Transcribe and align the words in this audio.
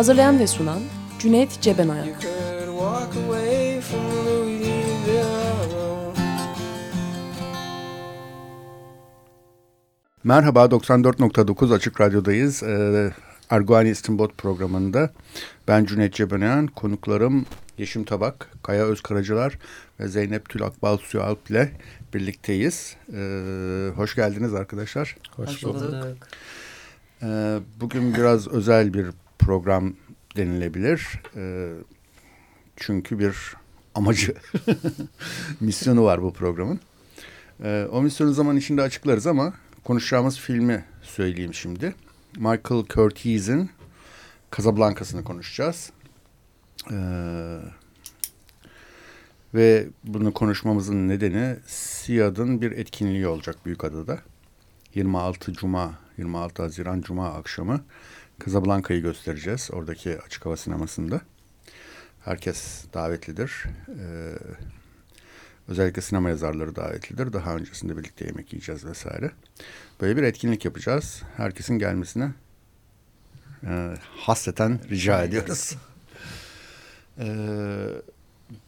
Hazırlayan 0.00 0.38
ve 0.38 0.46
sunan 0.46 0.80
Cüneyt 1.18 1.60
Cebenayak. 1.60 2.08
Merhaba 10.24 10.64
94.9 10.64 11.74
Açık 11.74 12.00
Radyo'dayız. 12.00 12.62
Ee, 12.62 13.12
Erguani 13.50 13.88
İstinbot 13.88 14.38
programında 14.38 15.10
ben 15.68 15.84
Cüneyt 15.84 16.14
Cebenayan, 16.14 16.66
konuklarım 16.66 17.46
Yeşim 17.78 18.04
Tabak, 18.04 18.50
Kaya 18.62 18.84
Özkaracılar 18.84 19.58
ve 20.00 20.08
Zeynep 20.08 20.48
Tül 20.48 20.62
Akbal 20.62 20.98
Alp 21.14 21.50
ile 21.50 21.72
birlikteyiz. 22.14 22.96
Ee, 23.14 23.90
hoş 23.96 24.14
geldiniz 24.14 24.54
arkadaşlar. 24.54 25.16
Hoş 25.36 25.64
bulduk. 25.64 25.94
Ee, 27.22 27.58
bugün 27.80 28.14
biraz 28.14 28.48
özel 28.48 28.94
bir 28.94 29.06
program 29.40 29.94
denilebilir. 30.36 31.08
Ee, 31.36 31.72
çünkü 32.76 33.18
bir 33.18 33.56
amacı, 33.94 34.34
misyonu 35.60 36.04
var 36.04 36.22
bu 36.22 36.32
programın. 36.32 36.80
Ee, 37.62 37.86
o 37.92 38.02
misyonu 38.02 38.32
zaman 38.32 38.56
içinde 38.56 38.82
açıklarız 38.82 39.26
ama 39.26 39.54
konuşacağımız 39.84 40.38
filmi 40.38 40.84
söyleyeyim 41.02 41.54
şimdi. 41.54 41.94
Michael 42.36 42.84
Curtiz'in 42.88 43.70
Casablanca'sını 44.56 45.24
konuşacağız. 45.24 45.90
Ee, 46.90 47.58
ve 49.54 49.88
bunu 50.04 50.32
konuşmamızın 50.32 51.08
nedeni 51.08 51.56
SİAD'ın 51.66 52.60
bir 52.60 52.72
etkinliği 52.72 53.26
olacak 53.26 53.56
Büyükada'da. 53.66 54.18
26 54.94 55.52
Cuma, 55.52 55.94
26 56.18 56.62
Haziran 56.62 57.00
Cuma 57.00 57.28
akşamı 57.28 57.80
Casablanca'yı 58.44 59.02
göstereceğiz 59.02 59.70
oradaki 59.72 60.20
açık 60.20 60.46
hava 60.46 60.56
sinemasında. 60.56 61.20
Herkes 62.24 62.84
davetlidir. 62.94 63.64
Ee, 63.88 64.34
özellikle 65.68 66.02
sinema 66.02 66.28
yazarları 66.28 66.76
davetlidir. 66.76 67.32
Daha 67.32 67.56
öncesinde 67.56 67.96
birlikte 67.96 68.26
yemek 68.26 68.52
yiyeceğiz 68.52 68.84
vesaire. 68.84 69.30
Böyle 70.00 70.16
bir 70.16 70.22
etkinlik 70.22 70.64
yapacağız. 70.64 71.22
Herkesin 71.36 71.78
gelmesine 71.78 72.32
e, 73.64 73.94
hasreten 74.16 74.80
rica 74.90 75.22
ediyoruz. 75.22 75.76
Ee, 77.18 77.86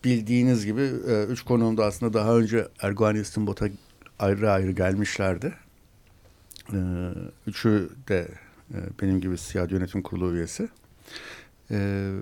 bildiğiniz 0.04 0.66
gibi 0.66 0.80
e, 0.82 1.24
üç 1.24 1.42
konuğum 1.42 1.76
da 1.76 1.84
aslında 1.84 2.12
daha 2.12 2.36
önce 2.36 2.68
Erguani 2.80 3.18
İstimbot'a 3.18 3.66
ayrı 4.18 4.50
ayrı 4.50 4.70
gelmişlerdi. 4.70 5.54
Ee, 6.72 6.76
üçü 7.46 7.90
de 8.08 8.28
benim 9.02 9.20
gibi 9.20 9.38
Siyah 9.38 9.70
Yönetim 9.70 10.02
Kurulu 10.02 10.34
üyesi. 10.34 10.68
Ee, 11.70 12.12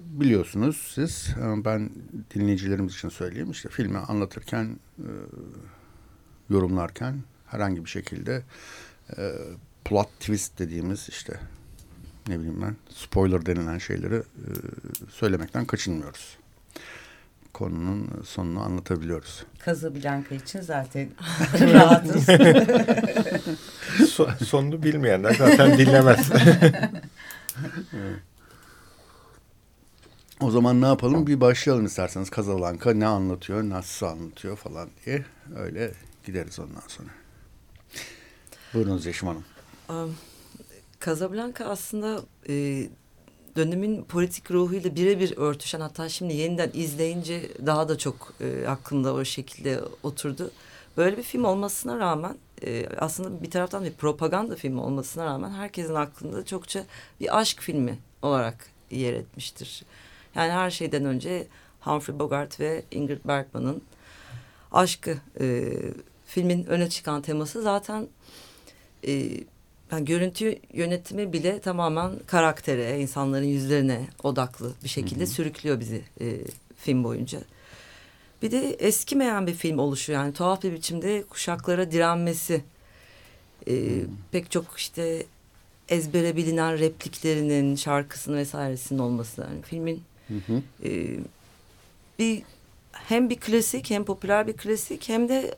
biliyorsunuz 0.00 0.90
siz, 0.94 1.34
ben 1.64 1.90
dinleyicilerimiz 2.34 2.94
için 2.94 3.08
söyleyeyim. 3.08 3.50
işte 3.50 3.68
filmi 3.68 3.98
anlatırken, 3.98 4.78
e, 4.98 5.10
yorumlarken 6.50 7.14
herhangi 7.46 7.84
bir 7.84 7.90
şekilde 7.90 8.42
e, 9.18 9.32
plot 9.84 10.08
twist 10.20 10.58
dediğimiz 10.58 11.08
işte 11.08 11.40
ne 12.28 12.38
bileyim 12.38 12.62
ben 12.62 12.76
spoiler 12.88 13.46
denilen 13.46 13.78
şeyleri 13.78 14.22
söylemekten 15.10 15.64
kaçınmıyoruz 15.64 16.38
konunun 17.56 18.08
sonunu 18.24 18.60
anlatabiliyoruz. 18.60 19.44
Casablanca 19.66 20.36
için 20.36 20.60
zaten 20.60 21.08
rahatız. 21.60 22.26
so, 24.10 24.28
sonunu 24.44 24.82
bilmeyenler 24.82 25.34
zaten 25.34 25.78
dinlemez. 25.78 26.30
O 30.40 30.50
zaman 30.50 30.82
ne 30.82 30.86
yapalım? 30.86 31.26
Bir 31.26 31.40
başlayalım 31.40 31.86
isterseniz. 31.86 32.30
Casablanca 32.36 32.94
ne 32.94 33.06
anlatıyor, 33.06 33.62
nasıl 33.62 34.06
anlatıyor 34.06 34.56
falan 34.56 34.88
diye. 35.06 35.24
Öyle 35.56 35.92
gideriz 36.24 36.58
ondan 36.58 36.88
sonra. 36.88 37.08
Buyurunuz 38.74 39.06
Yeşim 39.06 39.28
Hanım. 39.28 39.44
Um, 39.88 40.16
Casablanca 41.04 41.64
aslında 41.66 42.20
e, 42.48 42.86
dönemin 43.56 44.04
politik 44.04 44.50
ruhuyla 44.50 44.96
birebir 44.96 45.36
örtüşen 45.36 45.80
hatta 45.80 46.08
şimdi 46.08 46.34
yeniden 46.34 46.70
izleyince 46.74 47.50
daha 47.66 47.88
da 47.88 47.98
çok 47.98 48.32
e, 48.40 48.68
aklımda 48.68 49.14
o 49.14 49.24
şekilde 49.24 49.80
oturdu. 50.02 50.50
Böyle 50.96 51.16
bir 51.16 51.22
film 51.22 51.44
olmasına 51.44 51.98
rağmen 51.98 52.36
e, 52.62 52.86
aslında 52.98 53.42
bir 53.42 53.50
taraftan 53.50 53.84
bir 53.84 53.92
propaganda 53.92 54.56
filmi 54.56 54.80
olmasına 54.80 55.24
rağmen 55.24 55.50
herkesin 55.50 55.94
aklında 55.94 56.44
çokça 56.44 56.84
bir 57.20 57.38
aşk 57.38 57.60
filmi 57.60 57.98
olarak 58.22 58.66
yer 58.90 59.12
etmiştir. 59.12 59.84
Yani 60.34 60.52
her 60.52 60.70
şeyden 60.70 61.04
önce 61.04 61.46
Humphrey 61.80 62.18
Bogart 62.18 62.60
ve 62.60 62.82
Ingrid 62.90 63.20
Bergman'ın 63.24 63.82
aşkı 64.72 65.18
e, 65.40 65.72
filmin 66.26 66.64
öne 66.64 66.88
çıkan 66.88 67.22
teması 67.22 67.62
zaten 67.62 68.08
e, 69.06 69.30
yani 69.92 70.04
görüntü 70.04 70.58
yönetimi 70.72 71.32
bile 71.32 71.60
tamamen 71.60 72.12
karaktere, 72.26 73.00
insanların 73.00 73.44
yüzlerine 73.44 74.08
odaklı 74.22 74.72
bir 74.84 74.88
şekilde 74.88 75.20
hı 75.20 75.24
hı. 75.24 75.30
sürüklüyor 75.30 75.80
bizi 75.80 76.02
e, 76.20 76.38
film 76.76 77.04
boyunca. 77.04 77.40
Bir 78.42 78.50
de 78.50 78.70
eskimeyen 78.70 79.46
bir 79.46 79.54
film 79.54 79.78
oluşu 79.78 80.12
yani 80.12 80.32
tuhaf 80.32 80.62
bir 80.62 80.72
biçimde 80.72 81.22
kuşaklara 81.22 81.90
direnmesi. 81.90 82.64
E, 83.68 83.74
pek 84.32 84.50
çok 84.50 84.64
işte 84.76 85.26
ezbere 85.88 86.36
bilinen 86.36 86.78
repliklerinin, 86.78 87.76
şarkısının 87.76 88.36
vesairesinin 88.36 88.98
olması. 88.98 89.40
Yani 89.40 89.62
filmin 89.62 90.02
hı 90.28 90.34
hı. 90.34 90.62
E, 90.84 91.18
bir 92.18 92.42
hem 92.92 93.30
bir 93.30 93.36
klasik 93.36 93.90
hem 93.90 94.04
popüler 94.04 94.46
bir 94.46 94.56
klasik 94.56 95.08
hem 95.08 95.28
de 95.28 95.54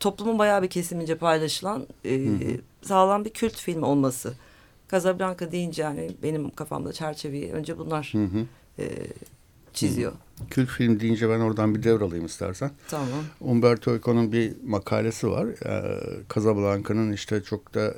toplumun 0.00 0.38
bayağı 0.38 0.62
bir 0.62 0.68
kesimince 0.68 1.16
paylaşılan 1.16 1.86
e, 2.04 2.10
hı 2.10 2.16
hı. 2.16 2.60
Sağlam 2.86 3.24
bir 3.24 3.30
kült 3.30 3.56
film 3.56 3.82
olması. 3.82 4.34
Casablanca 4.90 5.52
deyince 5.52 5.82
yani 5.82 6.10
benim 6.22 6.50
kafamda 6.50 6.92
çerçeveyi 6.92 7.52
önce 7.52 7.78
bunlar 7.78 8.08
hı 8.12 8.24
hı. 8.24 8.46
E, 8.78 8.86
çiziyor. 9.72 10.12
Hı. 10.12 10.16
Kült 10.50 10.68
film 10.68 11.00
deyince 11.00 11.28
ben 11.28 11.40
oradan 11.40 11.74
bir 11.74 11.82
devralayım 11.82 12.26
istersen. 12.26 12.70
Tamam. 12.88 13.08
Umberto 13.40 13.94
Eco'nun 13.94 14.32
bir 14.32 14.52
makalesi 14.64 15.30
var. 15.30 15.46
Ee, 15.46 16.00
Casablanca'nın 16.34 17.12
işte 17.12 17.42
çok 17.42 17.74
da 17.74 17.94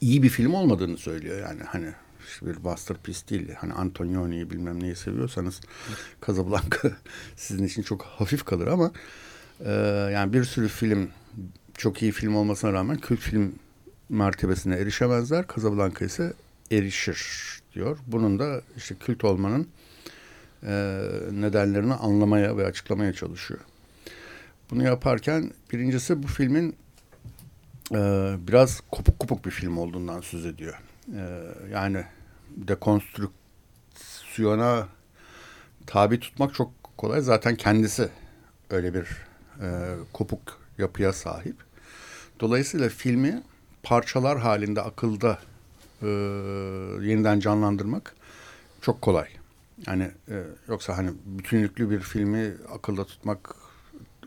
iyi 0.00 0.22
bir 0.22 0.28
film 0.28 0.54
olmadığını 0.54 0.96
söylüyor 0.96 1.40
yani 1.40 1.62
hani 1.62 1.92
işte 2.28 2.46
bir 2.46 2.56
masterpiece 2.56 3.28
değil. 3.28 3.54
Hani 3.54 3.72
Antonioni'yi 3.72 4.50
bilmem 4.50 4.82
neyi 4.82 4.96
seviyorsanız 4.96 5.60
Casablanca 6.26 6.78
sizin 7.36 7.64
için 7.64 7.82
çok 7.82 8.02
hafif 8.02 8.44
kalır 8.44 8.66
ama 8.66 8.92
ee, 9.60 9.70
yani 10.12 10.32
bir 10.32 10.44
sürü 10.44 10.68
film 10.68 11.08
çok 11.76 12.02
iyi 12.02 12.12
film 12.12 12.36
olmasına 12.36 12.72
rağmen 12.72 12.96
kült 12.96 13.20
film 13.20 13.54
mertebesine 14.08 14.76
erişemezler. 14.76 15.44
Casablanca 15.54 16.06
ise 16.06 16.32
erişir 16.72 17.44
diyor. 17.74 17.98
Bunun 18.06 18.38
da 18.38 18.60
işte 18.76 18.94
kült 18.94 19.24
olmanın 19.24 19.68
e, 20.62 20.72
nedenlerini 21.32 21.94
anlamaya 21.94 22.56
ve 22.56 22.66
açıklamaya 22.66 23.12
çalışıyor. 23.12 23.60
Bunu 24.70 24.84
yaparken 24.84 25.50
birincisi 25.72 26.22
bu 26.22 26.26
filmin 26.26 26.76
e, 27.92 27.96
biraz 28.38 28.80
kopuk 28.90 29.18
kopuk 29.18 29.44
bir 29.44 29.50
film 29.50 29.78
olduğundan 29.78 30.20
söz 30.20 30.46
ediyor. 30.46 30.74
E, 31.16 31.42
yani 31.72 32.04
dekonstrüksiyona 32.56 34.88
tabi 35.86 36.20
tutmak 36.20 36.54
çok 36.54 36.72
kolay. 36.96 37.20
Zaten 37.20 37.56
kendisi 37.56 38.08
öyle 38.70 38.94
bir 38.94 39.06
e, 39.60 39.94
kopuk 40.12 40.60
yapıya 40.78 41.12
sahip. 41.12 41.56
Dolayısıyla 42.40 42.88
filmi 42.88 43.42
parçalar 43.82 44.38
halinde 44.38 44.82
akılda 44.82 45.38
e, 46.02 46.06
yeniden 47.06 47.40
canlandırmak 47.40 48.14
çok 48.80 49.02
kolay. 49.02 49.28
Yani 49.86 50.10
e, 50.28 50.42
yoksa 50.68 50.96
hani 50.96 51.10
bütünlüklü 51.24 51.90
bir 51.90 52.00
filmi 52.00 52.54
akılda 52.74 53.04
tutmak 53.04 53.56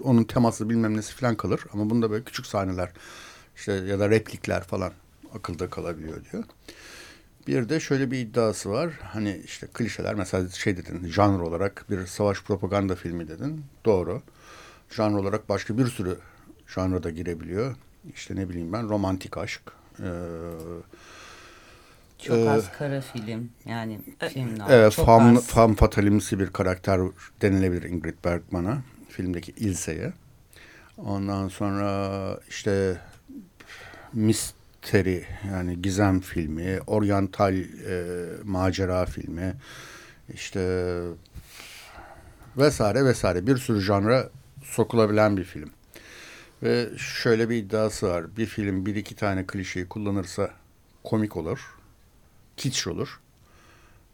onun 0.03 0.23
teması 0.23 0.69
bilmem 0.69 0.97
nesi 0.97 1.15
falan 1.15 1.35
kalır 1.35 1.61
ama 1.73 1.89
bunda 1.89 2.11
böyle 2.11 2.23
küçük 2.23 2.45
sahneler 2.45 2.91
işte 3.55 3.71
ya 3.73 3.99
da 3.99 4.09
replikler 4.09 4.63
falan 4.63 4.91
akılda 5.33 5.69
kalabiliyor 5.69 6.17
diyor. 6.31 6.43
Bir 7.47 7.69
de 7.69 7.79
şöyle 7.79 8.11
bir 8.11 8.19
iddiası 8.19 8.69
var. 8.69 8.93
Hani 9.03 9.41
işte 9.45 9.67
klişeler 9.73 10.15
mesela 10.15 10.49
şey 10.49 10.77
dedin 10.77 11.07
janr 11.07 11.39
olarak 11.39 11.85
bir 11.89 12.05
savaş 12.05 12.43
propaganda 12.43 12.95
filmi 12.95 13.27
dedin. 13.27 13.65
Doğru. 13.85 14.21
Janr 14.89 15.17
olarak 15.17 15.49
başka 15.49 15.77
bir 15.77 15.85
sürü 15.85 16.17
janra 16.67 17.09
girebiliyor. 17.09 17.75
İşte 18.13 18.35
ne 18.35 18.49
bileyim 18.49 18.73
ben 18.73 18.89
romantik 18.89 19.37
aşk. 19.37 19.61
Ee, 19.99 20.03
Çok 22.17 22.37
Ee, 22.37 22.49
az 22.49 22.71
kara 22.77 23.01
film 23.01 23.49
yani 23.65 23.99
filmler. 24.29 24.65
Evet, 24.69 24.91
çok 24.93 25.05
fam, 25.05 25.37
az. 25.37 25.47
fam 25.47 25.75
fatalimsi 25.75 26.39
bir 26.39 26.47
karakter 26.47 27.01
denilebilir 27.41 27.83
Ingrid 27.83 28.15
Bergman'a. 28.25 28.77
Filmdeki 29.09 29.51
Ilse'ye. 29.51 30.13
Ondan 30.97 31.47
sonra 31.47 32.39
işte 32.49 33.01
misteri 34.13 35.25
yani 35.51 35.81
gizem 35.81 36.19
filmi, 36.21 36.79
oryantal 36.87 37.55
e, 37.55 38.03
macera 38.43 39.05
filmi, 39.05 39.53
işte 40.33 40.93
vesaire 42.57 43.05
vesaire 43.05 43.47
bir 43.47 43.57
sürü 43.57 43.81
janra 43.81 44.29
sokulabilen 44.63 45.37
bir 45.37 45.43
film. 45.43 45.69
Ve 46.63 46.89
şöyle 46.97 47.49
bir 47.49 47.55
iddiası 47.55 48.07
var. 48.07 48.37
Bir 48.37 48.45
film 48.45 48.85
bir 48.85 48.95
iki 48.95 49.15
tane 49.15 49.45
klişeyi 49.47 49.87
kullanırsa 49.87 50.49
komik 51.03 51.37
olur, 51.37 51.75
kitsch 52.57 52.87
olur. 52.87 53.19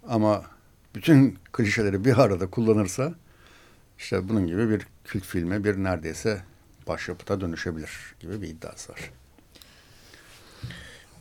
Ama 0.08 0.44
bütün 0.96 1.38
klişeleri 1.52 2.06
bir 2.06 2.18
arada 2.18 2.50
kullanırsa 2.50 3.14
işte 3.98 4.30
bunun 4.30 4.48
gibi 4.48 4.70
bir 4.70 4.88
kült 5.06 5.24
filme 5.24 5.64
bir 5.64 5.78
neredeyse 5.78 6.42
başyapıta 6.88 7.42
dönüşebilir 7.42 8.16
gibi 8.20 8.42
bir 8.42 8.48
iddiası 8.48 8.92
var. 8.92 9.12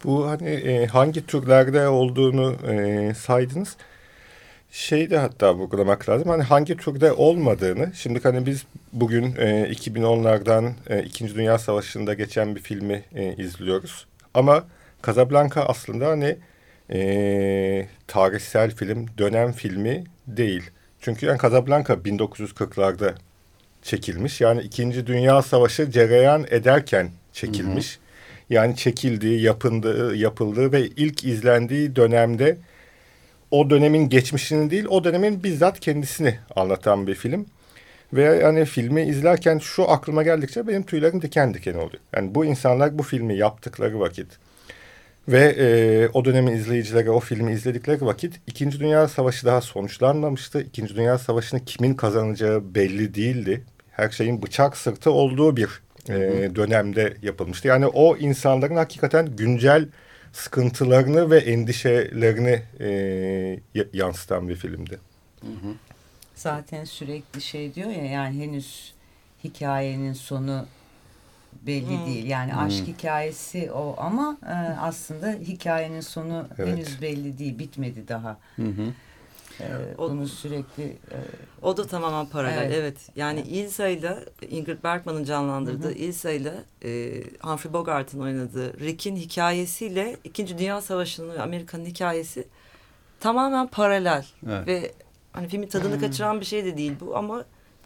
Bu 0.05 0.29
hani 0.29 0.51
e, 0.51 0.87
hangi 0.87 1.27
türlerde 1.27 1.89
olduğunu 1.89 2.53
e, 2.53 3.15
saydınız. 3.15 3.77
Şey 4.73 5.11
de 5.11 5.19
hatta 5.19 5.55
vurgulamak 5.55 6.09
lazım. 6.09 6.29
Hani 6.29 6.43
hangi 6.43 6.77
türde 6.77 7.13
olmadığını. 7.13 7.93
Şimdi 7.95 8.21
hani 8.23 8.47
biz 8.47 8.65
bugün 8.93 9.37
e, 9.37 9.73
2010'lardan 9.73 10.73
e, 10.91 11.03
İkinci 11.03 11.35
Dünya 11.35 11.59
Savaşı'nda 11.59 12.15
geçen 12.15 12.57
bir 12.57 12.61
filmi 12.61 13.05
e, 13.15 13.35
izliyoruz. 13.37 14.07
Ama 14.35 14.65
Casablanca 15.07 15.63
aslında 15.63 16.09
hani 16.09 16.37
e, 16.93 17.89
tarihsel 18.07 18.71
film, 18.71 19.07
dönem 19.19 19.53
filmi 19.53 20.05
değil. 20.27 20.71
Çünkü 21.01 21.27
yani 21.27 21.39
Casablanca 21.43 21.95
1940'larda 21.95 23.15
çekilmiş. 23.83 24.41
Yani 24.41 24.63
İkinci 24.63 25.07
Dünya 25.07 25.43
Savaşı 25.43 25.91
cereyan 25.91 26.47
ederken 26.51 27.11
çekilmiş. 27.33 27.97
Hı 27.97 27.99
hı. 27.99 28.55
Yani 28.55 28.77
çekildiği, 28.77 29.43
yapındığı, 29.43 30.17
yapıldığı 30.17 30.73
ve 30.73 30.87
ilk 30.87 31.25
izlendiği 31.25 31.97
dönemde 31.97 32.57
o 33.53 33.71
dönemin 33.71 34.09
geçmişini 34.09 34.71
değil, 34.71 34.85
o 34.89 35.05
dönemin 35.05 35.45
bizzat 35.45 35.81
kendisini 35.81 36.39
anlatan 36.57 37.07
bir 37.07 37.15
film. 37.15 37.47
Ve 38.13 38.23
yani 38.23 38.65
filmi 38.65 39.03
izlerken 39.03 39.59
şu 39.59 39.91
aklıma 39.91 40.23
geldikçe 40.23 40.69
benim 40.69 40.83
tüylerim 40.83 41.23
diken 41.23 41.55
diken 41.55 41.75
oluyor. 41.75 42.01
Yani 42.17 42.35
bu 42.35 42.45
insanlar 42.45 42.99
bu 42.99 43.03
filmi 43.03 43.37
yaptıkları 43.37 44.01
vakit 44.01 44.27
ve 45.29 45.57
e, 45.59 46.09
o 46.09 46.25
dönemin 46.25 46.53
izleyicileri 46.53 47.11
o 47.11 47.21
filmi 47.21 47.53
izledikleri 47.53 48.07
vakit 48.07 48.41
İkinci 48.47 48.81
Dünya 48.81 49.09
Savaşı 49.09 49.47
daha 49.47 49.61
sonuçlanmamıştı. 49.61 50.63
İkinci 50.63 50.97
Dünya 50.97 51.19
Savaşı'nı 51.19 51.65
kimin 51.65 51.95
kazanacağı 51.95 52.75
belli 52.75 53.15
değildi. 53.15 53.63
Her 53.91 54.11
şeyin 54.11 54.43
bıçak 54.43 54.77
sırtı 54.77 55.11
olduğu 55.11 55.57
bir 55.57 55.69
e, 56.09 56.15
dönemde 56.55 57.15
yapılmıştı. 57.23 57.69
Yani 57.69 57.87
o 57.87 58.17
insanların 58.17 58.77
hakikaten 58.77 59.37
güncel 59.37 59.89
sıkıntılarını 60.33 61.31
ve 61.31 61.39
endişelerini 61.39 62.63
e, 62.81 63.87
yansıtan 63.93 64.49
bir 64.49 64.57
filmdi. 64.57 64.99
Hı 65.41 65.47
hı. 65.47 65.75
Zaten 66.35 66.85
sürekli 66.85 67.41
şey 67.41 67.75
diyor 67.75 67.91
ya 67.91 68.05
yani 68.05 68.45
henüz 68.45 68.95
hikayenin 69.45 70.13
sonu 70.13 70.67
belli 71.67 71.99
hmm. 71.99 72.07
değil. 72.07 72.27
Yani 72.27 72.53
hmm. 72.53 72.59
aşk 72.59 72.87
hikayesi 72.87 73.73
o 73.73 73.95
ama 73.99 74.37
e, 74.47 74.55
aslında 74.81 75.33
hikayenin 75.33 76.01
sonu 76.01 76.49
evet. 76.59 76.69
henüz 76.69 77.03
belli 77.03 77.39
değil. 77.39 77.59
Bitmedi 77.59 78.09
daha. 78.09 78.39
Hı 78.57 78.63
hı. 78.63 78.93
E, 79.61 79.65
o, 79.99 80.11
bunu 80.11 80.29
sürekli 80.29 80.85
e, 80.85 81.19
o 81.63 81.77
da 81.77 81.87
tamamen 81.87 82.27
paralel. 82.27 82.63
Evet. 82.63 82.75
evet. 82.77 82.97
Yani 83.17 83.41
evet. 83.41 83.53
Ilsa 83.53 83.89
ile 83.89 84.17
Ingrid 84.51 84.85
Bergman'ın 84.85 85.25
canlandırdığı 85.25 85.87
hı 85.87 85.91
hı. 85.91 85.95
Ilsa 85.95 86.31
ile 86.31 86.55
e, 86.85 87.23
Humphrey 87.41 87.73
Bogart'ın 87.73 88.21
oynadığı 88.21 88.81
Rick'in 88.81 89.17
hikayesiyle 89.17 90.17
İkinci 90.25 90.59
Dünya 90.59 90.81
Savaşı'nın 90.81 91.37
Amerika'nın 91.37 91.87
hikayesi 91.87 92.49
tamamen 93.21 93.67
paralel 93.67 94.27
evet. 94.47 94.67
ve 94.67 94.93
hani 95.33 95.49
filmin 95.49 95.69
tadını 95.69 95.95
hmm. 95.95 96.01
kaçıran 96.01 96.41
bir 96.41 96.47
şey 96.47 96.65
de 96.65 96.77
değil 96.77 96.93
bu 97.01 97.17
ama 97.17 97.45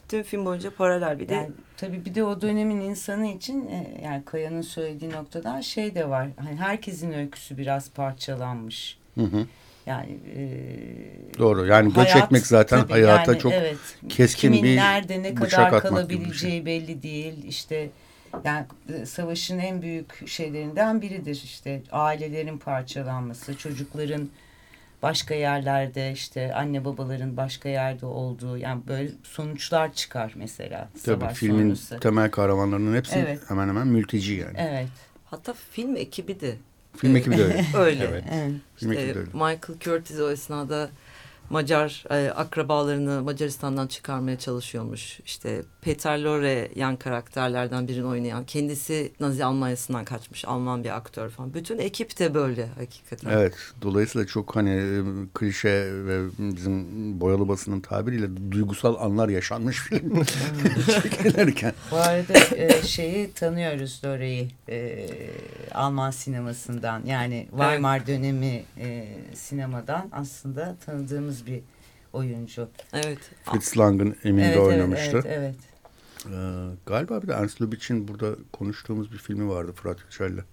tüm 0.09 0.23
film 0.23 0.45
boyunca 0.45 0.75
paralel 0.75 1.19
bir 1.19 1.29
de. 1.29 1.35
Yani, 1.35 1.51
tabii 1.77 2.05
bir 2.05 2.15
de 2.15 2.25
o 2.25 2.41
dönemin 2.41 2.81
insanı 2.81 3.27
için 3.27 3.69
e, 3.69 4.01
yani 4.05 4.25
Kaya'nın 4.25 4.63
söylediği 4.63 5.11
noktadan 5.11 5.61
şey 5.61 5.95
de 5.95 6.09
var. 6.09 6.29
Hani 6.37 6.57
herkesin 6.57 7.13
öyküsü 7.13 7.59
biraz 7.59 7.91
parçalanmış. 7.91 8.99
Hı 9.15 9.25
hı. 9.25 9.47
Yani 9.87 10.19
e, 10.37 11.39
doğru. 11.39 11.67
Yani 11.67 11.93
göç 11.93 12.09
hayat, 12.09 12.25
etmek 12.25 12.47
zaten 12.47 12.83
tabii, 12.83 12.93
hayata 12.93 13.33
yani, 13.33 13.41
çok 13.41 13.53
evet, 13.53 13.77
keskin 14.09 14.53
kimin 14.53 14.63
bir 14.63 14.77
nerede 14.77 15.23
ne 15.23 15.35
kadar 15.35 15.81
kalabileceği 15.81 16.53
şey. 16.53 16.67
belli 16.67 17.03
değil. 17.03 17.45
İşte 17.45 17.91
yani 18.45 18.67
savaşın 19.07 19.59
en 19.59 19.83
büyük 19.83 20.29
şeylerinden 20.29 21.03
biridir 21.03 21.43
işte 21.45 21.83
ailelerin 21.93 22.59
parçalanması, 22.59 23.59
çocukların 23.59 24.29
başka 25.03 25.35
yerlerde 25.35 26.13
işte 26.13 26.55
anne 26.55 26.85
babaların 26.85 27.37
başka 27.37 27.69
yerde 27.69 28.07
olduğu 28.07 28.59
yani 28.59 28.83
böyle 28.89 29.11
sonuçlar 29.23 29.93
çıkar 29.93 30.33
mesela. 30.37 30.89
Tabii 31.05 31.35
filmin 31.35 31.75
sonrası. 31.75 32.01
temel 32.01 32.31
kahramanlarının 32.31 32.97
hepsi 32.97 33.19
evet. 33.19 33.41
hemen 33.49 33.69
hemen 33.69 33.87
mülteci 33.87 34.35
yani. 34.35 34.57
Evet. 34.57 34.89
Hatta 35.25 35.55
film 35.71 35.97
ekibi 35.97 36.41
de. 36.41 36.57
Film 36.97 37.17
ekibi 37.17 37.39
de 37.39 37.45
öyle. 37.45 37.65
öyle. 37.79 38.05
Evet. 38.05 38.25
evet. 38.33 38.53
Film 38.77 38.93
işte, 38.93 39.03
ekibi 39.03 39.15
de 39.15 39.19
öyle. 39.19 39.31
Michael 39.33 39.79
Curtis 39.81 40.21
o 40.21 40.31
esnada 40.31 40.91
Macar 41.51 42.05
e, 42.11 42.31
akrabalarını 42.31 43.23
Macaristan'dan 43.23 43.87
çıkarmaya 43.87 44.39
çalışıyormuş. 44.39 45.21
İşte 45.25 45.63
Peter 45.87 46.19
Lorre 46.19 46.69
yan 46.77 46.97
karakterlerden 46.97 47.89
birini 47.89 48.07
oynayan. 48.07 48.45
Kendisi 48.45 49.13
Nazi 49.21 49.45
Almanya'sından 49.45 50.05
kaçmış 50.05 50.45
Alman 50.45 50.85
bir 50.85 50.97
aktör 50.97 51.31
falan. 51.31 51.55
Bütün 51.55 51.79
ekip 51.79 52.19
de 52.19 52.35
böyle 52.35 52.67
hakikaten. 52.67 53.31
Evet. 53.31 53.55
Dolayısıyla 53.83 54.27
çok 54.27 54.57
hani 54.57 54.71
e, 54.71 55.03
klişe 55.35 55.91
ve 55.93 56.29
bizim 56.39 56.85
boyalı 57.21 57.49
basının 57.49 57.81
tabiriyle 57.81 58.53
duygusal 58.53 58.97
anlar 59.01 59.29
yaşanmış 59.29 59.79
film 59.79 60.25
çekilirken. 61.03 61.73
Bu 61.91 61.97
arada 61.97 62.57
e, 62.57 62.83
şeyi 62.83 63.33
tanıyoruz 63.33 64.01
Lorre'yi 64.05 64.49
e, 64.69 65.09
Alman 65.75 66.11
sinemasından. 66.11 67.03
Yani 67.07 67.47
Weimar 67.51 67.97
evet. 67.99 68.09
dönemi 68.09 68.65
e, 68.79 69.07
sinemadan 69.35 70.09
aslında 70.13 70.77
tanıdığımız 70.87 71.07
tanıdığımız 71.07 71.47
bir 71.47 71.61
oyuncu. 72.13 72.69
Evet. 72.93 73.19
Fritz 73.45 73.79
Lang'ın 73.79 74.17
Emin'de 74.25 74.47
evet, 74.47 74.59
oynamıştı. 74.59 75.23
Evet, 75.25 75.27
evet. 75.27 75.76
Ee, 76.25 76.31
galiba 76.87 77.23
bir 77.23 77.29
de 77.29 77.33
Ernst 77.33 77.63
Lubitsch'in 77.63 78.09
burada 78.09 78.37
konuştuğumuz 78.53 79.13
bir 79.13 79.19
filmi 79.19 79.49
vardı 79.49 79.73
Fırat 79.73 79.99
Yücel'le. 80.05 80.45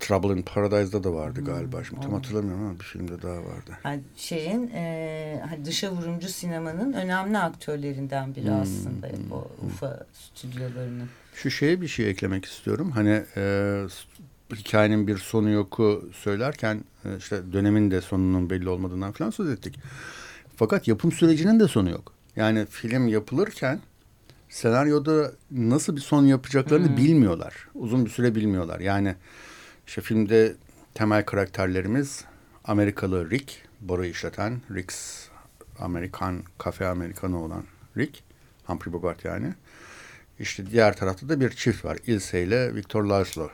Trouble 0.00 0.38
in 0.38 0.42
Paradise'da 0.42 1.04
da 1.04 1.12
vardı 1.12 1.44
galiba. 1.44 1.84
Şimdi 1.84 2.00
tam 2.00 2.12
hatırlamıyorum 2.12 2.66
ama 2.66 2.74
bir 2.78 2.84
filmde 2.84 3.22
daha 3.22 3.36
vardı. 3.36 3.78
Yani 3.84 4.00
şeyin 4.16 4.70
e, 4.70 5.58
dışa 5.64 5.92
vurumcu 5.92 6.28
sinemanın 6.28 6.92
önemli 6.92 7.38
aktörlerinden 7.38 8.34
biri 8.34 8.46
hmm. 8.46 8.60
aslında 8.60 9.08
hmm. 9.08 9.32
o 9.32 9.50
Ufa 9.66 10.06
stüdyolarının. 10.12 11.08
Şu 11.34 11.50
şeye 11.50 11.80
bir 11.80 11.88
şey 11.88 12.10
eklemek 12.10 12.44
istiyorum. 12.44 12.90
Hani 12.90 13.22
e, 13.36 13.84
hikayenin 14.54 15.06
bir 15.06 15.18
sonu 15.18 15.50
yoku 15.50 16.10
söylerken 16.14 16.84
e, 17.04 17.16
işte 17.16 17.52
dönemin 17.52 17.90
de 17.90 18.00
sonunun 18.00 18.50
belli 18.50 18.68
olmadığından 18.68 19.12
falan 19.12 19.30
söz 19.30 19.50
ettik. 19.50 19.78
Fakat 20.56 20.88
yapım 20.88 21.12
sürecinin 21.12 21.60
de 21.60 21.68
sonu 21.68 21.90
yok. 21.90 22.17
Yani 22.38 22.66
film 22.66 23.08
yapılırken 23.08 23.80
senaryoda 24.48 25.32
nasıl 25.50 25.96
bir 25.96 26.00
son 26.00 26.24
yapacaklarını 26.24 26.88
hmm. 26.88 26.96
bilmiyorlar. 26.96 27.68
Uzun 27.74 28.04
bir 28.04 28.10
süre 28.10 28.34
bilmiyorlar. 28.34 28.80
Yani 28.80 29.14
işte 29.86 30.00
filmde 30.00 30.56
temel 30.94 31.24
karakterlerimiz 31.24 32.24
Amerikalı 32.64 33.30
Rick, 33.30 33.62
boru 33.80 34.04
işleten 34.04 34.60
Rick's 34.74 35.28
Amerikan, 35.78 36.42
kafe 36.58 36.86
Amerikanı 36.86 37.44
olan 37.44 37.64
Rick, 37.96 38.22
Humphrey 38.64 38.92
Bogart 38.92 39.24
yani. 39.24 39.54
İşte 40.38 40.70
diğer 40.70 40.96
tarafta 40.96 41.28
da 41.28 41.40
bir 41.40 41.50
çift 41.50 41.84
var. 41.84 41.98
Ilse 42.06 42.42
ile 42.42 42.74
Victor 42.74 43.04
Laszlo. 43.04 43.48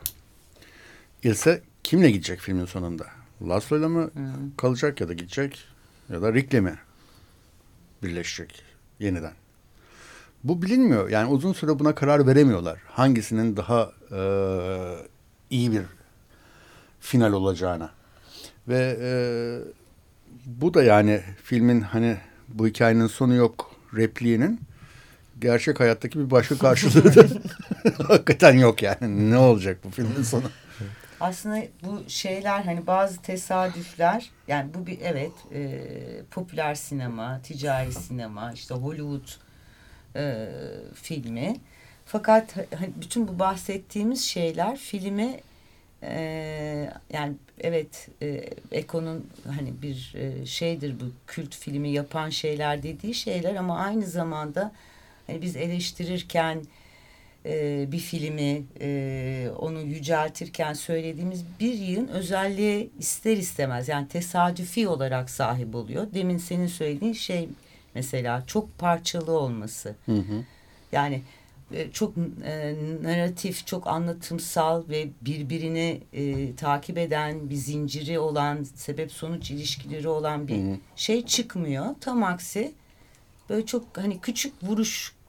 Ilse 1.23 1.63
kimle 1.83 2.11
gidecek 2.11 2.41
filmin 2.41 2.65
sonunda? 2.65 3.07
Laszlo'yla 3.49 3.89
mı 3.89 4.11
hmm. 4.13 4.57
kalacak 4.57 5.01
ya 5.01 5.09
da 5.09 5.13
gidecek 5.13 5.65
ya 6.09 6.23
da 6.23 6.35
Rick'le 6.35 6.61
mi 6.61 6.79
birleşecek 8.03 8.64
yeniden? 9.01 9.33
Bu 10.45 10.63
bilinmiyor. 10.63 11.09
Yani 11.09 11.29
uzun 11.29 11.53
süre 11.53 11.79
buna 11.79 11.95
karar 11.95 12.27
veremiyorlar. 12.27 12.79
Hangisinin 12.87 13.57
daha 13.57 13.93
e, 14.13 14.21
iyi 15.51 15.73
bir 15.73 15.83
final 17.01 17.33
olacağına. 17.33 17.91
Ve 18.69 18.97
e, 19.01 19.11
bu 20.47 20.75
da 20.75 20.83
yani 20.83 21.21
filmin 21.43 21.81
hani 21.81 22.17
bu 22.49 22.67
hikayenin 22.67 23.07
sonu 23.07 23.35
yok 23.35 23.71
repliğinin 23.97 24.61
gerçek 25.41 25.81
hayattaki 25.81 26.19
bir 26.19 26.31
başka 26.31 26.59
karşılığı 26.59 27.15
da 27.15 27.27
hakikaten 28.09 28.55
yok 28.55 28.83
yani. 28.83 29.31
Ne 29.31 29.39
olacak 29.39 29.79
bu 29.85 29.91
filmin 29.91 30.23
sonu? 30.23 30.45
Aslında 31.21 31.63
bu 31.83 32.11
şeyler 32.11 32.63
hani 32.63 32.87
bazı 32.87 33.23
tesadüfler 33.23 34.31
yani 34.49 34.75
bu 34.75 34.87
bir 34.87 34.99
evet 35.01 35.33
e, 35.55 35.81
popüler 36.31 36.75
sinema, 36.75 37.41
ticari 37.43 37.93
sinema, 37.93 38.53
işte 38.53 38.75
Hollywood 38.75 39.29
e, 40.17 40.49
filmi. 40.95 41.57
Fakat 42.07 42.57
hani 42.57 42.91
bütün 43.01 43.29
bu 43.29 43.39
bahsettiğimiz 43.39 44.25
şeyler 44.25 44.77
filmi 44.77 45.41
e, 46.03 46.91
yani 47.13 47.35
evet 47.61 48.09
e, 48.23 48.51
Eko'nun 48.73 49.27
hani 49.57 49.83
bir 49.83 50.15
e, 50.17 50.47
şeydir 50.47 51.01
bu 51.01 51.05
kült 51.27 51.55
filmi 51.55 51.91
yapan 51.91 52.31
şeyler 52.31 52.83
dediği 52.83 53.15
şeyler 53.15 53.55
ama 53.55 53.79
aynı 53.79 54.07
zamanda 54.07 54.73
hani 55.27 55.43
biz 55.43 55.57
eleştirirken 55.57 56.63
e, 57.47 57.93
bir 57.93 57.99
filmi 57.99 58.65
e, 58.81 59.49
onu 59.59 59.81
yüceltirken 59.81 60.73
söylediğimiz 60.73 61.45
bir 61.61 61.75
yığın 61.75 62.09
özelliğe 62.09 62.89
ister 62.99 63.37
istemez 63.37 63.89
yani 63.89 64.09
tesadüfi 64.09 64.89
olarak 64.89 65.31
sahip 65.31 65.75
oluyor. 65.75 66.07
Demin 66.15 66.39
senin 66.39 66.67
söylediğin 66.67 67.13
şey 67.13 67.49
mesela 67.95 68.45
çok 68.47 68.79
parçalı 68.79 69.39
olması. 69.39 69.95
Hı 70.07 70.17
hı. 70.17 70.45
Yani 70.93 71.23
e, 71.73 71.91
çok 71.91 72.15
e, 72.45 72.75
narratif, 73.03 73.67
çok 73.67 73.87
anlatımsal 73.87 74.89
ve 74.89 75.09
birbirini 75.23 76.01
e, 76.13 76.55
takip 76.57 76.99
eden 76.99 77.51
bir 77.51 77.55
zinciri 77.55 78.19
olan, 78.19 78.63
sebep 78.75 79.13
sonuç 79.13 79.51
ilişkileri 79.51 80.09
olan 80.09 80.49
bir 80.49 80.57
hı 80.57 80.73
hı. 80.73 80.77
şey 80.97 81.27
çıkmıyor. 81.27 81.87
Tam 82.01 82.23
aksi 82.23 82.73
böyle 83.51 83.67
çok 83.67 83.99
hani 83.99 84.21
küçük 84.21 84.63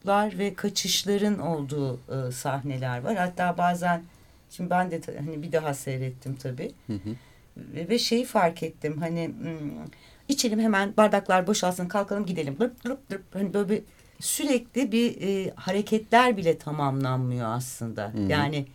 vuruşlar 0.06 0.38
ve 0.38 0.54
kaçışların 0.54 1.38
olduğu 1.38 1.94
e, 1.94 2.32
sahneler 2.32 3.02
var. 3.04 3.16
Hatta 3.16 3.58
bazen 3.58 4.02
şimdi 4.50 4.70
ben 4.70 4.90
de 4.90 5.00
hani 5.18 5.42
bir 5.42 5.52
daha 5.52 5.74
seyrettim 5.74 6.36
tabii. 6.36 6.72
Hı 6.86 6.92
hı. 6.92 7.16
Ve, 7.56 7.88
ve 7.88 7.98
şeyi 7.98 8.24
fark 8.24 8.62
ettim 8.62 8.96
hani 9.00 9.28
hmm, 9.28 9.84
içelim 10.28 10.60
hemen 10.60 10.96
bardaklar 10.96 11.46
boşalsın 11.46 11.88
kalkalım 11.88 12.26
gidelim. 12.26 12.56
Dırp 12.60 12.84
dırp 12.84 13.10
dırp 13.10 13.22
hani 13.34 13.54
böyle 13.54 13.68
bir 13.68 13.82
sürekli 14.20 14.92
bir 14.92 15.22
e, 15.22 15.52
hareketler 15.56 16.36
bile 16.36 16.58
tamamlanmıyor 16.58 17.48
aslında. 17.48 18.12
Hı 18.12 18.18
hı. 18.18 18.30
Yani 18.32 18.66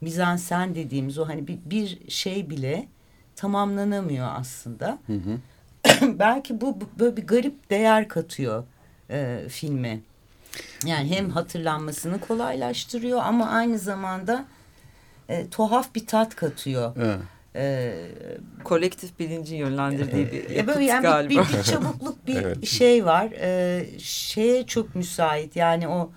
mizansen 0.00 0.74
dediğimiz 0.74 1.18
o 1.18 1.28
hani 1.28 1.46
bir, 1.48 1.58
bir 1.64 2.10
şey 2.10 2.50
bile 2.50 2.88
tamamlanamıyor 3.36 4.28
aslında. 4.30 4.98
Hı 5.06 5.12
hı. 5.12 5.38
Belki 6.18 6.60
bu, 6.60 6.80
bu 6.80 6.84
böyle 6.98 7.16
bir 7.16 7.26
garip 7.26 7.70
değer 7.70 8.08
katıyor 8.08 8.64
e, 9.10 9.44
filme. 9.48 10.00
Yani 10.86 11.16
hem 11.16 11.30
hatırlanmasını 11.30 12.20
kolaylaştırıyor 12.20 13.20
ama 13.22 13.48
aynı 13.48 13.78
zamanda 13.78 14.44
e, 15.28 15.48
tuhaf 15.50 15.94
bir 15.94 16.06
tat 16.06 16.36
katıyor. 16.36 16.92
Evet. 16.96 17.18
Ee, 17.56 18.06
kolektif 18.64 19.18
bilincin 19.18 19.56
yönlendirdiği 19.56 20.32
bir 20.32 20.50
yapıt 20.50 20.74
böyle 20.74 20.84
yani 20.84 21.02
galiba. 21.02 21.30
Bir, 21.30 21.58
bir 21.58 21.62
çabukluk 21.62 22.26
bir 22.26 22.36
evet. 22.42 22.66
şey 22.66 23.04
var. 23.04 23.32
Ee, 23.40 23.86
şeye 23.98 24.66
çok 24.66 24.94
müsait. 24.94 25.56
Yani 25.56 25.88
o 25.88 26.10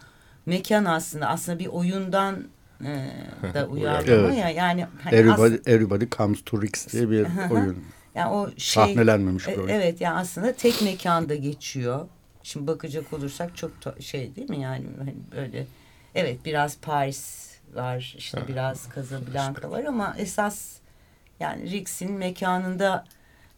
mekan 0.46 0.86
aslında 0.86 1.28
aslında 1.28 1.60
bir 1.60 1.68
oyundan 1.68 2.44
e, 2.82 3.10
da 3.54 3.66
uyarlama 3.72 4.28
evet. 4.28 4.38
ya. 4.38 4.50
Yani 4.50 4.86
hani 5.04 5.16
everybody, 5.16 5.56
everybody 5.72 6.06
comes 6.18 6.42
to 6.46 6.62
Rix 6.62 6.94
diye 6.94 7.10
bir 7.10 7.26
oyun. 7.52 7.84
Yani 8.16 8.32
o 8.32 8.50
şey 8.58 8.84
sahnelenmemiş 8.84 9.48
bir 9.48 9.58
oyun. 9.58 9.68
Evet 9.68 10.02
yani 10.02 10.20
aslında 10.20 10.54
tek 10.54 10.82
mekanda 10.82 11.36
geçiyor. 11.36 12.08
Şimdi 12.44 12.68
bakacak 12.68 13.14
olursak 13.14 13.58
çok 13.58 13.72
şey 14.00 14.36
değil 14.36 14.50
mi 14.50 14.60
yani 14.60 14.86
hani 14.98 15.16
böyle 15.36 15.66
evet 16.16 16.46
biraz 16.46 16.78
Paris 16.78 17.54
var 17.76 18.16
işte 18.18 18.40
ha. 18.40 18.48
biraz 18.48 18.90
Casablanca 18.96 19.72
var 19.72 19.84
ama 19.84 20.16
esas 20.18 20.78
yani 21.40 21.72
Rix'in 21.72 22.12
mekanında 22.12 23.06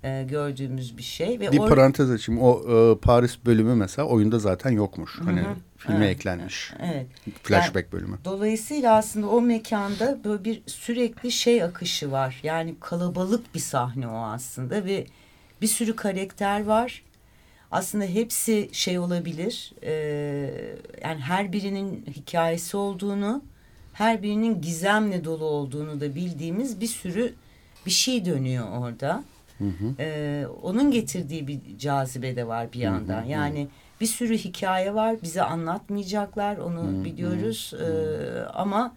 e, 0.06 0.24
gördüğümüz 0.30 0.98
bir 0.98 1.04
şey. 1.04 1.40
Ve 1.40 1.52
bir 1.52 1.58
parantez 1.58 2.12
açayım. 2.12 2.42
O 2.42 2.62
e, 2.74 2.98
Paris 2.98 3.38
bölümü 3.46 3.76
mesela 3.76 4.08
oyunda 4.08 4.40
zaten 4.40 4.72
yokmuş. 4.72 5.20
Hani 5.26 5.42
Hı 5.42 5.46
-hı. 5.46 5.56
filme 5.78 6.06
evet. 6.06 6.18
eklenmiş. 6.18 6.74
Evet. 6.80 7.08
Flashback 7.44 7.76
yani, 7.76 7.92
bölümü. 7.92 8.18
Dolayısıyla 8.26 8.96
aslında 8.96 9.30
o 9.30 9.42
mekanda 9.42 10.20
böyle 10.24 10.44
bir 10.44 10.62
sürekli 10.66 11.32
şey 11.32 11.64
akışı 11.64 12.12
var. 12.12 12.40
Yani 12.44 12.76
kalabalık 12.80 13.56
bir 13.56 13.60
sahne 13.60 14.08
o 14.08 14.18
aslında 14.18 14.86
ve 14.86 15.06
bir 15.62 15.68
sürü 15.68 15.96
karakter 15.96 16.66
var. 16.66 17.04
Aslında 17.72 18.06
hepsi 18.06 18.70
şey 18.72 19.00
olabilir. 19.00 19.74
E, 19.84 19.92
yani 21.04 21.20
her 21.22 21.52
birinin 21.54 22.06
hikayesi 22.16 22.78
olduğunu, 22.78 23.42
her 23.94 24.24
birinin 24.24 24.62
gizemle 24.62 25.24
dolu 25.24 25.46
olduğunu 25.46 26.02
da 26.02 26.16
bildiğimiz 26.16 26.82
bir 26.82 26.88
sürü 26.88 27.34
bir 27.86 27.92
şey 27.92 28.26
dönüyor 28.26 28.68
orada. 28.80 29.24
Hı 29.58 29.64
hı. 29.64 29.94
Ee, 30.00 30.46
onun 30.62 30.92
getirdiği 30.92 31.48
bir 31.48 31.60
cazibe 31.80 32.36
de 32.36 32.48
var 32.48 32.74
bir 32.74 32.80
yandan. 32.80 33.22
Hı 33.22 33.26
hı. 33.26 33.30
Yani 33.30 33.68
bir 34.02 34.06
sürü 34.06 34.38
hikaye 34.38 34.94
var. 34.94 35.16
Bize 35.24 35.42
anlatmayacaklar. 35.42 36.58
Onu 36.58 36.84
hı 36.84 37.00
hı. 37.00 37.06
biliyoruz. 37.06 37.74
Ee, 37.82 38.46
ama 38.54 38.96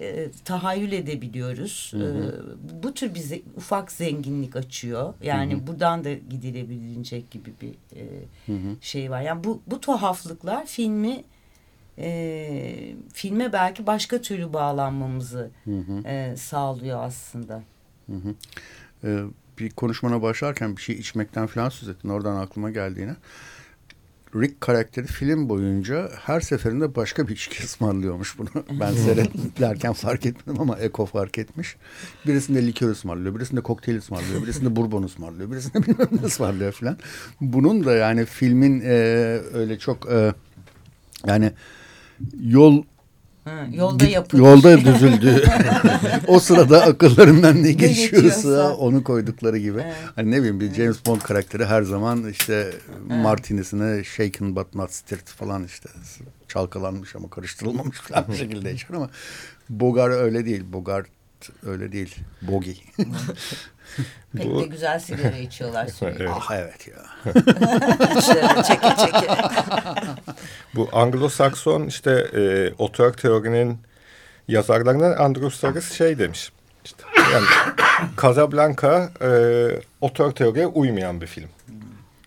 e, 0.00 0.30
tahayyül 0.44 0.92
edebiliyoruz. 0.92 1.92
Hı 1.94 1.98
hı. 1.98 2.44
E, 2.72 2.82
bu 2.82 2.94
tür 2.94 3.14
bize 3.14 3.42
ufak 3.56 3.92
zenginlik 3.92 4.56
açıyor. 4.56 5.14
Yani 5.22 5.54
hı 5.54 5.58
hı. 5.58 5.66
buradan 5.66 6.04
da 6.04 6.12
gidilebilecek 6.12 7.30
gibi 7.30 7.52
bir 7.60 7.98
e, 8.00 8.04
hı 8.46 8.52
hı. 8.52 8.76
şey 8.80 9.10
var. 9.10 9.20
Yani 9.20 9.44
bu 9.44 9.62
bu 9.66 9.80
tuhaflıklar 9.80 10.66
filmi 10.66 11.24
e, 11.98 12.94
filme 13.12 13.52
belki 13.52 13.86
başka 13.86 14.20
türlü 14.20 14.52
bağlanmamızı 14.52 15.50
hı 15.64 15.78
hı. 15.78 16.08
E, 16.08 16.36
sağlıyor 16.36 17.02
aslında. 17.02 17.62
Hı 18.06 18.16
hı. 18.16 18.34
Ee, 19.04 19.24
bir 19.58 19.70
konuşmana 19.70 20.22
başlarken 20.22 20.76
bir 20.76 20.82
şey 20.82 20.96
içmekten 20.96 21.46
falan 21.46 21.68
söz 21.68 21.88
ettin. 21.88 22.08
Oradan 22.08 22.36
aklıma 22.36 22.70
geldiğine. 22.70 23.16
Rick 24.34 24.60
karakteri 24.60 25.06
film 25.06 25.48
boyunca 25.48 26.10
her 26.20 26.40
seferinde 26.40 26.94
başka 26.94 27.28
bir 27.28 27.32
içki 27.32 27.64
ısmarlıyormuş 27.64 28.38
bunu. 28.38 28.48
Ben 28.80 28.92
seyretlerken 28.92 29.92
fark 29.92 30.26
etmedim 30.26 30.60
ama 30.60 30.78
Eko 30.78 31.06
fark 31.06 31.38
etmiş. 31.38 31.76
Birisinde 32.26 32.66
likör 32.66 32.90
ısmarlıyor, 32.90 33.34
birisinde 33.34 33.60
kokteyl 33.60 33.98
ısmarlıyor, 33.98 34.42
birisinde 34.42 34.76
bourbon 34.76 35.02
ısmarlıyor, 35.02 35.50
birisinde 35.50 35.82
bilmem 35.86 36.08
ne 36.12 36.26
ısmarlıyor 36.26 36.72
falan. 36.72 36.98
Bunun 37.40 37.84
da 37.84 37.92
yani 37.92 38.24
filmin 38.24 38.80
e, 38.80 38.94
öyle 39.54 39.78
çok 39.78 40.12
e, 40.12 40.34
yani 41.26 41.52
yol 42.40 42.82
Ha, 43.44 43.66
yolda 43.72 44.04
yapılmış. 44.04 44.46
Yolda 44.46 44.80
düzüldü. 44.80 45.44
o 46.26 46.40
sırada 46.40 46.82
akıllarından 46.82 47.62
ne 47.62 47.72
geçiyorsa 47.72 48.74
onu 48.74 49.04
koydukları 49.04 49.58
gibi. 49.58 49.80
Evet. 49.84 49.94
Hani 50.16 50.30
ne 50.30 50.38
bileyim 50.38 50.60
bir 50.60 50.74
James 50.74 51.06
Bond 51.06 51.20
karakteri 51.20 51.64
her 51.64 51.82
zaman 51.82 52.28
işte 52.28 52.54
evet. 52.54 53.22
martinisine 53.22 54.04
shaken 54.04 54.56
but 54.56 54.74
not 54.74 54.92
stirred 54.92 55.26
falan 55.26 55.64
işte 55.64 55.88
çalkalanmış 56.48 57.16
ama 57.16 57.30
karıştırılmamış 57.30 57.98
falan 58.00 58.24
bir 58.28 58.36
şekilde 58.36 58.72
içer 58.72 58.94
ama 58.94 59.10
Bogart 59.70 60.14
öyle 60.14 60.44
değil. 60.44 60.64
Bogart 60.72 61.06
öyle 61.66 61.92
değil. 61.92 62.16
Bogi. 62.42 62.76
Pek 64.36 64.46
Bu... 64.46 64.60
de 64.60 64.66
güzel 64.66 64.98
sigara 64.98 65.36
içiyorlar 65.36 65.86
sürekli. 65.98 66.28
Ah 66.28 66.50
evet 66.52 66.88
ya. 66.88 67.32
çeke 68.62 68.88
çeke. 68.98 69.26
Bu 70.74 70.88
Anglo-Sakson 70.92 71.88
işte 71.88 72.10
e, 72.10 72.72
otör 72.78 73.12
teorinin 73.12 73.78
yazarlarından 74.48 75.12
Andrew 75.12 75.50
Sarris 75.50 75.92
şey 75.92 76.18
demiş. 76.18 76.52
İşte, 76.84 77.04
yani 77.32 77.46
Casablanca 78.22 79.10
e, 79.22 79.30
otör 80.00 80.30
teoriye 80.30 80.66
uymayan 80.66 81.20
bir 81.20 81.26
film. 81.26 81.48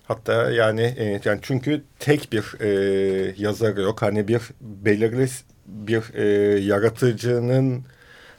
Hatta 0.08 0.52
yani 0.52 0.82
e, 0.98 1.22
yani 1.26 1.40
çünkü 1.42 1.84
tek 2.00 2.32
bir 2.32 2.62
e, 2.62 3.34
yazarı 3.38 3.82
yok. 3.82 4.02
Hani 4.02 4.28
bir 4.28 4.42
belirli 4.62 5.30
bir 5.66 6.14
e, 6.14 6.26
yaratıcının 6.60 7.86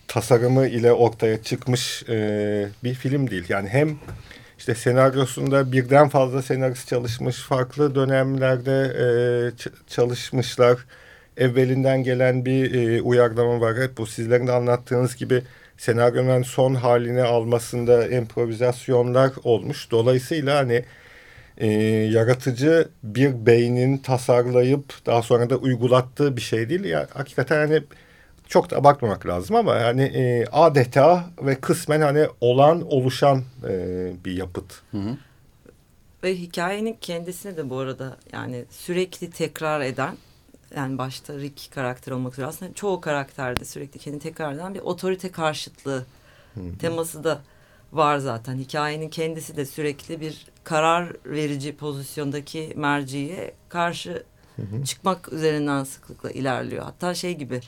tasarımı 0.08 0.66
ile 0.68 0.92
ortaya 0.92 1.42
çıkmış 1.42 2.02
e, 2.08 2.68
bir 2.84 2.94
film 2.94 3.30
değil. 3.30 3.44
Yani 3.48 3.68
hem 3.68 3.98
işte 4.58 4.74
senaryosunda 4.74 5.72
birden 5.72 6.08
fazla 6.08 6.42
senarist 6.42 6.88
çalışmış, 6.88 7.36
farklı 7.36 7.94
dönemlerde 7.94 8.94
e, 8.98 9.06
çalışmışlar. 9.86 10.78
Evvelinden 11.36 12.02
gelen 12.02 12.44
bir 12.44 12.74
e, 12.74 13.02
uyarlama 13.02 13.60
var. 13.60 13.76
Hep 13.82 13.98
bu 13.98 14.06
sizlerin 14.06 14.46
de 14.46 14.52
anlattığınız 14.52 15.16
gibi 15.16 15.42
senaryonun 15.76 16.42
son 16.42 16.74
halini 16.74 17.22
almasında 17.22 18.08
improvizasyonlar 18.08 19.32
olmuş. 19.44 19.90
Dolayısıyla 19.90 20.58
hani 20.58 20.84
e, 21.58 21.66
yaratıcı 22.12 22.88
bir 23.02 23.46
beynin 23.46 23.98
tasarlayıp 23.98 25.06
daha 25.06 25.22
sonra 25.22 25.50
da 25.50 25.56
uygulattığı 25.56 26.36
bir 26.36 26.40
şey 26.40 26.68
değil. 26.68 26.84
Ya, 26.84 27.08
hakikaten 27.14 27.56
hani 27.56 27.82
çok 28.48 28.70
da 28.70 28.76
abartmamak 28.76 29.26
lazım 29.26 29.56
ama 29.56 29.76
yani 29.76 30.02
e, 30.02 30.46
adeta 30.52 31.24
ve 31.42 31.54
kısmen 31.54 32.00
hani 32.00 32.26
olan 32.40 32.92
oluşan 32.92 33.42
e, 33.68 34.12
bir 34.24 34.36
yapıt. 34.36 34.82
Hı 34.90 34.98
hı. 34.98 35.16
Ve 36.22 36.34
hikayenin 36.34 36.96
kendisine 37.00 37.56
de 37.56 37.70
bu 37.70 37.78
arada 37.78 38.16
yani 38.32 38.64
sürekli 38.70 39.30
tekrar 39.30 39.80
eden 39.80 40.16
yani 40.76 40.98
başta 40.98 41.34
Rick 41.34 41.70
karakter 41.74 42.12
olmak 42.12 42.32
üzere 42.32 42.46
aslında 42.46 42.74
çoğu 42.74 43.00
karakterde 43.00 43.64
sürekli 43.64 43.98
kendini 44.00 44.22
tekrar 44.22 44.52
eden 44.52 44.74
bir 44.74 44.80
otorite 44.80 45.30
karşıtlığı 45.30 46.04
hı 46.54 46.60
hı. 46.60 46.78
teması 46.78 47.24
da 47.24 47.40
var 47.92 48.18
zaten. 48.18 48.58
Hikayenin 48.58 49.08
kendisi 49.08 49.56
de 49.56 49.66
sürekli 49.66 50.20
bir 50.20 50.46
karar 50.64 51.12
verici 51.26 51.76
pozisyondaki 51.76 52.72
merciye 52.76 53.54
karşı 53.68 54.22
hı 54.56 54.62
hı. 54.62 54.84
çıkmak 54.84 55.32
üzerinden 55.32 55.84
sıklıkla 55.84 56.30
ilerliyor. 56.30 56.84
Hatta 56.84 57.14
şey 57.14 57.34
gibi 57.34 57.60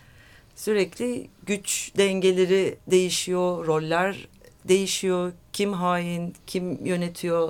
sürekli 0.60 1.28
güç 1.46 1.92
dengeleri 1.96 2.78
değişiyor, 2.90 3.66
roller 3.66 4.28
değişiyor. 4.68 5.32
Kim 5.52 5.72
hain, 5.72 6.34
kim 6.46 6.86
yönetiyor. 6.86 7.48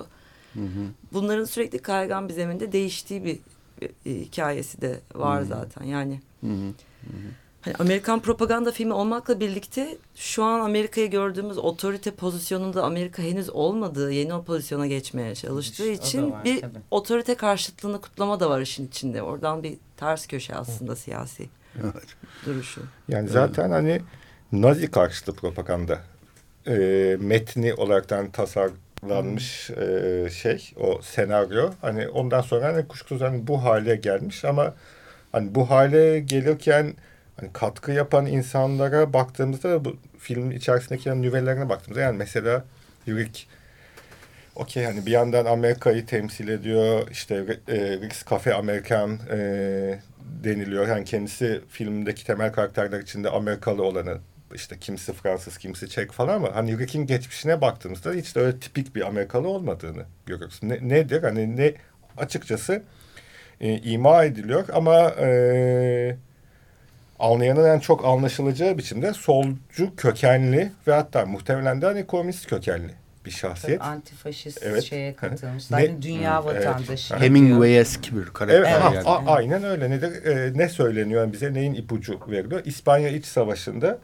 Hı 0.55 0.61
hı. 0.61 0.87
Bunların 1.13 1.45
sürekli 1.45 1.79
kaygan 1.79 2.29
bir 2.29 2.35
zeminde 2.35 2.73
değiştiği 2.73 3.25
bir, 3.25 3.39
bir 3.81 4.21
hikayesi 4.21 4.81
de 4.81 5.01
var 5.15 5.41
hı 5.41 5.45
hı. 5.45 5.49
zaten. 5.49 5.85
Yani 5.85 6.21
hı 6.41 6.47
hı. 6.47 6.67
Hı 7.01 7.17
hı. 7.17 7.31
Hani 7.63 7.75
Amerikan 7.79 8.21
propaganda 8.21 8.73
filmi 8.73 8.93
olmakla 8.93 9.41
birlikte 9.41 9.99
şu 10.15 10.45
an 10.45 10.61
Amerika'yı 10.61 11.11
gördüğümüz 11.11 11.59
otorite 11.59 12.11
pozisyonunda 12.11 12.85
Amerika 12.85 13.23
henüz 13.23 13.51
olmadığı 13.51 14.13
yeni 14.13 14.35
o 14.35 14.45
pozisyona 14.45 14.87
geçmeye 14.87 15.35
çalıştığı 15.35 15.91
için 15.91 16.31
var, 16.33 16.45
bir 16.45 16.61
tabii. 16.61 16.79
otorite 16.91 17.35
karşıtlığını 17.35 18.01
kutlama 18.01 18.41
da 18.41 18.51
var 18.51 18.61
işin 18.61 18.87
içinde. 18.87 19.23
Oradan 19.23 19.63
bir 19.63 19.77
ters 19.97 20.27
köşe 20.27 20.55
aslında 20.55 20.93
Hı. 20.93 20.97
siyasi. 20.97 21.49
Duruşu. 22.47 22.83
Yani 23.09 23.29
zaten 23.29 23.71
hani 23.71 24.01
Nazi 24.53 24.91
karşıtı 24.91 25.33
propaganda 25.33 25.99
e, 26.67 26.73
metni 27.21 27.75
olaraktan 27.75 28.31
tasarlanmış 28.31 29.71
e, 29.71 30.29
şey 30.31 30.73
o 30.77 31.03
senaryo. 31.03 31.71
Hani 31.81 32.09
ondan 32.09 32.41
sonra 32.41 32.67
hani 32.67 32.89
kuşkusuz 32.89 33.23
hani 33.23 33.47
bu 33.47 33.65
hale 33.65 33.97
gelmiş 33.97 34.45
ama 34.45 34.75
hani 35.33 35.55
bu 35.55 35.71
hale 35.71 36.21
gelirken 36.21 36.95
hani 37.37 37.53
katkı 37.53 37.93
yapan 37.93 38.27
insanlara 38.27 39.13
baktığımızda 39.13 39.85
bu 39.85 39.97
filmin 40.19 40.51
içerisindeki 40.51 41.09
yani 41.09 41.23
nüvelerine 41.23 41.69
baktığımızda 41.69 42.01
yani 42.01 42.17
mesela 42.17 42.65
Rick 43.09 43.47
okey 44.57 44.85
hani 44.85 45.07
bir 45.07 45.11
yandan 45.11 45.45
Amerika'yı 45.45 46.07
temsil 46.07 46.49
ediyor 46.49 47.09
işte 47.11 47.35
e, 47.69 47.77
Rick's 47.77 48.25
Cafe 48.31 48.55
Amerikan 48.55 49.19
e, 49.31 49.99
deniliyor. 50.45 50.89
Yani 50.89 51.05
kendisi 51.05 51.61
filmdeki 51.69 52.27
temel 52.27 52.53
karakterler 52.53 53.01
içinde 53.01 53.31
Amerikalı 53.31 53.83
olanı 53.83 54.19
işte 54.55 54.79
kimisi 54.79 55.13
Fransız, 55.13 55.59
kimisi 55.59 55.89
Çek 55.89 56.13
falan 56.13 56.35
ama 56.35 56.55
hani 56.55 56.79
Rick'in 56.79 57.07
geçmişine 57.07 57.61
baktığımızda 57.61 58.13
hiç 58.13 58.37
de 58.37 58.41
öyle 58.41 58.59
tipik 58.59 58.95
bir 58.97 59.07
Amerikalı 59.07 59.49
olmadığını 59.49 60.05
görüyoruz. 60.27 60.61
Ne, 60.63 60.89
nedir? 60.89 61.23
Hani 61.23 61.57
ne 61.57 61.75
açıkçası 62.17 62.83
e, 63.61 63.79
ima 63.79 64.25
ediliyor 64.25 64.69
ama 64.73 65.11
e, 65.11 66.17
anlayanın 67.19 67.65
en 67.65 67.79
çok 67.79 68.05
anlaşılacağı 68.05 68.79
biçimde 68.79 69.13
solcu 69.13 69.97
kökenli 69.97 70.73
ve 70.87 70.93
hatta 70.93 71.27
muhtemelen 71.27 71.83
de 71.83 71.87
hani 71.87 72.07
komünist 72.07 72.47
kökenli 72.47 73.00
bir 73.25 73.31
şahsiyet. 73.31 73.81
Tabii 73.81 73.91
antifaşist 73.91 74.63
evet. 74.63 74.83
şeye 74.83 75.17
katılmış. 75.17 75.65
Zaten 75.65 76.03
dünya 76.03 76.45
vatandaşı. 76.45 77.15
Evet. 77.15 77.23
Hemingway'esk 77.23 78.13
bir 78.13 78.25
karakter. 78.25 78.59
Evet, 78.59 78.95
yani. 78.95 79.09
a, 79.09 79.27
aynen 79.27 79.65
öyle. 79.65 79.91
Nedir? 79.91 80.25
E, 80.27 80.59
ne 80.59 80.69
söyleniyor 80.69 81.33
bize? 81.33 81.55
Neyin 81.55 81.75
ipucu 81.75 82.21
veriliyor? 82.29 82.65
İspanya 82.65 83.09
İç 83.09 83.27
Savaşı'nda 83.27 83.99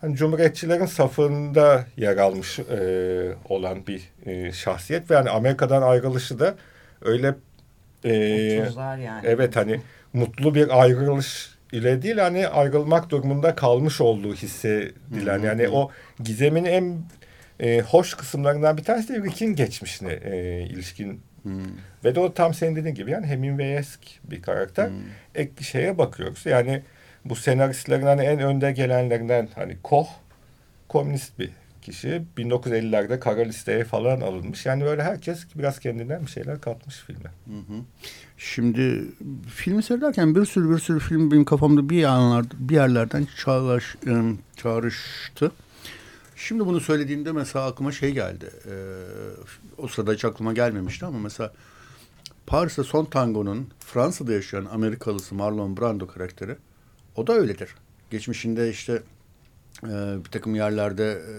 hani 0.00 0.16
Cumhuriyetçilerin 0.16 0.86
safında 0.86 1.86
yer 1.96 2.16
almış 2.16 2.58
e, 2.58 3.34
olan 3.48 3.86
bir 3.86 4.10
e, 4.26 4.52
şahsiyet 4.52 5.10
ve 5.10 5.14
yani 5.14 5.30
Amerika'dan 5.30 5.82
ayrılışı 5.82 6.38
da 6.38 6.54
öyle 7.02 7.34
e, 8.04 8.14
yani. 8.14 9.20
Evet 9.24 9.56
hani 9.56 9.80
mutlu 10.12 10.54
bir 10.54 10.82
ayrılış 10.82 11.56
ile 11.72 12.02
değil 12.02 12.18
hani 12.18 12.48
ayrılmak 12.48 13.10
durumunda 13.10 13.54
kalmış 13.54 14.00
olduğu 14.00 14.34
hissedilen. 14.34 15.38
Yani 15.42 15.68
o 15.68 15.90
gizemin 16.22 16.64
en 16.64 16.98
e, 17.60 17.80
hoş 17.80 18.14
kısımlarından 18.14 18.76
bir 18.76 18.84
tanesi 18.84 19.14
de 19.14 19.22
Rick'in 19.22 19.54
geçmişine 19.54 20.12
e, 20.12 20.62
ilişkin. 20.70 21.20
Hmm. 21.42 21.64
Ve 22.04 22.14
de 22.14 22.20
o 22.20 22.34
tam 22.34 22.54
senin 22.54 22.76
dediğin 22.76 22.94
gibi 22.94 23.10
yani 23.10 23.26
Hemingway'esk 23.26 24.00
bir 24.24 24.42
karakter. 24.42 24.88
Hmm. 24.88 24.96
Ek 25.34 25.64
şeye 25.64 25.98
bakıyoruz. 25.98 26.46
Yani 26.46 26.82
bu 27.24 27.36
senaristlerin 27.36 28.06
hani 28.06 28.22
en 28.22 28.38
önde 28.38 28.72
gelenlerinden 28.72 29.48
hani 29.54 29.76
Koh 29.82 30.08
komünist 30.88 31.38
bir 31.38 31.50
kişi. 31.82 32.22
1950'lerde 32.38 33.20
kara 33.20 33.42
listeye 33.42 33.84
falan 33.84 34.20
alınmış. 34.20 34.66
Yani 34.66 34.84
böyle 34.84 35.02
herkes 35.02 35.46
biraz 35.54 35.78
kendinden 35.78 36.22
bir 36.22 36.30
şeyler 36.30 36.60
katmış 36.60 36.96
filme. 36.96 37.30
Hı 37.46 37.74
hı. 37.74 37.80
Şimdi 38.38 39.04
filmi 39.48 39.82
seyrederken 39.82 40.34
bir 40.34 40.44
sürü 40.44 40.74
bir 40.74 40.78
sürü 40.78 41.00
film 41.00 41.30
benim 41.30 41.44
kafamda 41.44 41.88
bir 41.90 42.04
anlarda 42.04 42.54
bir 42.58 42.74
yerlerden 42.74 43.26
çağlaş, 43.36 43.96
çağrıştı. 44.56 45.52
Şimdi 46.36 46.66
bunu 46.66 46.80
söylediğimde 46.80 47.32
mesela 47.32 47.66
aklıma 47.66 47.92
şey 47.92 48.12
geldi. 48.12 48.50
Ee, 48.66 48.72
o 49.78 49.88
sırada 49.88 50.12
hiç 50.12 50.24
aklıma 50.24 50.52
gelmemişti 50.52 51.06
ama 51.06 51.18
mesela 51.18 51.52
Paris'te 52.46 52.82
Son 52.82 53.04
Tango'nun 53.04 53.68
Fransa'da 53.78 54.32
yaşayan 54.32 54.64
Amerikalısı 54.64 55.34
Marlon 55.34 55.76
Brando 55.76 56.06
karakteri 56.06 56.56
o 57.16 57.26
da 57.26 57.32
öyledir. 57.32 57.74
Geçmişinde 58.10 58.70
işte 58.70 59.02
e, 59.82 60.16
bir 60.24 60.30
takım 60.30 60.54
yerlerde 60.54 61.12
e, 61.12 61.34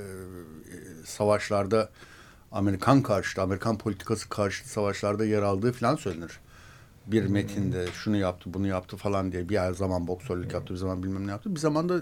savaşlarda 1.05 1.89
Amerikan 2.51 3.03
karşıtı, 3.03 3.41
Amerikan 3.41 3.77
politikası 3.77 4.29
karşıtı 4.29 4.69
savaşlarda 4.69 5.25
yer 5.25 5.41
aldığı 5.41 5.71
falan 5.71 5.95
söylenir. 5.95 6.39
Bir 7.07 7.25
hmm. 7.25 7.33
metinde 7.33 7.87
şunu 7.93 8.17
yaptı, 8.17 8.53
bunu 8.53 8.67
yaptı 8.67 8.97
falan 8.97 9.31
diye 9.31 9.49
bir 9.49 9.73
zaman 9.73 10.07
boksörlük 10.07 10.53
yaptı, 10.53 10.73
bir 10.73 10.79
zaman 10.79 11.03
bilmem 11.03 11.27
ne 11.27 11.31
yaptı. 11.31 11.55
Bir 11.55 11.59
zaman 11.59 11.89
da 11.89 12.01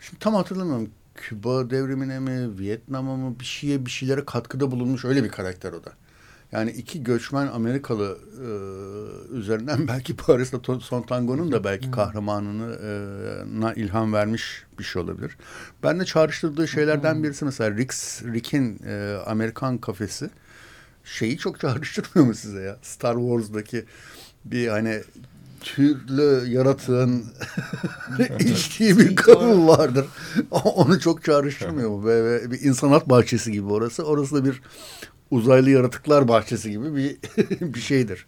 şimdi 0.00 0.18
tam 0.18 0.34
hatırlamıyorum 0.34 0.90
Küba 1.20 1.70
devrimine 1.70 2.18
mi, 2.18 2.58
Vietnam'a 2.58 3.16
mı 3.16 3.40
bir 3.40 3.44
şeye 3.44 3.86
bir 3.86 3.90
şeylere 3.90 4.24
katkıda 4.24 4.70
bulunmuş 4.70 5.04
öyle 5.04 5.24
bir 5.24 5.28
karakter 5.28 5.72
o 5.72 5.84
da. 5.84 5.92
Yani 6.52 6.70
iki 6.70 7.02
göçmen 7.02 7.46
Amerikalı 7.46 8.18
e, 8.34 8.48
üzerinden 9.36 9.88
belki 9.88 10.16
Paris'te 10.16 10.56
Son 10.80 11.02
Tango'nun 11.02 11.52
da 11.52 11.64
belki 11.64 11.90
kahramanını 11.90 12.78
e, 13.76 13.80
ilham 13.80 14.12
vermiş 14.12 14.64
bir 14.78 14.84
şey 14.84 15.02
olabilir. 15.02 15.36
Ben 15.82 16.00
de 16.00 16.04
çağrıştırdığı 16.04 16.68
şeylerden 16.68 17.22
birisi 17.22 17.44
mesela 17.44 17.76
Rick, 17.76 17.94
Rick'in 18.34 18.80
e, 18.86 19.16
Amerikan 19.26 19.78
kafesi 19.78 20.30
şeyi 21.04 21.38
çok 21.38 21.60
çağrıştırmıyor 21.60 22.26
mu 22.26 22.34
size 22.34 22.60
ya? 22.60 22.76
Star 22.82 23.16
Wars'daki 23.16 23.84
bir 24.44 24.68
hani 24.68 25.02
türlü 25.60 26.48
yaratığın 26.52 27.24
içtiği 28.38 28.98
bir 28.98 29.16
kabul 29.16 29.68
vardır. 29.68 30.06
Onu 30.50 31.00
çok 31.00 31.24
çağrıştırmıyor 31.24 31.90
mu? 31.90 32.04
Böyle 32.04 32.50
bir 32.50 32.60
insanat 32.60 33.08
bahçesi 33.08 33.52
gibi 33.52 33.72
orası. 33.72 34.02
Orası 34.02 34.34
da 34.34 34.44
bir 34.44 34.62
uzaylı 35.30 35.70
yaratıklar 35.70 36.28
bahçesi 36.28 36.70
gibi 36.70 36.96
bir 36.96 37.16
bir 37.74 37.80
şeydir. 37.80 38.26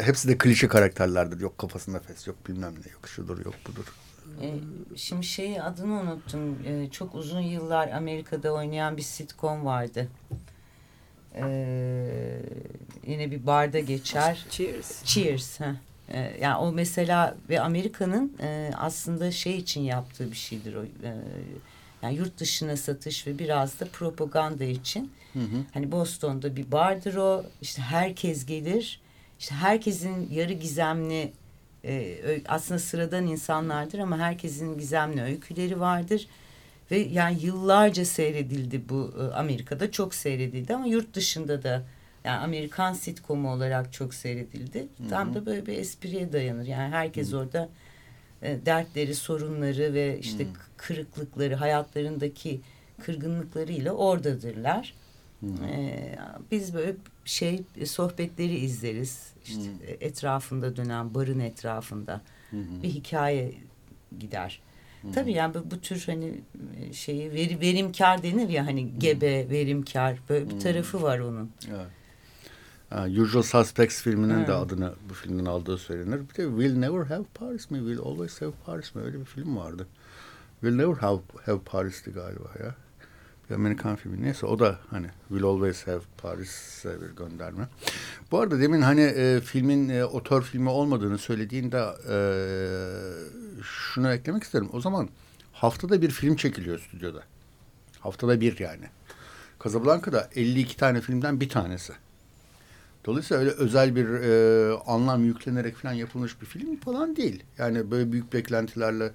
Hepsi 0.00 0.28
de 0.28 0.38
klişe 0.38 0.68
karakterlerdir. 0.68 1.40
Yok 1.40 1.58
kafasında 1.58 1.98
fes, 1.98 2.26
yok 2.26 2.48
bilmem 2.48 2.72
ne, 2.72 2.92
yok 2.92 3.08
şudur, 3.08 3.44
yok 3.44 3.54
budur. 3.68 3.84
E, 4.42 4.54
şimdi 4.96 5.26
şeyi 5.26 5.62
adını 5.62 6.00
unuttum. 6.00 6.58
E, 6.66 6.90
çok 6.90 7.14
uzun 7.14 7.40
yıllar 7.40 7.88
Amerika'da 7.88 8.52
oynayan 8.52 8.96
bir 8.96 9.02
sitcom 9.02 9.64
vardı. 9.64 10.08
E, 11.34 11.46
yine 13.06 13.30
bir 13.30 13.46
barda 13.46 13.78
geçer. 13.78 14.46
Cheers. 14.50 15.04
Cheers. 15.04 15.60
Heh. 15.60 15.74
E, 16.08 16.36
yani 16.40 16.56
o 16.56 16.72
mesela 16.72 17.36
ve 17.48 17.60
Amerika'nın 17.60 18.32
e, 18.42 18.70
aslında 18.76 19.30
şey 19.30 19.56
için 19.56 19.80
yaptığı 19.80 20.30
bir 20.30 20.36
şeydir 20.36 20.74
o. 20.74 20.82
E, 20.84 21.14
yani 22.02 22.14
yurt 22.16 22.38
dışına 22.38 22.76
satış 22.76 23.26
ve 23.26 23.38
biraz 23.38 23.80
da 23.80 23.84
propaganda 23.84 24.64
için. 24.64 25.12
Hı 25.32 25.38
hı. 25.38 25.64
Hani 25.74 25.92
Boston'da 25.92 26.56
bir 26.56 26.72
bardır 26.72 27.14
o. 27.14 27.44
İşte 27.62 27.82
herkes 27.82 28.46
gelir. 28.46 29.00
İşte 29.38 29.54
herkesin 29.54 30.30
yarı 30.30 30.52
gizemli 30.52 31.32
e, 31.84 32.18
aslında 32.48 32.78
sıradan 32.80 33.26
insanlardır 33.26 33.98
ama 33.98 34.18
herkesin 34.18 34.78
gizemli 34.78 35.22
öyküleri 35.22 35.80
vardır. 35.80 36.28
Ve 36.90 36.98
yani 36.98 37.38
yıllarca 37.42 38.04
seyredildi 38.04 38.88
bu 38.88 39.14
e, 39.20 39.34
Amerika'da 39.34 39.90
çok 39.90 40.14
seyredildi 40.14 40.74
ama 40.74 40.86
yurt 40.86 41.14
dışında 41.14 41.62
da 41.62 41.82
yani 42.26 42.38
Amerikan 42.38 42.92
sitcomu 42.92 43.52
olarak 43.52 43.92
çok 43.92 44.14
seyredildi. 44.14 44.78
Hı-hı. 44.78 45.08
Tam 45.08 45.34
da 45.34 45.46
böyle 45.46 45.66
bir 45.66 45.78
espriye 45.78 46.32
dayanır. 46.32 46.66
Yani 46.66 46.94
herkes 46.94 47.32
Hı-hı. 47.32 47.40
orada 47.40 47.68
e, 48.42 48.66
dertleri, 48.66 49.14
sorunları 49.14 49.94
ve 49.94 50.18
işte 50.18 50.44
Hı-hı. 50.44 50.52
kırıklıkları, 50.76 51.54
hayatlarındaki 51.54 52.60
kırgınlıklarıyla 53.02 53.92
oradadırlar. 53.92 54.94
E, 55.68 56.18
biz 56.50 56.74
böyle 56.74 56.96
şey 57.24 57.62
sohbetleri 57.84 58.56
izleriz. 58.56 59.32
İşte 59.44 59.62
Hı-hı. 59.64 59.96
etrafında 60.00 60.76
dönen 60.76 61.14
barın 61.14 61.40
etrafında 61.40 62.20
Hı-hı. 62.50 62.82
bir 62.82 62.88
hikaye 62.88 63.54
gider. 64.18 64.60
Tabii 65.14 65.32
yani 65.32 65.54
bu, 65.54 65.70
bu 65.70 65.80
tür 65.80 66.02
hani 66.06 66.32
e, 66.80 66.92
şeyi 66.92 67.32
veri, 67.32 67.60
verimkar 67.60 68.22
denir 68.22 68.48
ya 68.48 68.66
hani 68.66 68.98
gebe, 68.98 69.50
verimkar 69.50 70.18
böyle 70.28 70.50
bir 70.50 70.60
tarafı 70.60 71.02
var 71.02 71.18
onun. 71.18 71.50
Evet. 71.70 71.86
Uh, 72.92 73.20
Usual 73.20 73.42
Suspects 73.42 74.02
filminin 74.02 74.38
hmm. 74.38 74.46
de 74.46 74.52
adını 74.52 74.92
bu 75.10 75.14
filmden 75.14 75.44
aldığı 75.44 75.78
söylenir. 75.78 76.20
Bir 76.20 76.34
de 76.34 76.42
We'll 76.42 76.78
Never 76.78 77.06
Have 77.06 77.24
Paris 77.34 77.70
mi? 77.70 77.78
We'll 77.78 77.98
Always 77.98 78.42
Have 78.42 78.52
Paris 78.66 78.94
mi? 78.94 79.02
Öyle 79.02 79.20
bir 79.20 79.24
film 79.24 79.56
vardı. 79.56 79.86
We'll 80.60 80.76
Never 80.76 80.94
Have, 80.94 81.20
have 81.46 81.58
Paris'ti 81.58 82.10
galiba 82.10 82.48
ya. 82.64 82.74
Bir 83.50 83.54
Amerikan 83.54 83.96
filmi. 83.96 84.22
Neyse 84.22 84.46
o 84.46 84.58
da 84.58 84.78
hani 84.90 85.06
Will 85.28 85.44
Always 85.44 85.86
Have 85.86 86.00
Paris'e 86.18 87.00
bir 87.00 87.16
gönderme. 87.16 87.68
Bu 88.30 88.40
arada 88.40 88.60
demin 88.60 88.82
hani 88.82 89.00
e, 89.00 89.40
filmin 89.40 89.88
e, 89.88 90.04
otör 90.04 90.42
filmi 90.42 90.68
olmadığını 90.68 91.18
söylediğinde 91.18 91.86
e, 92.10 92.18
şunu 93.62 94.12
eklemek 94.12 94.42
isterim. 94.42 94.68
O 94.72 94.80
zaman 94.80 95.08
haftada 95.52 96.02
bir 96.02 96.10
film 96.10 96.36
çekiliyor 96.36 96.78
stüdyoda. 96.78 97.22
Haftada 98.00 98.40
bir 98.40 98.58
yani. 98.58 98.84
Casablanca'da 99.64 100.28
52 100.34 100.76
tane 100.76 101.00
filmden 101.00 101.40
bir 101.40 101.48
tanesi. 101.48 101.92
Dolayısıyla 103.06 103.42
öyle 103.42 103.50
özel 103.50 103.96
bir 103.96 104.08
e, 104.08 104.74
anlam 104.86 105.24
yüklenerek 105.24 105.76
falan 105.76 105.92
yapılmış 105.92 106.40
bir 106.40 106.46
film 106.46 106.76
falan 106.76 107.16
değil. 107.16 107.42
Yani 107.58 107.90
böyle 107.90 108.12
büyük 108.12 108.32
beklentilerle 108.32 109.12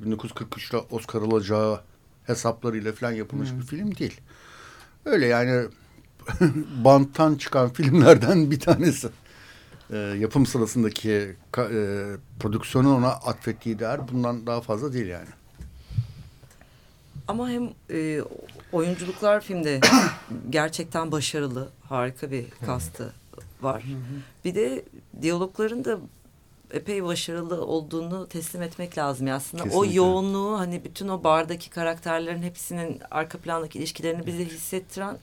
1943'te 0.00 0.76
Oscar 0.76 1.22
alacağı 1.22 1.80
hesaplarıyla 2.24 2.92
falan 2.92 3.12
yapılmış 3.12 3.50
hmm. 3.50 3.60
bir 3.60 3.64
film 3.66 3.96
değil. 3.96 4.20
Öyle 5.04 5.26
yani 5.26 5.68
banttan 6.84 7.34
çıkan 7.34 7.72
filmlerden 7.72 8.50
bir 8.50 8.60
tanesi. 8.60 9.08
E, 9.90 9.96
yapım 9.96 10.46
sırasındaki 10.46 11.36
e, 11.58 12.04
prodüksiyonun 12.40 12.94
ona 12.94 13.08
atfettiği 13.08 13.78
değer 13.78 14.08
bundan 14.12 14.46
daha 14.46 14.60
fazla 14.60 14.92
değil 14.92 15.06
yani. 15.06 15.28
Ama 17.28 17.50
hem 17.50 17.70
e, 17.90 18.20
oyunculuklar 18.72 19.40
filmde 19.40 19.80
gerçekten 20.50 21.12
başarılı, 21.12 21.68
harika 21.88 22.30
bir 22.30 22.44
kastı 22.66 23.12
var. 23.62 23.84
Bir 24.44 24.54
de 24.54 24.84
diyalogların 25.22 25.84
da 25.84 25.98
epey 26.72 27.04
başarılı 27.04 27.66
olduğunu 27.66 28.28
teslim 28.28 28.62
etmek 28.62 28.98
lazım 28.98 29.26
ya 29.26 29.36
aslında. 29.36 29.62
Kesinlikle. 29.64 29.90
O 29.90 29.94
yoğunluğu 29.94 30.58
hani 30.58 30.84
bütün 30.84 31.08
o 31.08 31.24
bardaki 31.24 31.70
karakterlerin 31.70 32.42
hepsinin 32.42 33.00
arka 33.10 33.38
plandaki 33.38 33.78
ilişkilerini 33.78 34.26
bize 34.26 34.44
hissettiren 34.44 35.18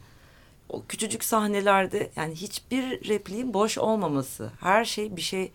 o 0.69 0.84
küçücük 0.86 1.24
sahnelerde 1.24 2.10
yani 2.15 2.36
hiçbir 2.36 3.10
repliğin 3.10 3.54
boş 3.54 3.78
olmaması. 3.78 4.52
Her 4.60 4.86
şey 4.86 5.15
bir 5.15 5.21
şey 5.21 5.52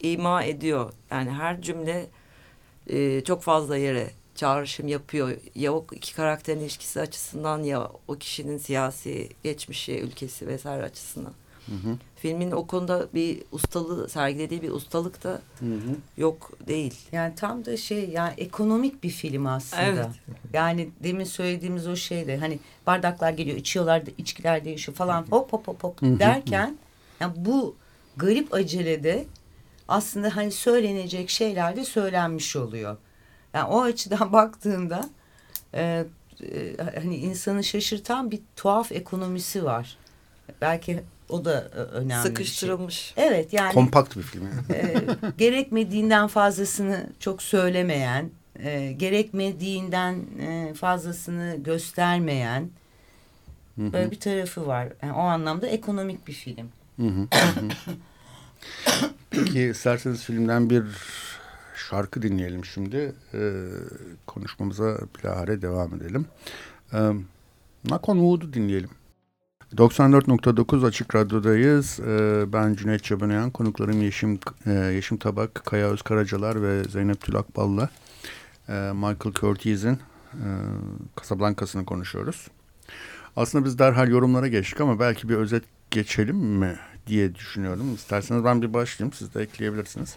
ima 0.00 0.44
ediyor. 0.44 0.92
Yani 1.10 1.30
her 1.30 1.62
cümle 1.62 2.06
e, 2.86 3.20
çok 3.24 3.42
fazla 3.42 3.76
yere 3.76 4.10
çağrışım 4.34 4.88
yapıyor. 4.88 5.36
Ya 5.54 5.74
o 5.74 5.86
iki 5.92 6.14
karakterin 6.14 6.60
ilişkisi 6.60 7.00
açısından 7.00 7.62
ya 7.62 7.90
o 8.08 8.14
kişinin 8.14 8.58
siyasi 8.58 9.28
geçmişi, 9.42 9.98
ülkesi 9.98 10.46
vesaire 10.46 10.82
açısından. 10.82 11.32
Hı 11.66 11.72
hı. 11.72 11.96
Filmin 12.16 12.50
o 12.50 12.66
konuda 12.66 13.08
bir 13.14 13.42
ustalığı 13.52 14.08
sergilediği 14.08 14.62
bir 14.62 14.70
ustalık 14.70 15.24
da 15.24 15.42
hı 15.58 15.66
hı. 15.66 15.96
yok 16.16 16.50
değil. 16.66 16.94
Yani 17.12 17.34
tam 17.34 17.64
da 17.64 17.76
şey 17.76 18.10
yani 18.10 18.34
ekonomik 18.36 19.02
bir 19.02 19.10
film 19.10 19.46
aslında. 19.46 19.82
Evet. 19.82 20.06
Yani 20.52 20.88
demin 21.02 21.24
söylediğimiz 21.24 21.88
o 21.88 21.96
şeyde 21.96 22.36
hani 22.36 22.58
bardaklar 22.86 23.30
geliyor 23.30 23.56
içiyorlar 23.56 24.02
içkiler 24.18 24.64
değişiyor 24.64 24.96
falan 24.96 25.22
hop 25.30 25.52
hop 25.52 25.68
hop 25.68 25.84
hop 25.84 26.02
derken 26.02 26.76
yani 27.20 27.32
bu 27.36 27.76
garip 28.16 28.54
acelede 28.54 29.24
aslında 29.88 30.36
hani 30.36 30.52
söylenecek 30.52 31.30
şeyler 31.30 31.76
de 31.76 31.84
söylenmiş 31.84 32.56
oluyor. 32.56 32.96
Yani 33.54 33.64
o 33.64 33.82
açıdan 33.82 34.32
baktığında 34.32 35.08
e, 35.74 36.04
e, 36.42 36.76
hani 36.94 37.16
insanı 37.16 37.64
şaşırtan 37.64 38.30
bir 38.30 38.40
tuhaf 38.56 38.92
ekonomisi 38.92 39.64
var. 39.64 39.96
Belki 40.60 41.02
o 41.28 41.44
da 41.44 41.70
e, 41.76 41.78
önemli 41.78 42.22
Sıkıştırılmış. 42.22 42.94
Şey. 42.94 43.24
Evet 43.24 43.52
yani. 43.52 43.74
Kompakt 43.74 44.16
bir 44.16 44.22
film. 44.22 44.42
Yani. 44.44 44.78
E, 44.78 45.32
gerekmediğinden 45.38 46.26
fazlasını 46.28 47.06
çok 47.20 47.42
söylemeyen, 47.42 48.30
e, 48.58 48.92
gerekmediğinden 48.92 50.16
e, 50.40 50.74
fazlasını 50.74 51.56
göstermeyen 51.58 52.70
böyle 53.76 54.10
bir 54.10 54.20
tarafı 54.20 54.66
var. 54.66 54.88
Yani 55.02 55.12
o 55.12 55.20
anlamda 55.20 55.66
ekonomik 55.66 56.26
bir 56.26 56.32
film. 56.32 56.68
Peki 59.30 59.60
isterseniz 59.60 60.24
filmden 60.24 60.70
bir 60.70 60.84
şarkı 61.90 62.22
dinleyelim 62.22 62.64
şimdi. 62.64 63.14
Ee, 63.34 63.62
konuşmamıza 64.26 64.98
bilahare 65.18 65.62
devam 65.62 65.94
edelim. 65.94 66.26
Ee, 66.92 66.98
Nakon 67.84 68.16
Wood'u 68.16 68.52
dinleyelim. 68.52 68.90
94.9 69.76 70.86
Açık 70.86 71.14
Radyo'dayız. 71.14 72.00
Ee, 72.00 72.44
ben 72.52 72.74
Cüneyt 72.74 73.04
Çabanayan, 73.04 73.50
konuklarım 73.50 74.02
Yeşim, 74.02 74.38
e, 74.66 74.72
Yeşim 74.72 75.18
Tabak, 75.18 75.54
Kaya 75.54 75.86
Özkaracalar 75.88 76.62
ve 76.62 76.84
Zeynep 76.84 77.20
Tülakbal'la 77.20 77.90
e, 78.68 78.72
Michael 78.72 79.34
Curtiz'in 79.34 79.98
e, 80.34 80.48
Casablanca'sını 81.20 81.84
konuşuyoruz. 81.84 82.48
Aslında 83.36 83.64
biz 83.64 83.78
derhal 83.78 84.08
yorumlara 84.08 84.48
geçtik 84.48 84.80
ama 84.80 85.00
belki 85.00 85.28
bir 85.28 85.34
özet 85.34 85.64
geçelim 85.90 86.36
mi 86.36 86.76
diye 87.06 87.34
düşünüyorum. 87.34 87.94
İsterseniz 87.94 88.44
ben 88.44 88.62
bir 88.62 88.74
başlayayım, 88.74 89.12
siz 89.12 89.34
de 89.34 89.42
ekleyebilirsiniz. 89.42 90.16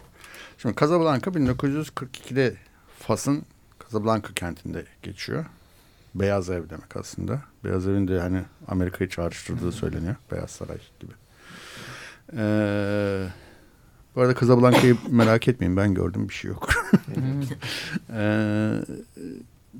Şimdi 0.58 0.74
Casablanca 0.80 1.32
1942'de 1.32 2.54
Fas'ın 2.98 3.42
Casablanca 3.84 4.28
kentinde 4.34 4.84
geçiyor. 5.02 5.44
Beyaz 6.20 6.50
Ev 6.50 6.70
demek 6.70 6.96
aslında. 6.96 7.42
Beyaz 7.64 7.88
Ev'in 7.88 8.08
de 8.08 8.20
hani 8.20 8.42
Amerika'yı 8.68 9.10
çağrıştırdığı 9.10 9.72
söyleniyor. 9.72 10.16
Beyaz 10.32 10.50
Saray 10.50 10.78
gibi. 11.00 11.12
Ee, 12.36 13.26
bu 14.14 14.20
arada 14.20 14.40
Casablanca'yı 14.40 14.96
merak 15.10 15.48
etmeyin 15.48 15.76
ben 15.76 15.94
gördüm 15.94 16.28
bir 16.28 16.34
şey 16.34 16.50
yok. 16.50 16.68
ee, 18.12 18.72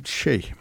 şey 0.05 0.53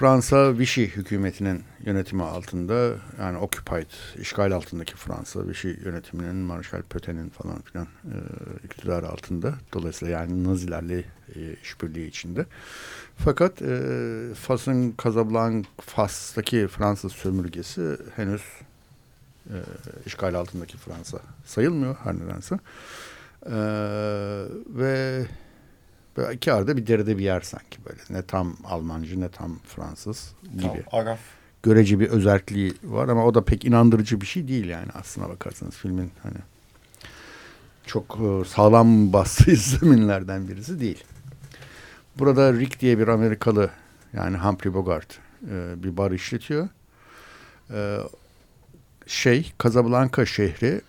Fransa 0.00 0.58
Vichy 0.58 0.86
hükümetinin 0.86 1.64
yönetimi 1.84 2.22
altında 2.22 2.94
yani 3.18 3.38
occupied, 3.38 3.90
işgal 4.20 4.52
altındaki 4.52 4.96
Fransa 4.96 5.48
Vichy 5.48 5.68
yönetiminin 5.84 6.36
Marshal 6.36 6.82
Pöten'in 6.82 7.28
falan 7.28 7.60
filan 7.60 7.86
e, 7.86 8.16
iktidarı 8.64 9.08
altında. 9.08 9.54
Dolayısıyla 9.72 10.20
yani 10.20 10.44
Nazilerle 10.44 10.98
e, 11.34 11.54
işbirliği 11.62 12.06
içinde. 12.08 12.46
Fakat 13.16 13.62
e, 13.62 13.78
Fas'ın 14.34 14.94
Casablanca, 15.04 15.68
Fas'taki 15.80 16.68
Fransız 16.68 17.12
sömürgesi 17.12 17.96
henüz 18.16 18.42
e, 19.46 19.56
işgal 20.06 20.34
altındaki 20.34 20.76
Fransa 20.76 21.18
sayılmıyor 21.44 21.96
her 22.04 22.14
nedense. 22.14 22.58
E, 23.46 23.58
ve 24.68 25.26
Böyle 26.16 26.34
iki 26.34 26.52
arada 26.52 26.76
bir 26.76 26.86
derede 26.86 27.18
bir 27.18 27.24
yer 27.24 27.40
sanki 27.40 27.78
böyle. 27.84 28.00
Ne 28.10 28.22
tam 28.22 28.56
Almancı 28.64 29.20
ne 29.20 29.28
tam 29.28 29.58
Fransız 29.58 30.32
gibi. 30.52 30.84
Tam 30.90 31.00
Araf. 31.00 31.18
Görece 31.62 32.00
bir 32.00 32.08
özelliği 32.08 32.74
var 32.84 33.08
ama 33.08 33.26
o 33.26 33.34
da 33.34 33.44
pek 33.44 33.64
inandırıcı 33.64 34.20
bir 34.20 34.26
şey 34.26 34.48
değil 34.48 34.68
yani 34.68 34.88
aslına 34.94 35.28
bakarsanız 35.28 35.74
filmin 35.74 36.10
hani 36.22 36.36
çok 37.86 38.18
e, 38.20 38.48
sağlam 38.48 39.12
bastığı 39.12 39.56
zeminlerden 39.56 40.48
birisi 40.48 40.80
değil. 40.80 41.04
Burada 42.18 42.52
Rick 42.52 42.80
diye 42.80 42.98
bir 42.98 43.08
Amerikalı 43.08 43.70
yani 44.12 44.36
Humphrey 44.36 44.74
Bogart 44.74 45.18
e, 45.50 45.82
bir 45.82 45.96
bar 45.96 46.10
işletiyor. 46.10 46.68
E, 47.70 47.98
şey 49.06 49.52
Casablanca 49.62 50.26
şehri 50.26 50.80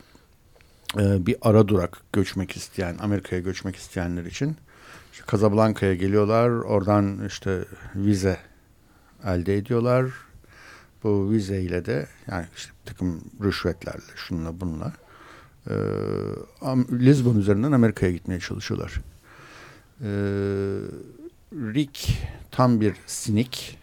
bir 0.97 1.35
ara 1.41 1.67
durak 1.67 1.97
göçmek 2.13 2.57
isteyen 2.57 2.97
Amerika'ya 3.01 3.41
göçmek 3.41 3.75
isteyenler 3.75 4.25
için 4.25 4.57
Casablanca'ya 5.31 5.95
geliyorlar. 5.95 6.49
Oradan 6.49 7.25
işte 7.25 7.65
vize 7.95 8.37
elde 9.25 9.57
ediyorlar. 9.57 10.11
Bu 11.03 11.31
vize 11.31 11.61
ile 11.61 11.85
de 11.85 12.07
yani 12.31 12.45
işte 12.55 12.71
takım 12.85 13.21
rüşvetlerle 13.43 14.01
şunla 14.15 14.59
bununla 14.59 14.93
e, 15.69 15.75
Lisbon 16.91 17.37
üzerinden 17.37 17.71
Amerika'ya 17.71 18.11
gitmeye 18.11 18.39
çalışıyorlar. 18.39 19.01
E, 20.01 20.09
Rick 21.53 22.19
tam 22.51 22.81
bir 22.81 22.95
sinik. 23.05 23.77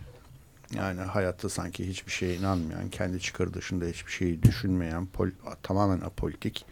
Yani 0.75 1.01
hayatta 1.01 1.49
sanki 1.49 1.89
hiçbir 1.89 2.13
şeye 2.13 2.37
inanmayan, 2.37 2.89
kendi 2.89 3.21
çıkarı 3.21 3.55
dışında 3.55 3.85
hiçbir 3.85 4.13
şeyi 4.13 4.43
düşünmeyen, 4.43 5.07
pol, 5.07 5.29
tamamen 5.63 6.01
apolitik, 6.01 6.67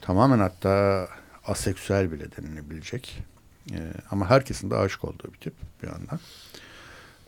tamamen 0.00 0.38
hatta 0.38 1.08
aseksüel 1.46 2.12
bile 2.12 2.24
denilebilecek 2.36 3.22
ee, 3.70 3.92
ama 4.10 4.30
herkesin 4.30 4.70
de 4.70 4.76
aşık 4.76 5.04
olduğu 5.04 5.32
bir 5.32 5.38
tip 5.38 5.54
bir 5.82 5.88
yandan. 5.88 6.20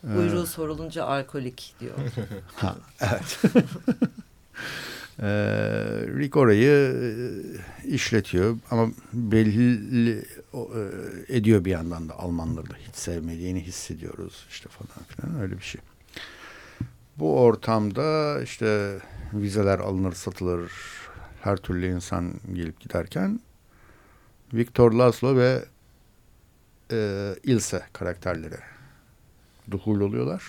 Buyruğu 0.03 0.43
ee, 0.43 0.45
sorulunca 0.45 1.05
alkolik 1.05 1.75
diyor. 1.79 1.95
ha, 2.55 2.75
evet. 2.99 3.39
E, 5.19 5.27
Rick 6.17 6.37
orayı 6.37 6.71
e, 6.71 7.87
işletiyor 7.87 8.57
ama 8.71 8.87
belli 9.13 10.25
e, 10.53 11.37
ediyor 11.37 11.65
bir 11.65 11.71
yandan 11.71 12.09
da 12.09 12.19
Almanları 12.19 12.69
da 12.69 12.73
hiç 12.87 12.95
sevmediğini 12.95 13.61
hissediyoruz 13.61 14.45
işte 14.49 14.69
falan 14.69 15.05
filan 15.07 15.41
öyle 15.41 15.57
bir 15.57 15.63
şey. 15.63 15.81
Bu 17.17 17.39
ortamda 17.39 18.41
işte 18.41 18.99
vizeler 19.33 19.79
alınır 19.79 20.13
satılır 20.13 20.71
her 21.41 21.57
türlü 21.57 21.87
insan 21.95 22.33
gelip 22.53 22.79
giderken 22.79 23.39
Viktor 24.53 24.91
Laszlo 24.91 25.37
ve 25.37 25.65
e, 26.91 27.35
Ilse 27.43 27.83
karakterleri 27.93 28.57
duhul 29.71 30.01
oluyorlar. 30.01 30.43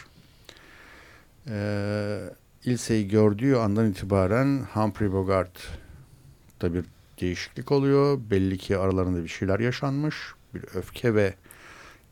E, 1.48 2.30
Ilse'yi 2.64 3.08
gördüğü 3.08 3.54
andan 3.54 3.90
itibaren 3.90 4.62
Humphrey 4.72 5.12
Bogart'ta 5.12 6.74
bir 6.74 6.84
değişiklik 7.20 7.72
oluyor. 7.72 8.18
Belli 8.30 8.58
ki 8.58 8.78
aralarında 8.78 9.22
bir 9.22 9.28
şeyler 9.28 9.60
yaşanmış. 9.60 10.16
Bir 10.54 10.64
öfke 10.74 11.14
ve 11.14 11.34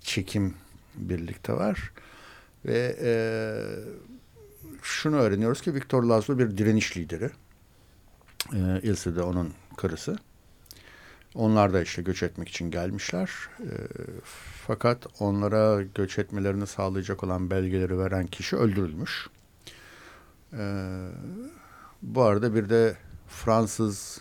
çekim 0.01 0.55
birlikte 0.95 1.53
var. 1.53 1.93
Ve 2.65 2.97
e, 3.03 3.13
şunu 4.83 5.17
öğreniyoruz 5.17 5.61
ki 5.61 5.75
Viktor 5.75 6.03
Laszlo 6.03 6.39
bir 6.39 6.59
direniş 6.59 6.97
lideri. 6.97 7.31
E, 8.53 8.81
Ilse 8.83 9.17
de 9.17 9.23
onun 9.23 9.53
karısı. 9.77 10.19
Onlar 11.35 11.73
da 11.73 11.83
işte 11.83 12.03
göç 12.03 12.23
etmek 12.23 12.49
için 12.49 12.71
gelmişler. 12.71 13.31
E, 13.61 13.71
fakat 14.67 15.07
onlara 15.21 15.83
göç 15.83 16.19
etmelerini 16.19 16.67
sağlayacak 16.67 17.25
olan 17.25 17.51
belgeleri 17.51 17.99
veren 17.99 18.27
kişi 18.27 18.57
öldürülmüş. 18.57 19.27
E, 20.53 20.63
bu 22.03 22.23
arada 22.23 22.55
bir 22.55 22.69
de 22.69 22.97
Fransız 23.29 24.21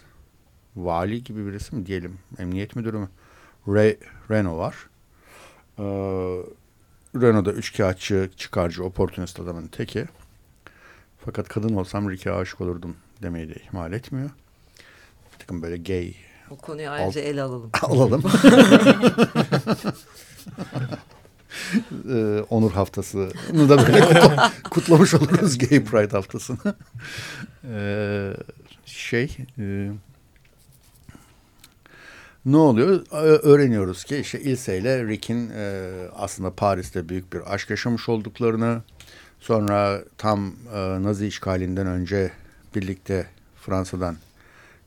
vali 0.75 1.23
gibi 1.23 1.47
birisi 1.47 1.75
mi 1.75 1.85
diyelim, 1.85 2.19
emniyet 2.39 2.75
müdürü 2.75 2.97
mü? 2.97 3.09
Ray, 3.67 3.97
Renault 4.31 4.57
var. 4.57 4.75
E, 5.79 5.83
Renault'da 7.15 7.51
üçkağıtçı, 7.53 8.29
çıkarcı, 8.37 8.83
oportunist 8.83 9.39
adamın 9.39 9.67
teki. 9.67 10.05
Fakat 11.25 11.47
kadın 11.47 11.75
olsam 11.75 12.09
Rick'e 12.09 12.31
aşık 12.31 12.61
olurdum 12.61 12.95
demeyi 13.21 13.49
de 13.49 13.53
ihmal 13.53 13.93
etmiyor. 13.93 14.29
Bir 15.33 15.39
takım 15.39 15.61
böyle 15.61 15.77
gay 15.77 16.13
o 16.49 16.55
konuyu 16.55 16.89
ayrıca 16.89 17.21
Al, 17.21 17.27
ele 17.27 17.41
alalım. 17.41 17.71
alalım. 17.81 18.23
ee, 22.09 22.43
onur 22.49 22.71
haftasını 22.71 23.69
da 23.69 23.77
böyle 23.77 24.07
kutlamış 24.69 25.13
oluruz 25.13 25.57
Gay 25.57 25.83
Pride 25.83 26.11
haftasını. 26.11 26.75
ee, 27.69 28.33
şey 28.85 29.37
e, 29.59 29.91
ne 32.45 32.57
oluyor? 32.57 33.05
Öğreniyoruz 33.43 34.03
ki 34.03 34.17
işte 34.17 34.41
Ilse 34.41 34.77
ile 34.77 35.07
Rick'in 35.07 35.49
e, 35.49 35.91
aslında 36.15 36.51
Paris'te 36.55 37.09
büyük 37.09 37.33
bir 37.33 37.53
aşk 37.53 37.69
yaşamış 37.69 38.09
olduklarını 38.09 38.81
sonra 39.39 40.01
tam 40.17 40.53
e, 40.73 41.03
Nazi 41.03 41.27
işgalinden 41.27 41.87
önce 41.87 42.31
birlikte 42.75 43.27
Fransa'dan 43.61 44.15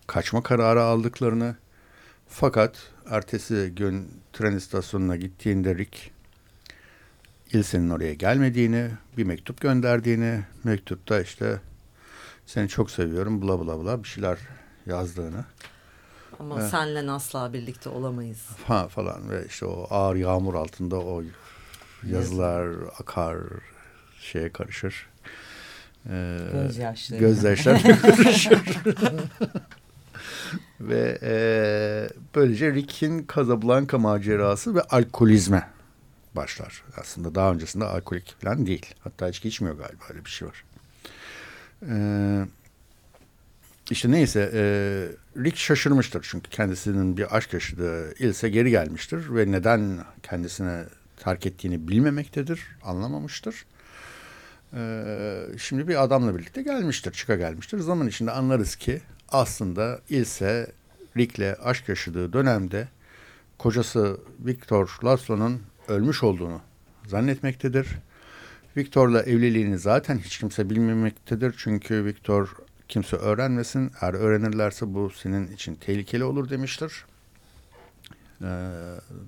kaçma 0.07 0.43
kararı 0.43 0.83
aldıklarını 0.83 1.57
fakat 2.29 2.77
ertesi 3.11 3.73
gün 3.77 4.21
tren 4.33 4.53
istasyonuna 4.53 5.17
gittiğinde 5.17 5.75
Rick 5.75 6.11
İlse'nin 7.53 7.91
oraya 7.91 8.15
gelmediğini, 8.15 8.91
bir 9.17 9.25
mektup 9.25 9.61
gönderdiğini, 9.61 10.41
mektupta 10.65 11.21
işte 11.21 11.61
seni 12.47 12.69
çok 12.69 12.91
seviyorum 12.91 13.43
bla 13.43 13.67
bla 13.67 13.85
bla 13.85 14.03
bir 14.03 14.09
şeyler 14.09 14.39
yazdığını. 14.87 15.45
Ama 16.41 16.63
ee, 16.63 16.69
senle 16.69 17.11
asla 17.11 17.53
birlikte 17.53 17.89
olamayız. 17.89 18.47
Ha, 18.67 18.89
falan 18.89 19.31
ve 19.31 19.47
işte 19.47 19.67
o 19.67 19.87
ağır 19.91 20.17
yağmur 20.17 20.55
altında 20.55 20.97
o 20.97 21.23
yazılar 22.07 22.69
akar 23.01 23.39
şeye 24.21 24.53
karışır. 24.53 25.09
Ee, 26.11 26.39
gözyaşları. 26.53 27.21
Gözyaşları 27.21 28.01
karışır. 28.01 28.61
ve 30.81 31.19
e, 31.23 31.33
böylece 32.35 32.75
Rick'in 32.75 33.27
Casablanca 33.35 33.99
macerası 33.99 34.75
ve 34.75 34.83
alkolizme 34.83 35.69
başlar. 36.37 36.83
Aslında 36.97 37.35
daha 37.35 37.53
öncesinde 37.53 37.85
alkolik 37.85 38.35
falan 38.41 38.67
değil. 38.67 38.95
Hatta 39.01 39.29
hiç 39.29 39.45
içmiyor 39.45 39.77
galiba 39.77 40.05
öyle 40.11 40.25
bir 40.25 40.31
şey 40.31 40.49
var. 40.49 40.65
Ee, 41.91 42.47
işte 43.91 44.11
neyse 44.11 44.51
e, 44.55 44.63
Rick 45.43 45.57
şaşırmıştır 45.57 46.27
çünkü 46.31 46.51
kendisinin 46.51 47.17
bir 47.17 47.37
aşk 47.37 47.53
yaşadığı 47.53 48.15
Ilse 48.15 48.49
geri 48.49 48.71
gelmiştir 48.71 49.35
ve 49.35 49.53
neden 49.53 50.05
kendisine 50.23 50.85
terk 51.17 51.47
ettiğini 51.47 51.89
bilmemektedir, 51.89 52.61
anlamamıştır. 52.85 53.67
Ee, 54.75 55.43
şimdi 55.59 55.89
bir 55.89 56.03
adamla 56.03 56.39
birlikte 56.39 56.63
gelmiştir, 56.63 57.13
çıka 57.13 57.37
gelmiştir. 57.37 57.79
Zaman 57.79 58.09
içinde 58.09 58.31
anlarız 58.31 58.77
ki 58.77 59.01
aslında 59.29 60.01
Ilse 60.09 60.73
Rick'le 61.17 61.61
aşk 61.65 61.89
yaşadığı 61.89 62.33
dönemde 62.33 62.89
kocası 63.59 64.21
Victor 64.39 64.99
Laszlo'nun 65.05 65.63
ölmüş 65.89 66.23
olduğunu 66.23 66.61
zannetmektedir. 67.07 67.89
Victor'la 68.77 69.23
evliliğini 69.23 69.79
zaten 69.79 70.19
hiç 70.19 70.39
kimse 70.39 70.71
bilmemektedir. 70.71 71.55
Çünkü 71.59 72.05
Victor 72.05 72.57
kimse 72.89 73.17
öğrenmesin. 73.17 73.93
Eğer 74.01 74.15
öğrenirlerse 74.15 74.95
bu 74.95 75.11
senin 75.11 75.53
için 75.53 75.75
tehlikeli 75.75 76.25
olur 76.25 76.51
demiştir. 76.51 77.05
Ee, 78.43 78.47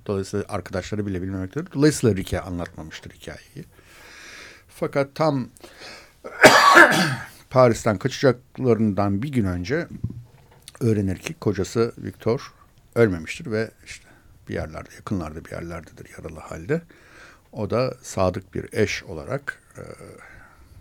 dolayısıyla 0.05 0.45
arkadaşları 0.49 1.05
bile 1.05 1.21
bilmemektedir. 1.21 1.71
Dolayısıyla 1.73 2.15
Rick'e 2.15 2.41
anlatmamıştır 2.41 3.11
hikayeyi. 3.11 3.65
Fakat 4.67 5.15
tam 5.15 5.49
Paris'ten 7.49 7.97
kaçacaklarından 7.97 9.21
bir 9.21 9.31
gün 9.31 9.45
önce 9.45 9.87
öğrenir 10.79 11.17
ki 11.17 11.33
kocası 11.33 11.93
Victor 11.97 12.53
ölmemiştir 12.95 13.51
ve 13.51 13.71
işte 13.85 14.05
bir 14.49 14.53
yerlerde, 14.53 14.89
yakınlarda 14.95 15.45
bir 15.45 15.51
yerlerdedir 15.51 16.09
yaralı 16.17 16.39
halde. 16.39 16.81
O 17.51 17.69
da 17.69 17.97
sadık 18.01 18.53
bir 18.53 18.73
eş 18.73 19.03
olarak 19.03 19.61
e, 19.77 19.83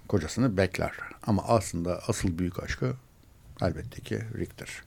kocasını 0.09 0.57
bekler. 0.57 0.93
Ama 1.27 1.43
aslında 1.49 2.01
asıl 2.09 2.39
büyük 2.39 2.63
aşkı 2.63 2.93
elbette 3.63 4.01
ki 4.01 4.21
Rick'tir. 4.39 4.83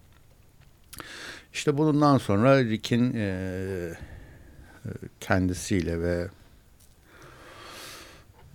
İşte 1.54 1.78
bundan 1.78 2.18
sonra 2.18 2.64
Rick'in 2.64 3.14
e, 3.16 3.94
kendisiyle 5.20 6.02
ve 6.02 6.28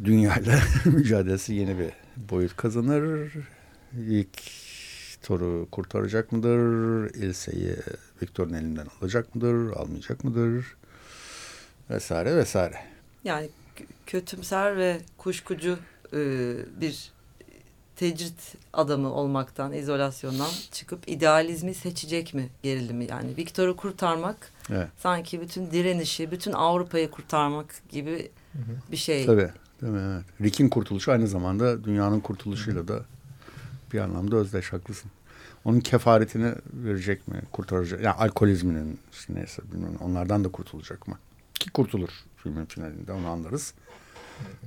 dünyayla 0.05 0.61
mücadelesi 0.85 1.55
yeni 1.55 1.79
bir 1.79 2.06
boyut 2.17 2.57
kazanır. 2.57 3.33
İlk 4.09 4.43
Thor'u 5.23 5.69
kurtaracak 5.71 6.33
mıdır? 6.33 7.15
Ilse'yi 7.15 7.77
Victor'un 8.23 8.53
elinden 8.53 8.87
alacak 9.01 9.35
mıdır? 9.35 9.71
Almayacak 9.77 10.25
mıdır? 10.25 10.77
Vesaire 11.91 12.37
vesaire. 12.37 12.77
Yani 13.25 13.49
kötümser 14.07 14.77
ve 14.77 15.01
kuşkucu 15.19 15.79
e, 16.13 16.19
bir 16.81 17.13
tecrit 17.97 18.55
adamı 18.73 19.13
olmaktan, 19.13 19.73
izolasyondan 19.73 20.51
çıkıp 20.73 21.09
idealizmi 21.09 21.75
seçecek 21.75 22.35
mi 22.35 22.49
gerilimi? 22.63 23.07
Yani 23.11 23.37
Victor'u 23.37 23.77
kurtarmak 23.77 24.53
evet. 24.71 24.89
sanki 24.99 25.41
bütün 25.41 25.71
direnişi, 25.71 26.31
bütün 26.31 26.53
Avrupa'yı 26.53 27.11
kurtarmak 27.11 27.75
gibi 27.89 28.31
hı 28.53 28.59
hı. 28.59 28.93
bir 28.93 28.97
şey. 28.97 29.27
Tabii. 29.27 29.51
Değil 29.83 29.93
mi? 29.93 30.01
Evet. 30.01 30.25
Rick'in 30.41 30.69
kurtuluşu 30.69 31.13
aynı 31.13 31.29
zamanda 31.29 31.85
dünyanın 31.85 32.21
kurtuluşuyla 32.21 32.89
da 32.89 33.05
bir 33.93 33.99
anlamda 33.99 34.37
özdeş 34.37 34.73
haklısın. 34.73 35.11
Onun 35.65 35.81
kefaretini 35.81 36.55
verecek 36.73 37.29
mi? 37.29 37.43
Kurtaracak. 37.53 38.01
Yani 38.01 38.15
alkolizminin 38.15 38.99
işte 39.13 39.35
neyse 39.35 39.63
bilmiyorum. 39.73 39.99
Onlardan 40.01 40.45
da 40.45 40.49
kurtulacak 40.49 41.09
mı? 41.09 41.19
Ki 41.55 41.71
kurtulur 41.71 42.11
filmin 42.37 42.65
finalinde 42.65 43.13
onu 43.13 43.29
anlarız. 43.29 43.75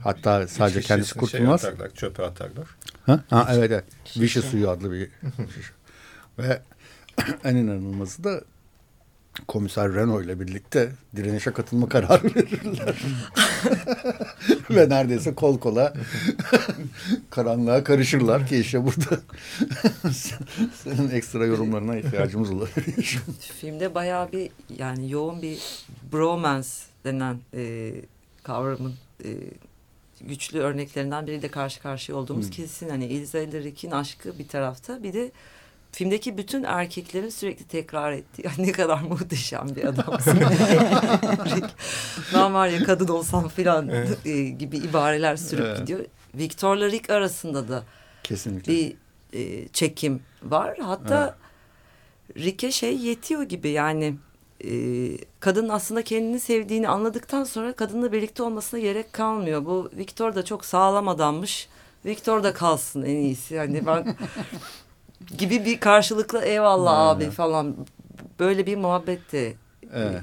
Hatta 0.04 0.48
sadece 0.48 0.82
kendisi 0.82 1.14
şey 1.14 1.20
kurtulmaz. 1.20 1.62
Şey 1.62 1.70
atarlar, 1.70 1.94
çöpe 1.94 2.24
atarlar. 2.24 2.68
Ha? 3.06 3.24
ha 3.30 3.48
evet 3.52 3.72
evet. 3.72 3.86
Vişe 4.18 4.42
suyu 4.42 4.70
adlı 4.70 4.92
bir 4.92 5.10
Ve 6.40 6.62
en 7.44 7.56
inanılmazı 7.56 8.24
da 8.24 8.42
komiser 9.48 9.94
Renault 9.94 10.26
ile 10.26 10.40
birlikte 10.40 10.92
direnişe 11.16 11.52
katılma 11.52 11.90
kararı 11.90 12.24
verirler. 12.36 12.96
Ve 14.70 14.90
neredeyse 14.90 15.36
kol 15.36 15.60
kola 15.60 15.94
karanlığa 17.30 17.84
karışırlar 17.84 18.48
ki 18.48 18.58
işte 18.58 18.86
burada 18.86 19.22
senin 20.84 21.10
ekstra 21.10 21.46
yorumlarına 21.46 21.98
ihtiyacımız 21.98 22.52
olabilir. 22.52 23.20
Filmde 23.60 23.96
bayağı 23.96 24.32
bir 24.32 24.50
yani 24.78 25.12
yoğun 25.12 25.42
bir 25.42 25.60
bromance 26.14 26.70
denen 27.06 27.38
e, 27.54 27.94
kavramın 28.44 28.94
e, 29.26 29.30
güçlü 30.22 30.60
örneklerinden 30.60 31.28
biriyle 31.28 31.48
karşı 31.48 31.82
karşıya 31.82 32.18
olduğumuz 32.18 32.46
hmm. 32.46 32.52
kesin. 32.52 32.90
Hani 32.90 33.06
Ilza 33.06 33.40
ile 33.40 33.64
Rick'in 33.64 33.92
aşkı 33.92 34.40
bir 34.40 34.48
tarafta 34.48 35.04
bir 35.04 35.14
de 35.14 35.32
filmdeki 35.92 36.38
bütün 36.38 36.64
erkeklerin 36.64 37.30
sürekli 37.30 37.66
tekrar 37.66 38.12
ettiği 38.12 38.48
ne 38.58 38.72
kadar 38.72 39.02
muhteşem 39.02 39.76
bir 39.76 39.86
adamsın. 39.86 40.40
Ben 42.34 42.54
var 42.54 42.68
ya 42.68 42.84
kadın 42.84 43.08
olsam 43.08 43.48
filan 43.48 43.90
evet. 43.90 44.26
E, 44.26 44.44
gibi 44.44 44.78
ibareler 44.78 45.36
sürüp 45.36 45.66
evet. 45.66 45.78
gidiyor. 45.78 46.06
Victor'la 46.36 46.92
Rick 46.92 47.10
arasında 47.10 47.68
da 47.68 47.84
Kesinlikle. 48.24 48.74
bir 48.74 48.96
e, 49.34 49.68
çekim 49.68 50.22
var. 50.44 50.78
Hatta 50.82 51.38
evet. 52.30 52.46
Rick'e 52.46 52.72
şey 52.72 52.98
yetiyor 52.98 53.44
gibi 53.44 53.70
yani 53.70 54.16
e, 54.66 54.72
kadın 55.40 55.70
aslında 55.70 56.04
kendini 56.04 56.40
sevdiğini 56.40 56.88
anladıktan 56.88 57.44
sonra 57.44 57.74
kadınla 57.74 58.12
birlikte 58.12 58.44
olmasına 58.44 58.80
gerek 58.80 59.14
kalmıyor. 59.14 59.66
Bu 59.66 59.90
Victor 59.98 60.36
da 60.36 60.46
çok 60.46 60.66
sağlam 60.66 61.08
adammış. 61.08 61.68
Victor 62.06 62.44
da 62.44 62.54
kalsın 62.54 63.02
en 63.02 63.16
iyisi. 63.16 63.54
Yani 63.54 63.86
ben 63.86 64.16
gibi 65.38 65.66
bir 65.66 65.80
karşılıklı 65.80 66.42
eyvallah 66.42 67.16
evet. 67.16 67.28
abi 67.28 67.36
falan 67.36 67.76
böyle 68.40 68.66
bir 68.66 68.78
muhabbetti. 68.78 69.58
Evet. 69.94 70.22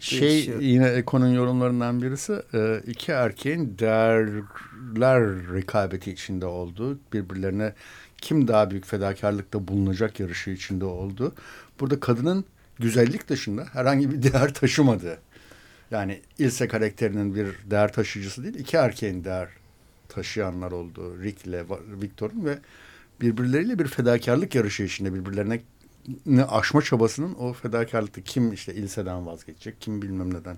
Şey 0.00 0.50
yine 0.60 0.88
Eko'nun 0.88 1.34
yorumlarından 1.34 2.02
birisi 2.02 2.42
e, 2.54 2.80
iki 2.86 3.12
erkeğin 3.12 3.78
değerler 3.78 5.20
rekabeti 5.54 6.12
içinde 6.12 6.46
olduğu 6.46 6.98
birbirlerine 7.12 7.72
kim 8.18 8.48
daha 8.48 8.70
büyük 8.70 8.86
fedakarlıkta 8.86 9.68
bulunacak 9.68 10.20
yarışı 10.20 10.50
içinde 10.50 10.84
oldu. 10.84 11.34
Burada 11.80 12.00
kadının 12.00 12.44
güzellik 12.78 13.28
dışında 13.28 13.66
herhangi 13.72 14.10
bir 14.10 14.32
değer 14.32 14.54
taşımadığı. 14.54 15.18
Yani 15.90 16.20
Ilse 16.38 16.68
karakterinin 16.68 17.34
bir 17.34 17.46
değer 17.70 17.92
taşıyıcısı 17.92 18.42
değil, 18.44 18.54
iki 18.54 18.76
erkeğin 18.76 19.24
değer 19.24 19.48
taşıyanlar 20.08 20.72
olduğu. 20.72 21.22
Rick 21.22 21.46
ile 21.46 21.64
Victor'un 22.02 22.44
ve 22.44 22.58
birbirleriyle 23.20 23.78
bir 23.78 23.86
fedakarlık 23.86 24.54
yarışı 24.54 24.82
içinde 24.82 25.14
birbirlerine 25.14 25.60
ne 26.26 26.44
aşma 26.44 26.82
çabasının 26.82 27.34
o 27.34 27.52
fedakarlıkta 27.52 28.20
kim 28.20 28.52
işte 28.52 28.74
ilseden 28.74 29.26
vazgeçecek, 29.26 29.80
kim 29.80 30.02
bilmem 30.02 30.34
neden 30.34 30.56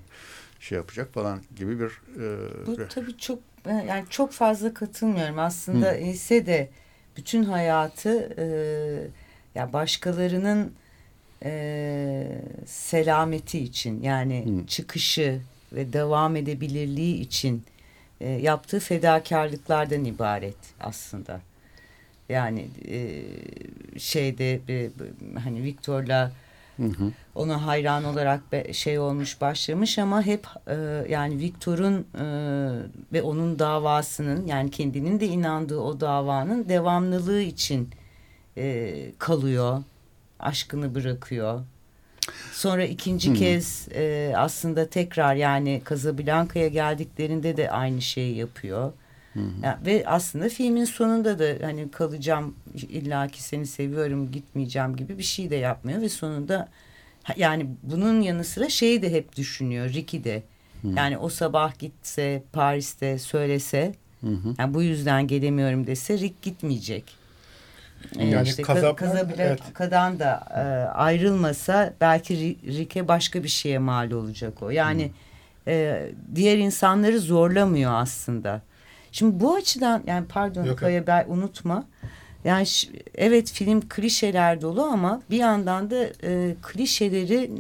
şey 0.61 0.77
yapacak 0.77 1.15
falan 1.15 1.41
gibi 1.57 1.81
bir 1.81 1.91
e, 2.17 2.67
Bu 2.67 2.89
tabii 2.89 3.19
çok 3.19 3.39
yani 3.67 4.05
çok 4.11 4.33
fazla 4.33 4.75
katılmıyorum. 4.75 5.39
Aslında 5.39 5.91
Hı. 5.91 5.97
ilse 5.97 6.47
de 6.47 6.71
bütün 7.17 7.45
hayatı 7.45 8.35
e, 8.39 8.47
ya 9.55 9.73
başkalarının 9.73 10.73
e, 11.45 12.43
selameti 12.67 13.59
için 13.59 14.03
yani 14.03 14.61
Hı. 14.63 14.67
çıkışı 14.67 15.41
ve 15.73 15.93
devam 15.93 16.37
edebilirliği 16.37 17.21
için 17.21 17.65
e, 18.21 18.31
yaptığı 18.31 18.81
fedakarlıklardan 18.81 20.05
ibaret 20.05 20.57
aslında. 20.81 21.41
Yani 22.29 22.69
e, 22.89 23.25
şeyde 23.99 24.61
e, 24.69 24.91
hani 25.45 25.63
Victor'la 25.63 26.33
Hı 26.79 26.85
hı. 26.85 27.13
Ona 27.35 27.67
hayran 27.67 28.05
olarak 28.05 28.53
be, 28.53 28.73
şey 28.73 28.99
olmuş 28.99 29.41
başlamış 29.41 29.99
ama 29.99 30.23
hep 30.23 30.47
e, 30.67 30.75
yani 31.09 31.39
Victor'un 31.39 32.07
e, 32.19 32.25
ve 33.13 33.23
onun 33.23 33.59
davasının 33.59 34.47
yani 34.47 34.71
kendinin 34.71 35.21
de 35.21 35.27
inandığı 35.27 35.81
o 35.81 36.01
davanın 36.01 36.69
devamlılığı 36.69 37.41
için 37.41 37.91
e, 38.57 38.95
kalıyor. 39.19 39.83
Aşkını 40.41 40.95
bırakıyor. 40.95 41.61
Sonra 42.53 42.85
ikinci 42.85 43.31
hı. 43.31 43.35
kez 43.35 43.89
e, 43.95 44.33
aslında 44.37 44.87
tekrar 44.87 45.35
yani 45.35 45.83
Casablanca'ya 45.89 46.69
geldiklerinde 46.69 47.57
de 47.57 47.71
aynı 47.71 48.03
şeyi 48.03 48.37
yapıyor. 48.37 48.93
Yani, 49.63 49.87
ve 49.87 50.05
aslında 50.07 50.49
filmin 50.49 50.85
sonunda 50.85 51.39
da 51.39 51.67
hani 51.67 51.91
kalacağım 51.91 52.57
illaki 52.75 53.43
seni 53.43 53.67
seviyorum 53.67 54.33
gitmeyeceğim 54.33 54.97
gibi 54.97 55.19
bir 55.19 55.23
şey 55.23 55.51
de 55.51 55.57
yapmıyor 55.57 56.01
ve 56.01 56.09
sonunda 56.09 56.69
yani 57.37 57.67
bunun 57.83 58.21
yanı 58.21 58.45
sıra 58.45 58.69
şeyi 58.69 59.03
de 59.03 59.13
hep 59.13 59.37
düşünüyor 59.37 59.89
Ricky 59.89 60.25
de. 60.25 60.43
Hı. 60.83 60.89
Yani 60.89 61.19
o 61.19 61.29
sabah 61.29 61.79
gitse 61.79 62.43
Paris'te 62.53 63.19
söylese 63.19 63.95
hı 64.21 64.27
hı. 64.27 64.55
Yani 64.59 64.75
bu 64.75 64.83
yüzden 64.83 65.27
gelemiyorum 65.27 65.87
dese 65.87 66.19
Rick 66.19 66.43
gitmeyecek. 66.43 67.05
Ee, 68.19 68.27
yani 68.27 68.49
işte 68.49 68.63
Casablanca'dan 68.63 70.13
evet. 70.13 70.21
da 70.21 70.49
e, 70.51 70.61
ayrılmasa 70.89 71.95
belki 72.01 72.57
Rick'e 72.67 73.09
başka 73.09 73.43
bir 73.43 73.49
şeye 73.49 73.79
mal 73.79 74.11
olacak 74.11 74.63
o. 74.63 74.71
Yani 74.71 75.11
e, 75.67 76.07
diğer 76.35 76.59
insanları 76.59 77.21
zorlamıyor 77.21 77.93
aslında. 77.95 78.63
Şimdi 79.13 79.41
bu 79.41 79.55
açıdan 79.55 80.03
yani 80.07 80.27
pardon 80.29 80.65
Yok. 80.65 80.79
Kaya 80.79 81.07
ben 81.07 81.25
unutma. 81.29 81.87
Yani 82.45 82.67
evet 83.15 83.53
film 83.53 83.89
klişeler 83.89 84.61
dolu 84.61 84.83
ama 84.83 85.23
bir 85.31 85.37
yandan 85.37 85.91
da 85.91 86.05
e, 86.23 86.55
klişeleri 86.63 87.51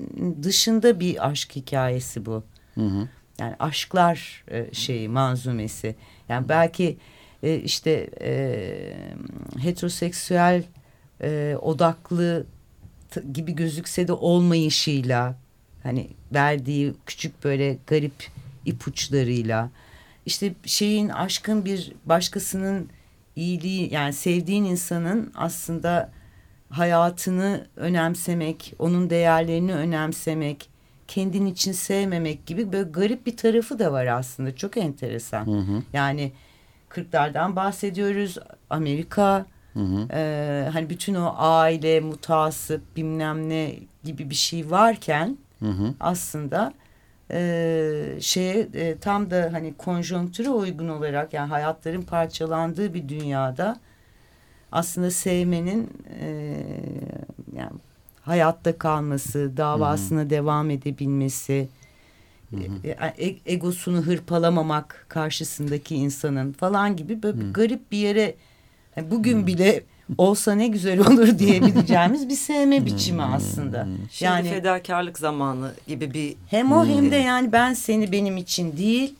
dışında 0.42 1.00
bir 1.00 1.28
aşk 1.28 1.56
hikayesi 1.56 2.26
bu. 2.26 2.42
Hı 2.74 2.80
hı. 2.86 3.08
Yani 3.38 3.54
aşklar 3.58 4.44
e, 4.50 4.74
şeyi 4.74 5.08
manzumesi. 5.08 5.96
Yani 6.28 6.48
belki 6.48 6.96
e, 7.42 7.56
işte 7.56 8.10
e, 8.20 8.96
heteroseksüel 9.58 10.62
e, 11.22 11.56
odaklı 11.62 12.46
gibi 13.32 13.52
gözükse 13.52 14.08
de 14.08 14.12
olmayışıyla 14.12 15.36
hani 15.82 16.08
verdiği 16.34 16.94
küçük 17.06 17.44
böyle 17.44 17.78
garip 17.86 18.26
ipuçlarıyla 18.64 19.70
işte 20.28 20.54
şeyin 20.64 21.08
aşkın 21.08 21.64
bir 21.64 21.92
başkasının 22.06 22.88
iyiliği 23.36 23.94
yani 23.94 24.12
sevdiğin 24.12 24.64
insanın 24.64 25.32
aslında 25.36 26.10
hayatını 26.70 27.66
önemsemek, 27.76 28.74
onun 28.78 29.10
değerlerini 29.10 29.74
önemsemek, 29.74 30.68
kendin 31.08 31.46
için 31.46 31.72
sevmemek 31.72 32.46
gibi 32.46 32.72
böyle 32.72 32.90
garip 32.90 33.26
bir 33.26 33.36
tarafı 33.36 33.78
da 33.78 33.92
var 33.92 34.06
aslında. 34.06 34.56
Çok 34.56 34.76
enteresan. 34.76 35.46
Hı 35.46 35.58
hı. 35.58 35.82
Yani 35.92 36.32
kırklardan 36.88 37.56
bahsediyoruz. 37.56 38.38
Amerika 38.70 39.46
hı 39.72 39.80
hı. 39.80 40.08
E, 40.12 40.68
hani 40.72 40.90
bütün 40.90 41.14
o 41.14 41.34
aile, 41.36 42.00
mutasip 42.00 42.80
bilmem 42.96 43.48
ne 43.48 43.74
gibi 44.04 44.30
bir 44.30 44.34
şey 44.34 44.70
varken 44.70 45.38
hı 45.58 45.70
hı. 45.70 45.94
aslında 46.00 46.72
e, 47.30 48.16
şeye 48.20 48.68
e, 48.74 48.98
tam 48.98 49.30
da 49.30 49.48
hani 49.52 49.74
konjonktüre 49.74 50.50
uygun 50.50 50.88
olarak 50.88 51.32
yani 51.32 51.48
hayatların 51.48 52.02
parçalandığı 52.02 52.94
bir 52.94 53.08
dünyada 53.08 53.80
aslında 54.72 55.10
sevmenin 55.10 55.90
e, 56.20 56.56
yani 57.56 57.72
hayatta 58.20 58.78
kalması, 58.78 59.56
davasına 59.56 60.20
Hı-hı. 60.20 60.30
devam 60.30 60.70
edebilmesi, 60.70 61.68
Hı-hı. 62.50 62.88
E, 62.88 63.26
e, 63.26 63.36
egosunu 63.46 64.02
hırpalamamak 64.02 65.06
karşısındaki 65.08 65.96
insanın 65.96 66.52
falan 66.52 66.96
gibi 66.96 67.22
böyle 67.22 67.38
Hı-hı. 67.38 67.52
garip 67.52 67.92
bir 67.92 67.98
yere 67.98 68.34
yani 68.96 69.10
bugün 69.10 69.38
Hı-hı. 69.38 69.46
bile 69.46 69.82
olsa 70.18 70.54
ne 70.54 70.68
güzel 70.68 71.00
olur 71.00 71.28
diyebileceğimiz 71.38 72.28
bir 72.28 72.34
sevme 72.34 72.86
biçimi 72.86 73.22
hmm. 73.22 73.32
aslında. 73.32 73.86
Şimdi 74.10 74.24
yani 74.24 74.50
fedakarlık 74.50 75.18
zamanı 75.18 75.72
gibi 75.86 76.14
bir 76.14 76.36
hem 76.46 76.72
o 76.72 76.86
hem 76.86 77.10
de 77.10 77.16
yani 77.16 77.52
ben 77.52 77.74
seni 77.74 78.12
benim 78.12 78.36
için 78.36 78.76
değil 78.76 79.14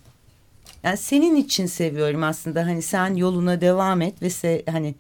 yani 0.83 0.97
senin 0.97 1.37
için 1.37 1.67
seviyorum 1.67 2.23
aslında 2.23 2.67
hani 2.67 2.83
sen 2.83 3.15
yoluna 3.15 3.61
devam 3.61 4.03
et 4.03 4.23
ve 4.23 4.31
se, 4.31 4.63
hani 4.71 4.95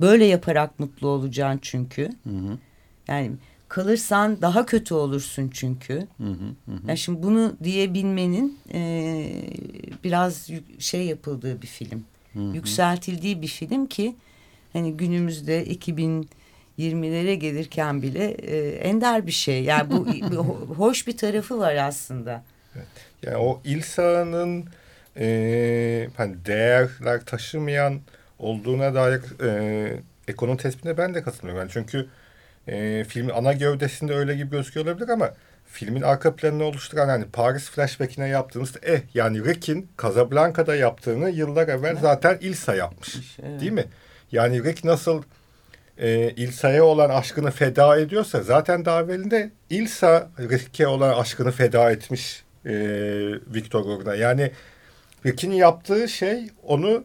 böyle 0.00 0.24
yaparak 0.24 0.80
mutlu 0.80 1.08
olacaksın 1.08 1.58
çünkü. 1.62 2.02
Hı 2.02 2.30
hı. 2.30 2.58
Yani 3.08 3.30
kalırsan 3.68 4.42
daha 4.42 4.66
kötü 4.66 4.94
olursun 4.94 5.50
çünkü. 5.54 6.06
Hı 6.18 6.24
hı 6.24 6.72
hı. 6.72 6.72
Yani 6.88 6.98
şimdi 6.98 7.22
bunu 7.22 7.56
diyebilmenin 7.64 8.58
e, 8.74 9.26
biraz 10.04 10.50
şey 10.78 11.06
yapıldığı 11.06 11.62
bir 11.62 11.66
film. 11.66 12.04
Hı 12.32 12.38
hı. 12.38 12.54
Yükseltildiği 12.54 13.42
bir 13.42 13.46
film 13.46 13.86
ki 13.86 14.14
hani 14.72 14.96
günümüzde 14.96 15.66
2020'lere 15.66 17.34
gelirken 17.34 18.02
bile 18.02 18.24
e, 18.30 18.68
ender 18.68 19.26
bir 19.26 19.32
şey. 19.32 19.64
Yani 19.64 19.90
bu 19.90 20.06
hoş 20.76 21.06
bir 21.06 21.16
tarafı 21.16 21.58
var 21.58 21.74
aslında. 21.74 22.44
Evet. 22.76 22.86
Yani 23.22 23.36
o 23.36 23.60
İlsa'nın 23.64 24.64
e, 25.16 26.08
hani 26.16 26.44
değerler 26.44 27.24
taşımayan 27.24 28.00
olduğuna 28.38 28.94
dair 28.94 29.20
e, 29.44 30.02
ekonomi 30.28 30.58
tespitine 30.58 30.98
ben 30.98 31.14
de 31.14 31.22
katılıyorum. 31.22 31.60
Yani 31.60 31.70
çünkü 31.72 32.08
e, 32.68 33.04
filmin 33.08 33.34
ana 33.34 33.52
gövdesinde 33.52 34.14
öyle 34.14 34.34
gibi 34.34 34.50
gözüküyor 34.50 34.86
olabilir 34.86 35.08
ama 35.08 35.32
filmin 35.66 36.02
arka 36.02 36.36
planını 36.36 36.64
oluşturan 36.64 37.08
hani 37.08 37.24
Paris 37.24 37.70
flashback'ine 37.70 38.28
yaptığımız 38.28 38.76
eh 38.82 39.00
yani 39.14 39.44
Rick'in 39.44 39.88
Casablanca'da 40.02 40.76
yaptığını 40.76 41.30
yıllar 41.30 41.68
evvel 41.68 41.96
zaten 42.00 42.38
İlsa 42.40 42.74
yapmış. 42.74 43.38
Evet. 43.42 43.60
Değil 43.60 43.72
mi? 43.72 43.84
Yani 44.32 44.64
Rick 44.64 44.84
nasıl 44.84 45.22
e, 45.98 46.30
İlsa'ya 46.30 46.84
olan 46.84 47.10
aşkını 47.10 47.50
feda 47.50 47.98
ediyorsa 47.98 48.42
zaten 48.42 48.84
daha 48.84 49.00
evvelinde 49.00 49.50
İlsa 49.70 50.30
Rick'e 50.38 50.86
olan 50.86 51.18
aşkını 51.18 51.50
feda 51.50 51.90
etmiş 51.90 52.44
e, 52.66 52.72
Victor 53.54 53.84
uğruna. 53.84 54.14
Yani 54.14 54.50
Rick'in 55.26 55.50
yaptığı 55.50 56.08
şey 56.08 56.50
onu 56.62 57.04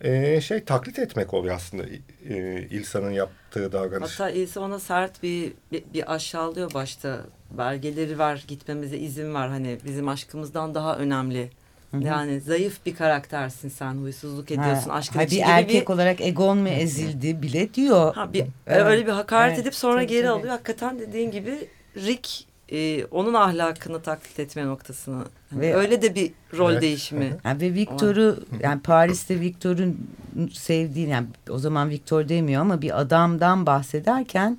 e, 0.00 0.40
şey 0.40 0.64
taklit 0.64 0.98
etmek 0.98 1.34
oluyor 1.34 1.54
aslında 1.54 1.82
e, 2.28 2.62
İlsa'nın 2.70 3.10
yaptığı 3.10 3.72
davranış. 3.72 4.20
Hatta 4.20 4.30
İlsa 4.30 4.60
ona 4.60 4.78
sert 4.78 5.22
bir, 5.22 5.52
bir, 5.72 5.84
bir 5.94 6.14
aşağılıyor 6.14 6.74
başta. 6.74 7.20
Belgeleri 7.50 8.18
var, 8.18 8.44
gitmemize 8.48 8.98
izin 8.98 9.34
var. 9.34 9.48
Hani 9.48 9.78
bizim 9.84 10.08
aşkımızdan 10.08 10.74
daha 10.74 10.96
önemli. 10.96 11.50
Hı-hı. 11.90 12.04
Yani 12.04 12.40
zayıf 12.40 12.86
bir 12.86 12.94
karaktersin 12.94 13.68
sen, 13.68 13.94
huysuzluk 13.94 14.50
ediyorsun. 14.50 14.90
Ha, 14.90 14.96
Aşkın 14.96 15.18
ha, 15.18 15.26
bir 15.26 15.42
erkek 15.44 15.88
bir... 15.88 15.94
olarak 15.94 16.20
egon 16.20 16.58
mu 16.58 16.68
ezildi 16.68 17.42
bile 17.42 17.74
diyor. 17.74 18.14
Ha, 18.14 18.32
bir, 18.32 18.44
evet. 18.66 18.86
Öyle 18.86 19.06
bir 19.06 19.12
hakaret 19.12 19.54
evet. 19.54 19.62
edip 19.62 19.74
sonra 19.74 19.96
tabii, 19.96 20.06
geri 20.06 20.22
tabii. 20.22 20.32
alıyor. 20.32 20.48
Hakikaten 20.48 20.98
dediğin 20.98 21.30
gibi 21.30 21.68
Rick 21.96 22.44
e, 22.72 23.04
onun 23.04 23.34
ahlakını 23.34 24.02
taklit 24.02 24.40
etme 24.40 24.66
noktasını. 24.66 25.24
Yani 25.52 25.60
ve, 25.60 25.74
öyle 25.74 26.02
de 26.02 26.14
bir 26.14 26.32
rol 26.56 26.72
evet. 26.72 26.82
değişimi. 26.82 27.36
Yani 27.44 27.60
ve 27.60 27.74
Victor'u 27.74 28.44
yani 28.60 28.80
Paris'te 28.80 29.40
Victor'un 29.40 30.10
sevdiği 30.52 31.08
yani 31.08 31.26
o 31.50 31.58
zaman 31.58 31.90
Victor 31.90 32.28
demiyor 32.28 32.62
ama 32.62 32.82
bir 32.82 33.00
adamdan 33.00 33.66
bahsederken 33.66 34.58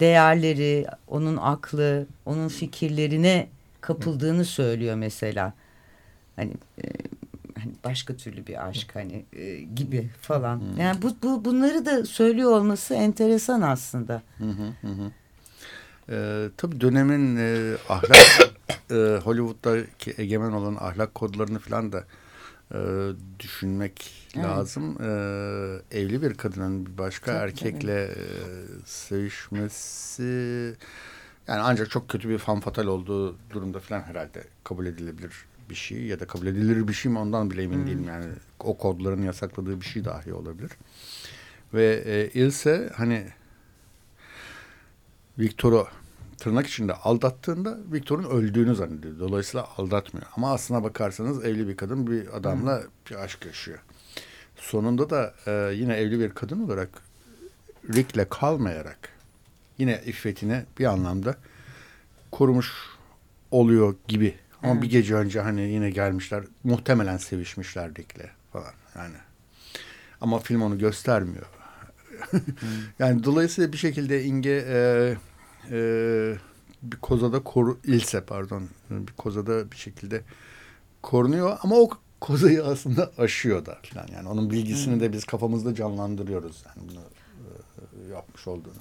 değerleri, 0.00 0.86
onun 1.08 1.36
aklı, 1.36 2.06
onun 2.26 2.48
fikirlerine 2.48 3.48
kapıldığını 3.80 4.44
söylüyor 4.44 4.94
mesela. 4.94 5.52
Hani 6.38 6.52
e, 6.78 6.84
hani 7.58 7.72
başka 7.84 8.16
türlü 8.16 8.46
bir 8.46 8.68
aşk 8.68 8.94
hani 8.94 9.24
e, 9.32 9.56
gibi 9.56 10.10
falan. 10.20 10.62
Yani 10.78 11.02
bu, 11.02 11.16
bu 11.22 11.44
bunları 11.44 11.86
da 11.86 12.04
söylüyor 12.04 12.50
olması 12.50 12.94
enteresan 12.94 13.60
aslında. 13.60 14.22
Hı 14.38 14.44
hı 14.44 14.88
hı. 14.88 15.10
E, 16.08 16.48
tabii 16.56 16.80
dönemin 16.80 17.36
e, 17.36 17.76
ahlak 17.88 18.52
e, 18.90 18.94
Hollywood'daki 19.24 20.14
egemen 20.18 20.52
olan 20.52 20.76
ahlak 20.80 21.14
kodlarını 21.14 21.58
falan 21.58 21.92
da 21.92 22.04
e, 22.74 22.78
düşünmek 23.40 24.26
evet. 24.36 24.44
lazım. 24.44 24.96
E, 25.02 25.08
evli 25.98 26.22
bir 26.22 26.34
kadının 26.34 26.86
bir 26.86 26.98
başka 26.98 27.32
tabii, 27.32 27.44
erkekle 27.44 28.04
e, 28.04 28.14
sevişmesi 28.84 30.74
yani 31.48 31.60
ancak 31.60 31.90
çok 31.90 32.08
kötü 32.08 32.28
bir 32.28 32.38
fan 32.38 32.60
fatal 32.60 32.86
olduğu 32.86 33.36
durumda 33.50 33.80
falan 33.80 34.02
herhalde 34.02 34.44
kabul 34.64 34.86
edilebilir 34.86 35.32
bir 35.70 35.74
şey 35.74 36.02
ya 36.02 36.20
da 36.20 36.26
kabul 36.26 36.46
edilir 36.46 36.88
bir 36.88 36.92
şey 36.92 37.12
mi 37.12 37.18
ondan 37.18 37.50
bile 37.50 37.62
emin 37.62 37.76
hmm. 37.76 37.86
değilim 37.86 38.04
yani 38.08 38.26
o 38.60 38.76
kodların 38.76 39.22
yasakladığı 39.22 39.80
bir 39.80 39.86
şey 39.86 40.04
dahi 40.04 40.32
olabilir. 40.32 40.70
Ve 41.74 42.02
e, 42.06 42.40
Ilse 42.40 42.90
hani 42.96 43.26
Victor'u 45.38 45.86
tırnak 46.38 46.66
içinde 46.66 46.94
aldattığında 46.94 47.78
Victor'un 47.92 48.24
öldüğünü 48.24 48.74
zannediyor. 48.74 49.18
Dolayısıyla 49.18 49.68
aldatmıyor. 49.76 50.26
Ama 50.36 50.52
aslına 50.52 50.84
bakarsanız 50.84 51.44
evli 51.44 51.68
bir 51.68 51.76
kadın 51.76 52.06
bir 52.06 52.36
adamla 52.36 52.76
Hı. 52.76 52.88
bir 53.10 53.14
aşk 53.14 53.46
yaşıyor. 53.46 53.78
Sonunda 54.56 55.10
da 55.10 55.34
e, 55.46 55.74
yine 55.74 55.96
evli 55.96 56.20
bir 56.20 56.30
kadın 56.30 56.66
olarak 56.66 56.88
Rick'le 57.94 58.28
kalmayarak 58.30 58.98
yine 59.78 60.02
iffetini 60.06 60.64
bir 60.78 60.84
anlamda 60.84 61.36
korumuş 62.32 62.72
oluyor 63.50 63.94
gibi. 64.08 64.34
Ama 64.62 64.74
Hı. 64.74 64.82
bir 64.82 64.90
gece 64.90 65.14
önce 65.14 65.40
hani 65.40 65.60
yine 65.60 65.90
gelmişler. 65.90 66.44
Muhtemelen 66.64 67.16
sevişmişler 67.16 67.94
Rick'le 67.94 68.30
falan 68.52 68.72
yani. 68.96 69.16
Ama 70.20 70.38
film 70.38 70.62
onu 70.62 70.78
göstermiyor. 70.78 71.46
yani 72.98 73.24
dolayısıyla 73.24 73.72
bir 73.72 73.78
şekilde 73.78 74.24
Inge 74.24 74.64
e, 74.68 75.16
e, 75.70 75.78
bir 76.82 76.96
kozada 76.96 77.42
koru 77.42 77.78
ilse 77.84 78.20
pardon 78.20 78.68
bir 78.90 79.12
kozada 79.12 79.70
bir 79.70 79.76
şekilde 79.76 80.22
korunuyor 81.02 81.58
ama 81.62 81.76
o 81.76 81.90
kozayı 82.20 82.64
aslında 82.64 83.12
aşıyor 83.18 83.66
da 83.66 83.78
falan 83.94 84.06
yani 84.12 84.28
onun 84.28 84.50
bilgisini 84.50 84.94
hmm. 84.94 85.00
de 85.00 85.12
biz 85.12 85.24
kafamızda 85.24 85.74
canlandırıyoruz 85.74 86.64
yani 86.66 86.88
bunu 86.90 87.00
e, 87.00 88.12
yapmış 88.12 88.48
olduğunu. 88.48 88.78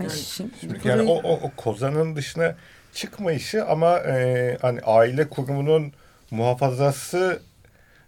Yani, 0.00 0.10
şimdi, 0.10 0.52
yani 0.84 1.10
o, 1.10 1.14
o, 1.14 1.32
o 1.32 1.50
kozanın 1.56 2.16
dışına 2.16 2.54
çıkmayışı 2.94 3.64
ama 3.64 3.98
e, 3.98 4.58
hani 4.62 4.80
aile 4.80 5.28
kurumunun 5.28 5.92
muhafazası 6.30 7.40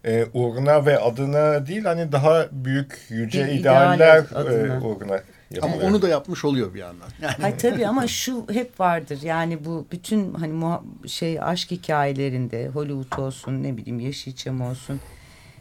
e, 0.04 0.26
uğruna 0.32 0.86
ve 0.86 0.98
adına 0.98 1.66
değil 1.66 1.84
hani 1.84 2.12
daha 2.12 2.46
büyük 2.52 3.06
yüce 3.08 3.52
idealler 3.52 4.18
e, 4.18 4.80
uğruna 4.80 5.20
ama 5.62 5.76
onu 5.76 6.02
da 6.02 6.08
yapmış 6.08 6.44
oluyor 6.44 6.74
bir 6.74 6.78
yandan. 6.78 7.08
Yani. 7.22 7.34
Hayır 7.40 7.58
tabii 7.58 7.86
ama 7.86 8.06
şu 8.06 8.46
hep 8.52 8.80
vardır. 8.80 9.18
Yani 9.22 9.64
bu 9.64 9.86
bütün 9.92 10.34
hani 10.34 10.78
şey 11.06 11.40
aşk 11.40 11.70
hikayelerinde 11.70 12.68
Hollywood 12.68 13.22
olsun 13.22 13.62
ne 13.62 13.76
bileyim 13.76 14.00
Yeşilçam 14.00 14.60
olsun. 14.60 15.00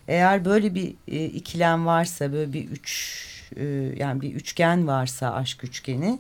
Eğer 0.08 0.46
böyle 0.46 0.76
bir 0.76 0.96
e, 1.08 1.26
ikilem 1.26 1.86
varsa 1.86 2.34
böyle 2.34 2.54
bir 2.54 2.70
üç 2.70 3.28
e, 3.56 3.64
yani 3.98 4.22
bir 4.22 4.34
üçgen 4.34 4.88
varsa 4.88 5.34
aşk 5.34 5.64
üçgeni 5.64 6.20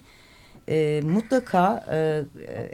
e, 0.69 1.01
mutlaka 1.03 1.85
e, 1.91 1.95
e, 1.97 2.71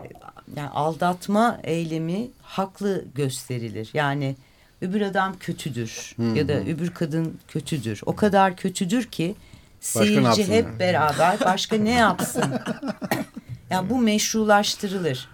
yani 0.55 0.69
aldatma 0.69 1.59
eylemi 1.63 2.27
haklı 2.41 3.05
gösterilir. 3.15 3.89
Yani 3.93 4.35
öbür 4.81 5.01
adam 5.01 5.35
kötüdür 5.39 6.13
hı 6.15 6.31
hı. 6.31 6.37
ya 6.37 6.47
da 6.47 6.53
öbür 6.53 6.89
kadın 6.89 7.39
kötüdür. 7.47 8.01
O 8.05 8.15
kadar 8.15 8.55
kötüdür 8.55 9.03
ki 9.03 9.35
Seyirci 9.79 10.47
hep 10.47 10.65
yani? 10.65 10.79
beraber 10.79 11.39
başka 11.39 11.75
ne 11.75 11.91
yapsın? 11.91 12.43
yani 13.69 13.89
bu 13.89 13.97
meşrulaştırılır. 13.97 15.29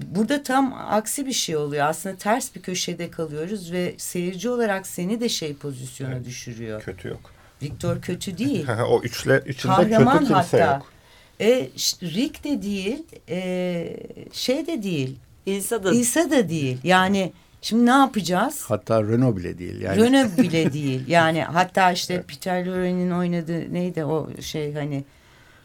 Burada 0.00 0.42
tam 0.42 0.74
aksi 0.74 1.26
bir 1.26 1.32
şey 1.32 1.56
oluyor. 1.56 1.86
Aslında 1.86 2.16
ters 2.16 2.54
bir 2.54 2.62
köşede 2.62 3.10
kalıyoruz 3.10 3.72
ve 3.72 3.94
seyirci 3.98 4.48
olarak 4.48 4.86
seni 4.86 5.20
de 5.20 5.28
şey 5.28 5.54
pozisyona 5.54 6.14
evet. 6.14 6.26
düşürüyor. 6.26 6.82
Kötü 6.82 7.08
yok. 7.08 7.30
Victor 7.62 8.00
kötü 8.00 8.38
değil. 8.38 8.66
o 8.88 9.00
üçle 9.02 9.42
içinde 9.48 9.74
Kahraman 9.74 10.18
kötü 10.18 10.32
kimse 10.34 10.60
hatta. 10.60 10.74
yok. 10.74 10.92
E, 11.40 11.68
Rick 12.02 12.44
de 12.44 12.62
değil, 12.62 13.02
e, 13.28 13.96
şey 14.32 14.66
de 14.66 14.82
değil. 14.82 15.16
İsa 15.46 15.84
da. 15.84 15.92
İsa 15.92 16.30
da 16.30 16.48
değil. 16.48 16.78
Yani 16.84 17.32
Şimdi 17.62 17.86
ne 17.86 17.90
yapacağız? 17.90 18.64
Hatta 18.68 19.02
Renault 19.02 19.36
bile 19.36 19.58
değil. 19.58 19.80
Yani. 19.80 20.00
Renault 20.02 20.38
bile 20.38 20.72
değil. 20.72 21.08
Yani 21.08 21.42
hatta 21.42 21.92
işte 21.92 22.22
Peter 22.22 22.66
Lorre'nin 22.66 23.10
oynadığı 23.10 23.74
neydi 23.74 24.04
o 24.04 24.30
şey 24.40 24.74
hani 24.74 25.04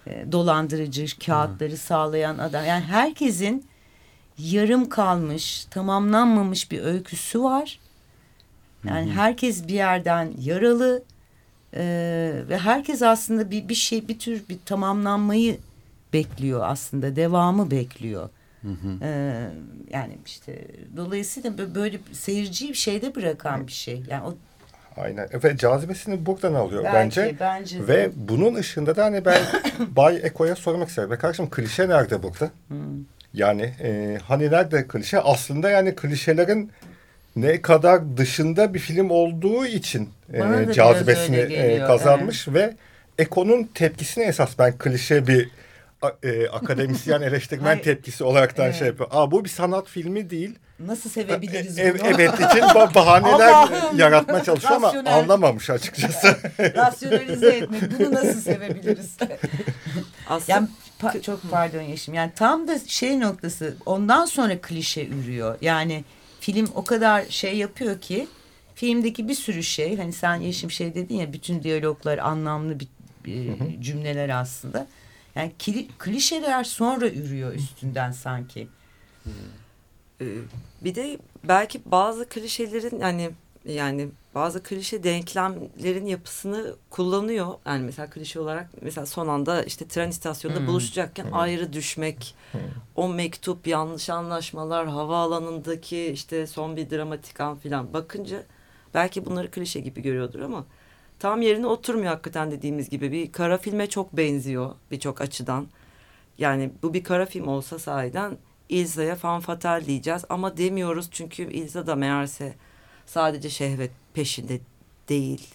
e, 0.07 0.31
dolandırıcı 0.31 1.05
kağıtları 1.25 1.71
Hı. 1.71 1.77
sağlayan 1.77 2.37
adam. 2.37 2.65
Yani 2.65 2.83
herkesin 2.83 3.65
yarım 4.37 4.89
kalmış, 4.89 5.65
tamamlanmamış 5.65 6.71
bir 6.71 6.81
öyküsü 6.81 7.43
var. 7.43 7.79
Yani 8.89 9.09
Hı. 9.11 9.13
herkes 9.13 9.67
bir 9.67 9.73
yerden 9.73 10.33
yaralı 10.39 11.03
e, 11.73 11.83
ve 12.49 12.57
herkes 12.57 13.01
aslında 13.01 13.51
bir 13.51 13.69
bir 13.69 13.75
şey 13.75 14.07
bir 14.07 14.19
tür 14.19 14.43
bir 14.49 14.57
tamamlanmayı 14.65 15.57
bekliyor 16.13 16.61
aslında 16.63 17.15
devamı 17.15 17.71
bekliyor. 17.71 18.29
Hı 18.61 18.67
hı. 18.67 18.97
Ee, 19.01 19.49
yani 19.89 20.17
işte 20.25 20.67
dolayısıyla 20.97 21.75
böyle 21.75 21.99
seyirciyi 22.11 22.71
bir 22.71 22.77
şeyde 22.77 23.15
bırakan 23.15 23.67
bir 23.67 23.71
şey. 23.71 24.03
Yani 24.09 24.23
o 24.23 24.35
Aynen 24.97 25.29
ve 25.43 25.57
cazibesini 25.57 26.25
buradan 26.25 26.53
alıyor 26.53 26.83
belki, 26.83 27.21
bence. 27.21 27.35
bence 27.39 27.87
ve 27.87 28.09
bunun 28.15 28.55
ışığında 28.55 28.95
da 28.95 29.05
hani 29.05 29.25
ben 29.25 29.41
Bay 29.95 30.19
Eko'ya 30.23 30.55
sormak 30.55 30.89
isterim. 30.89 31.11
Ve 31.11 31.17
kardeşim 31.17 31.49
klişe 31.49 31.89
nerede 31.89 32.23
burada? 32.23 32.51
Hmm. 32.67 32.77
Yani 33.33 33.73
e, 33.81 34.17
hani 34.23 34.51
nerede 34.51 34.87
klişe? 34.87 35.19
Aslında 35.19 35.69
yani 35.69 35.95
klişelerin 35.95 36.71
ne 37.41 37.61
kadar 37.61 38.17
dışında 38.17 38.73
bir 38.73 38.79
film 38.79 39.09
olduğu 39.09 39.65
için 39.65 40.09
e, 40.33 40.73
cazibesini 40.73 41.37
e, 41.37 41.79
kazanmış 41.79 42.47
evet. 42.47 42.57
ve 42.57 42.75
Eko'nun 43.17 43.63
tepkisini 43.63 44.23
esas 44.23 44.59
ben 44.59 44.77
klişe 44.77 45.27
bir 45.27 45.49
e, 46.23 46.47
akademisyen 46.47 47.21
eleştirmen 47.27 47.81
tepkisi 47.81 48.23
olaraktan 48.23 48.65
evet. 48.65 48.75
şey 48.75 48.87
yapıyor. 48.87 49.09
Aa 49.11 49.31
bu 49.31 49.43
bir 49.43 49.49
sanat 49.49 49.87
filmi 49.87 50.29
değil. 50.29 50.55
Nasıl 50.79 51.09
sevebiliriz 51.09 51.79
e, 51.79 51.99
bunu? 51.99 52.07
Evet 52.07 52.33
için 52.33 52.61
bahaneler 52.95 53.67
yaratmaya 53.95 54.43
çalışıyor 54.43 54.75
ama 54.75 54.93
anlamamış 55.11 55.69
açıkçası. 55.69 56.27
Rasyonalize 56.59 57.47
etmek. 57.47 57.99
Bunu 57.99 58.13
nasıl 58.13 58.41
sevebiliriz? 58.41 59.17
Aslında 60.29 60.51
yani, 60.51 60.67
pa 60.99 61.21
çok 61.21 61.51
pardon 61.51 61.81
Yeşim. 61.81 62.13
Yani 62.13 62.31
tam 62.35 62.67
da 62.67 62.79
şey 62.87 63.19
noktası 63.19 63.75
ondan 63.85 64.25
sonra 64.25 64.57
klişe 64.61 65.07
ürüyor. 65.07 65.57
Yani 65.61 66.03
film 66.47 66.67
o 66.75 66.83
kadar 66.83 67.25
şey 67.29 67.57
yapıyor 67.57 68.01
ki 68.01 68.27
filmdeki 68.75 69.27
bir 69.27 69.33
sürü 69.33 69.63
şey 69.63 69.97
hani 69.97 70.13
sen 70.13 70.35
Yeşim 70.35 70.71
şey 70.71 70.95
dedin 70.95 71.15
ya 71.15 71.33
bütün 71.33 71.63
diyaloglar 71.63 72.17
anlamlı 72.17 72.79
bir 72.79 72.87
e, 73.25 73.81
cümleler 73.81 74.29
aslında. 74.29 74.87
Yani 75.35 75.51
klişeler 75.99 76.63
sonra 76.63 77.09
ürüyor 77.09 77.53
üstünden 77.53 78.11
sanki. 78.11 78.67
Ee, 80.21 80.25
bir 80.81 80.95
de 80.95 81.17
belki 81.43 81.81
bazı 81.85 82.29
klişelerin 82.29 82.99
yani 82.99 83.29
yani 83.67 84.09
bazı 84.35 84.63
klişe 84.63 85.03
denklemlerin 85.03 86.05
yapısını 86.05 86.75
kullanıyor. 86.89 87.47
Yani 87.65 87.85
mesela 87.85 88.09
klişe 88.09 88.39
olarak 88.39 88.69
mesela 88.81 89.05
son 89.05 89.27
anda 89.27 89.63
işte 89.63 89.87
tren 89.87 90.09
istasyonunda 90.09 90.59
hmm. 90.59 90.67
buluşacakken 90.67 91.25
hmm. 91.25 91.33
ayrı 91.33 91.73
düşmek, 91.73 92.35
hmm. 92.51 92.61
o 92.95 93.09
mektup, 93.09 93.67
yanlış 93.67 94.09
anlaşmalar, 94.09 94.87
havaalanındaki 94.87 96.05
işte 96.05 96.47
son 96.47 96.75
bir 96.75 96.89
dramatik 96.89 97.41
an 97.41 97.57
filan 97.57 97.93
bakınca 97.93 98.43
belki 98.93 99.25
bunları 99.25 99.51
klişe 99.51 99.79
gibi 99.79 100.01
görüyordur 100.01 100.39
ama 100.39 100.65
tam 101.19 101.41
yerine 101.41 101.67
oturmuyor 101.67 102.11
hakikaten 102.11 102.51
dediğimiz 102.51 102.89
gibi. 102.89 103.11
Bir 103.11 103.31
kara 103.31 103.57
filme 103.57 103.87
çok 103.87 104.17
benziyor 104.17 104.75
birçok 104.91 105.21
açıdan. 105.21 105.67
Yani 106.37 106.71
bu 106.83 106.93
bir 106.93 107.03
kara 107.03 107.25
film 107.25 107.47
olsa 107.47 107.79
sahiden 107.79 108.37
İlza'ya 108.69 109.15
fan 109.15 109.39
fatal 109.39 109.85
diyeceğiz 109.85 110.25
ama 110.29 110.57
demiyoruz 110.57 111.09
çünkü 111.11 111.43
İlza 111.43 111.87
da 111.87 111.95
meğerse 111.95 112.55
sadece 113.07 113.49
şehvet 113.49 113.91
peşinde 114.13 114.59
değil 115.09 115.47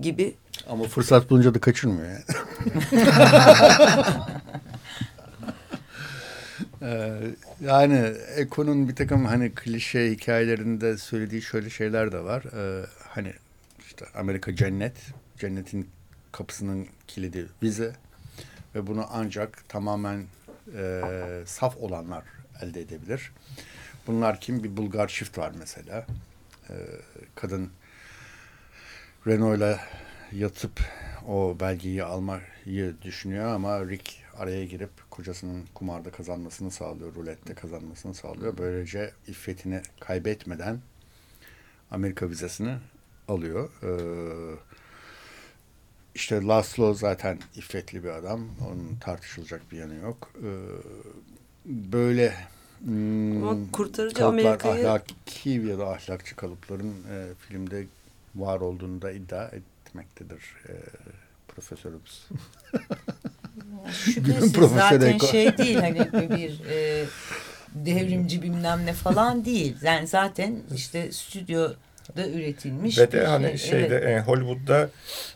gibi. 0.00 0.34
Ama 0.68 0.84
fırsat 0.84 1.30
bulunca 1.30 1.54
da 1.54 1.60
kaçırmıyor 1.60 2.08
yani. 2.08 2.24
Ee, 6.82 7.20
yani 7.60 8.12
Eko'nun 8.36 8.88
bir 8.88 8.96
takım 8.96 9.24
hani 9.24 9.54
klişe 9.54 10.10
hikayelerinde 10.10 10.98
söylediği 10.98 11.42
şöyle 11.42 11.70
şeyler 11.70 12.12
de 12.12 12.24
var. 12.24 12.42
Ee, 12.56 12.86
hani 13.08 13.32
işte 13.86 14.04
Amerika 14.14 14.56
cennet, 14.56 14.96
cennetin 15.38 15.88
kapısının 16.32 16.86
kilidi 17.08 17.46
vize 17.62 17.92
ve 18.74 18.86
bunu 18.86 19.06
ancak 19.12 19.68
tamamen 19.68 20.24
e, 20.76 21.02
saf 21.46 21.76
olanlar 21.76 22.24
elde 22.62 22.80
edebilir. 22.80 23.32
Bunlar 24.06 24.40
kim? 24.40 24.64
Bir 24.64 24.76
Bulgar 24.76 25.08
çift 25.08 25.38
var 25.38 25.52
mesela. 25.58 26.06
E, 26.70 26.76
kadın 27.34 27.70
Renault'la 29.26 29.80
yatıp 30.32 30.80
o 31.28 31.56
belgeyi 31.60 32.04
almayı 32.04 32.94
düşünüyor 33.02 33.46
ama 33.46 33.86
Rick 33.88 34.16
araya 34.38 34.64
girip 34.64 34.90
kocasının 35.10 35.66
kumarda 35.74 36.10
kazanmasını 36.10 36.70
sağlıyor, 36.70 37.14
rulette 37.14 37.54
kazanmasını 37.54 38.14
sağlıyor. 38.14 38.58
Böylece 38.58 39.12
iffetini 39.26 39.82
kaybetmeden 40.00 40.80
Amerika 41.90 42.30
vizesini 42.30 42.76
alıyor. 43.28 43.70
Ee, 43.82 43.90
işte 46.14 46.42
Laszlo 46.42 46.94
zaten 46.94 47.38
iffetli 47.56 48.04
bir 48.04 48.08
adam. 48.08 48.48
Onun 48.70 48.96
tartışılacak 49.00 49.72
bir 49.72 49.76
yanı 49.76 49.94
yok. 49.94 50.30
Ee, 50.36 50.48
böyle 51.64 52.34
hmm, 52.84 53.48
Ama 53.48 53.72
kurtarıcı 53.72 54.26
Amerika'yı... 54.26 54.90
ahlaki 54.90 55.50
ya 55.50 55.78
da 55.78 55.88
ahlakçı 55.88 56.36
kalıpların 56.36 56.90
e, 56.90 57.26
filmde 57.48 57.86
var 58.34 58.60
olduğunu 58.60 59.02
da 59.02 59.10
iddia 59.10 59.44
etmektedir 59.44 60.56
e, 60.68 60.72
profesörümüz. 61.48 62.28
Şüphesiz 63.92 64.52
zaten 64.52 65.18
şey 65.18 65.58
değil 65.58 65.76
hani 65.76 66.12
bir 66.36 66.60
e, 66.70 67.06
devrimci 67.74 68.42
bilmem 68.42 68.86
ne 68.86 68.92
falan 68.92 69.44
değil. 69.44 69.76
Yani 69.82 70.06
zaten 70.06 70.56
işte 70.74 71.12
stüdyo 71.12 71.70
da 72.16 72.28
üretilmiş. 72.28 72.98
Ve 72.98 73.12
de 73.12 73.26
hani 73.26 73.58
şey. 73.58 73.70
şeyde 73.70 73.96
evet. 73.96 74.18
e, 74.18 74.20
Hollywood'da 74.20 74.88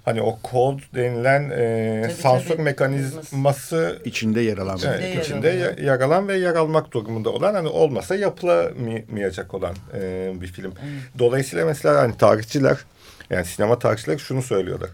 hani 0.04 0.22
o 0.22 0.38
kod 0.42 0.80
denilen 0.94 1.50
e, 1.50 2.02
tabii, 2.02 2.12
sansür 2.12 2.48
tabii. 2.48 2.62
mekanizması 2.62 4.02
içinde 4.04 4.40
yer 4.40 4.58
alan. 4.58 4.76
İçinde, 4.76 4.94
evet, 4.94 5.14
yer 5.14 5.22
içinde 5.22 5.48
yer, 5.48 5.78
yer 5.78 6.00
alan 6.00 6.28
ve 6.28 6.36
yer 6.36 6.54
almak 6.54 6.92
durumunda 6.92 7.30
olan 7.30 7.54
hani 7.54 7.68
olmasa 7.68 8.14
yapılamayacak 8.14 9.54
olan 9.54 9.74
e, 9.94 10.32
bir 10.40 10.46
film. 10.46 10.74
Evet. 10.82 11.02
Dolayısıyla 11.18 11.66
mesela 11.66 12.00
hani 12.00 12.16
tarihçiler 12.16 12.78
yani 13.30 13.44
sinema 13.44 13.78
tarihçiler 13.78 14.18
şunu 14.18 14.42
söylüyorlar. 14.42 14.90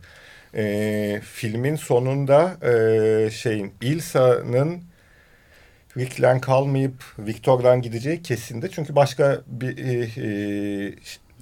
E, 0.54 1.20
filmin 1.24 1.76
sonunda 1.76 2.56
e, 2.62 3.30
şeyin 3.30 3.72
Ilsa'nın 3.80 4.82
Rick'len 5.96 6.40
kalmayıp 6.40 7.04
Victor'dan 7.18 7.82
gideceği 7.82 8.22
kesinde. 8.22 8.70
Çünkü 8.70 8.96
başka 8.96 9.40
bir 9.46 9.78
e, 9.78 9.92
e, 10.02 10.94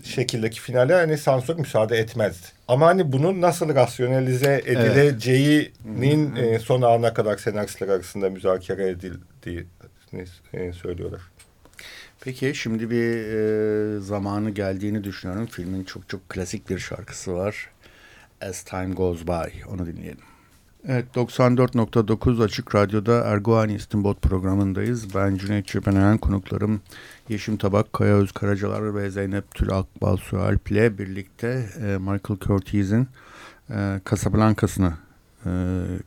şekildeki 0.04 0.60
finale 0.60 0.94
hani 0.94 1.18
sansür 1.18 1.58
müsaade 1.58 1.96
etmezdi. 1.98 2.46
Ama 2.68 2.86
hani 2.86 3.12
bunun 3.12 3.40
nasıl 3.40 3.74
rasyonelize 3.74 4.62
edileceğinin 4.66 6.36
evet. 6.36 6.54
e, 6.54 6.58
son 6.58 6.82
ana 6.82 7.14
kadar 7.14 7.36
senaristler 7.36 7.88
arasında 7.88 8.30
müzakere 8.30 8.88
edildiğini 8.88 9.66
e, 10.52 10.72
söylüyorlar. 10.72 11.20
Peki 12.20 12.54
şimdi 12.54 12.90
bir 12.90 13.14
e, 13.96 14.00
zamanı 14.00 14.50
geldiğini 14.50 15.04
düşünüyorum. 15.04 15.46
Filmin 15.46 15.84
çok 15.84 16.08
çok 16.08 16.28
klasik 16.28 16.70
bir 16.70 16.78
şarkısı 16.78 17.34
var. 17.34 17.70
As 18.40 18.62
Time 18.62 18.94
Goes 18.94 19.26
By. 19.26 19.62
Onu 19.72 19.86
dinleyelim. 19.86 20.27
Evet 20.90 21.06
94.9 21.14 22.44
Açık 22.44 22.74
Radyo'da 22.74 23.24
Erguani 23.24 23.74
İstinbot 23.74 24.22
programındayız. 24.22 25.14
Ben 25.14 25.36
Cüneyt 25.36 25.66
Çepenen 25.66 26.18
konuklarım 26.18 26.80
Yeşim 27.28 27.56
Tabak, 27.56 27.92
Kaya 27.92 28.16
Öz 28.16 28.32
Karacalar 28.32 28.94
ve 28.94 29.10
Zeynep 29.10 29.54
Tül 29.54 29.70
Akbal 29.70 30.16
Sualp 30.16 30.70
ile 30.70 30.98
birlikte 30.98 31.66
e, 31.80 31.98
Michael 31.98 32.38
Curtiz'in 32.40 33.08
e, 33.70 34.00
Casablanca'sını 34.10 34.92
e, 35.46 35.50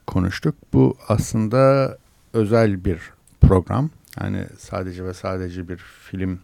konuştuk. 0.07 0.55
Bu 0.73 0.97
aslında 1.07 1.97
özel 2.33 2.85
bir 2.85 2.99
program. 3.41 3.89
Yani 4.21 4.45
sadece 4.57 5.05
ve 5.05 5.13
sadece 5.13 5.69
bir 5.69 5.77
film 5.77 6.39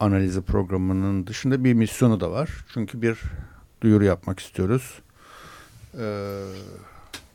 analizi 0.00 0.42
programının 0.42 1.26
dışında 1.26 1.64
bir 1.64 1.74
misyonu 1.74 2.20
da 2.20 2.30
var. 2.30 2.50
Çünkü 2.74 3.02
bir 3.02 3.18
duyuru 3.80 4.04
yapmak 4.04 4.40
istiyoruz. 4.40 5.00
Ee, 5.98 6.44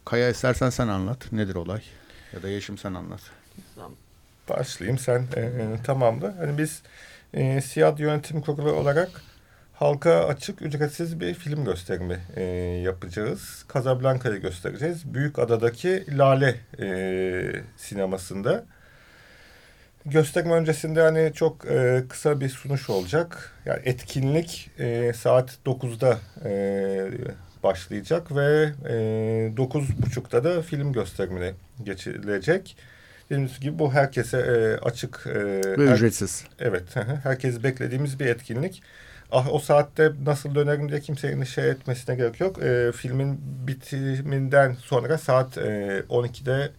Kaya 0.10 0.30
istersen 0.30 0.70
sen 0.70 0.88
anlat. 0.88 1.32
Nedir 1.32 1.56
olay? 1.56 1.82
Ya 2.34 2.44
da 2.44 2.50
Yeşim 2.50 2.78
sen 2.78 2.94
anlat. 2.94 3.20
Başlayayım 4.50 4.98
sen 5.00 5.28
e, 5.36 5.42
e, 5.42 5.84
tamamla. 5.84 6.38
Hani 6.38 6.58
biz 6.58 6.82
e, 7.34 7.62
Siyah 7.62 8.00
Yönetim 8.00 8.42
Kurulu 8.42 8.72
olarak 8.72 9.10
halka 9.74 10.26
açık 10.28 10.62
ücretsiz 10.62 11.20
bir 11.20 11.34
film 11.34 11.66
gösterimi 11.66 12.20
e, 12.36 12.44
yapacağız. 12.84 13.66
Casablanca'yı 13.74 14.42
göstereceğiz. 14.42 15.14
Büyük 15.14 15.40
Adadaki 15.40 16.18
Lale 16.18 16.56
e, 16.80 17.64
sinemasında. 17.78 18.66
Gösterme 20.06 20.54
öncesinde 20.54 21.02
hani 21.02 21.32
çok 21.34 21.66
e, 21.66 22.04
kısa 22.10 22.40
bir 22.40 22.50
sunuş 22.50 22.90
olacak. 22.90 23.54
Yani 23.66 23.82
etkinlik 23.86 24.72
e, 24.80 25.14
saat 25.14 25.58
9'da 25.66 26.20
e, 26.46 26.52
başlayacak 27.64 28.36
ve 28.36 28.72
e, 28.86 28.94
9.30'da 29.58 30.44
da 30.44 30.62
film 30.62 30.94
gösterimine 30.94 31.54
geçilecek. 31.84 32.78
Dediğimiz 33.30 33.60
gibi 33.60 33.80
bu 33.80 33.94
herkese 33.94 34.38
e, 34.38 34.86
açık. 34.86 35.24
E, 35.28 35.34
ve 35.80 35.90
her, 35.90 35.96
ücretsiz. 35.96 36.46
Evet. 36.60 36.84
herkes 37.24 37.64
beklediğimiz 37.64 38.20
bir 38.20 38.26
etkinlik. 38.26 38.84
Ah 39.32 39.54
o 39.54 39.60
saatte 39.60 40.12
nasıl 40.26 40.56
dönerim 40.56 40.90
diye 40.90 41.00
kimsenin 41.00 41.44
şey 41.44 41.70
etmesine 41.70 42.16
gerek 42.16 42.40
yok. 42.40 42.64
E, 42.64 42.92
filmin 42.92 43.40
bitiminden 43.68 44.74
sonra 44.74 45.18
saat 45.18 45.58
e, 45.58 46.04
12'de 46.10 46.72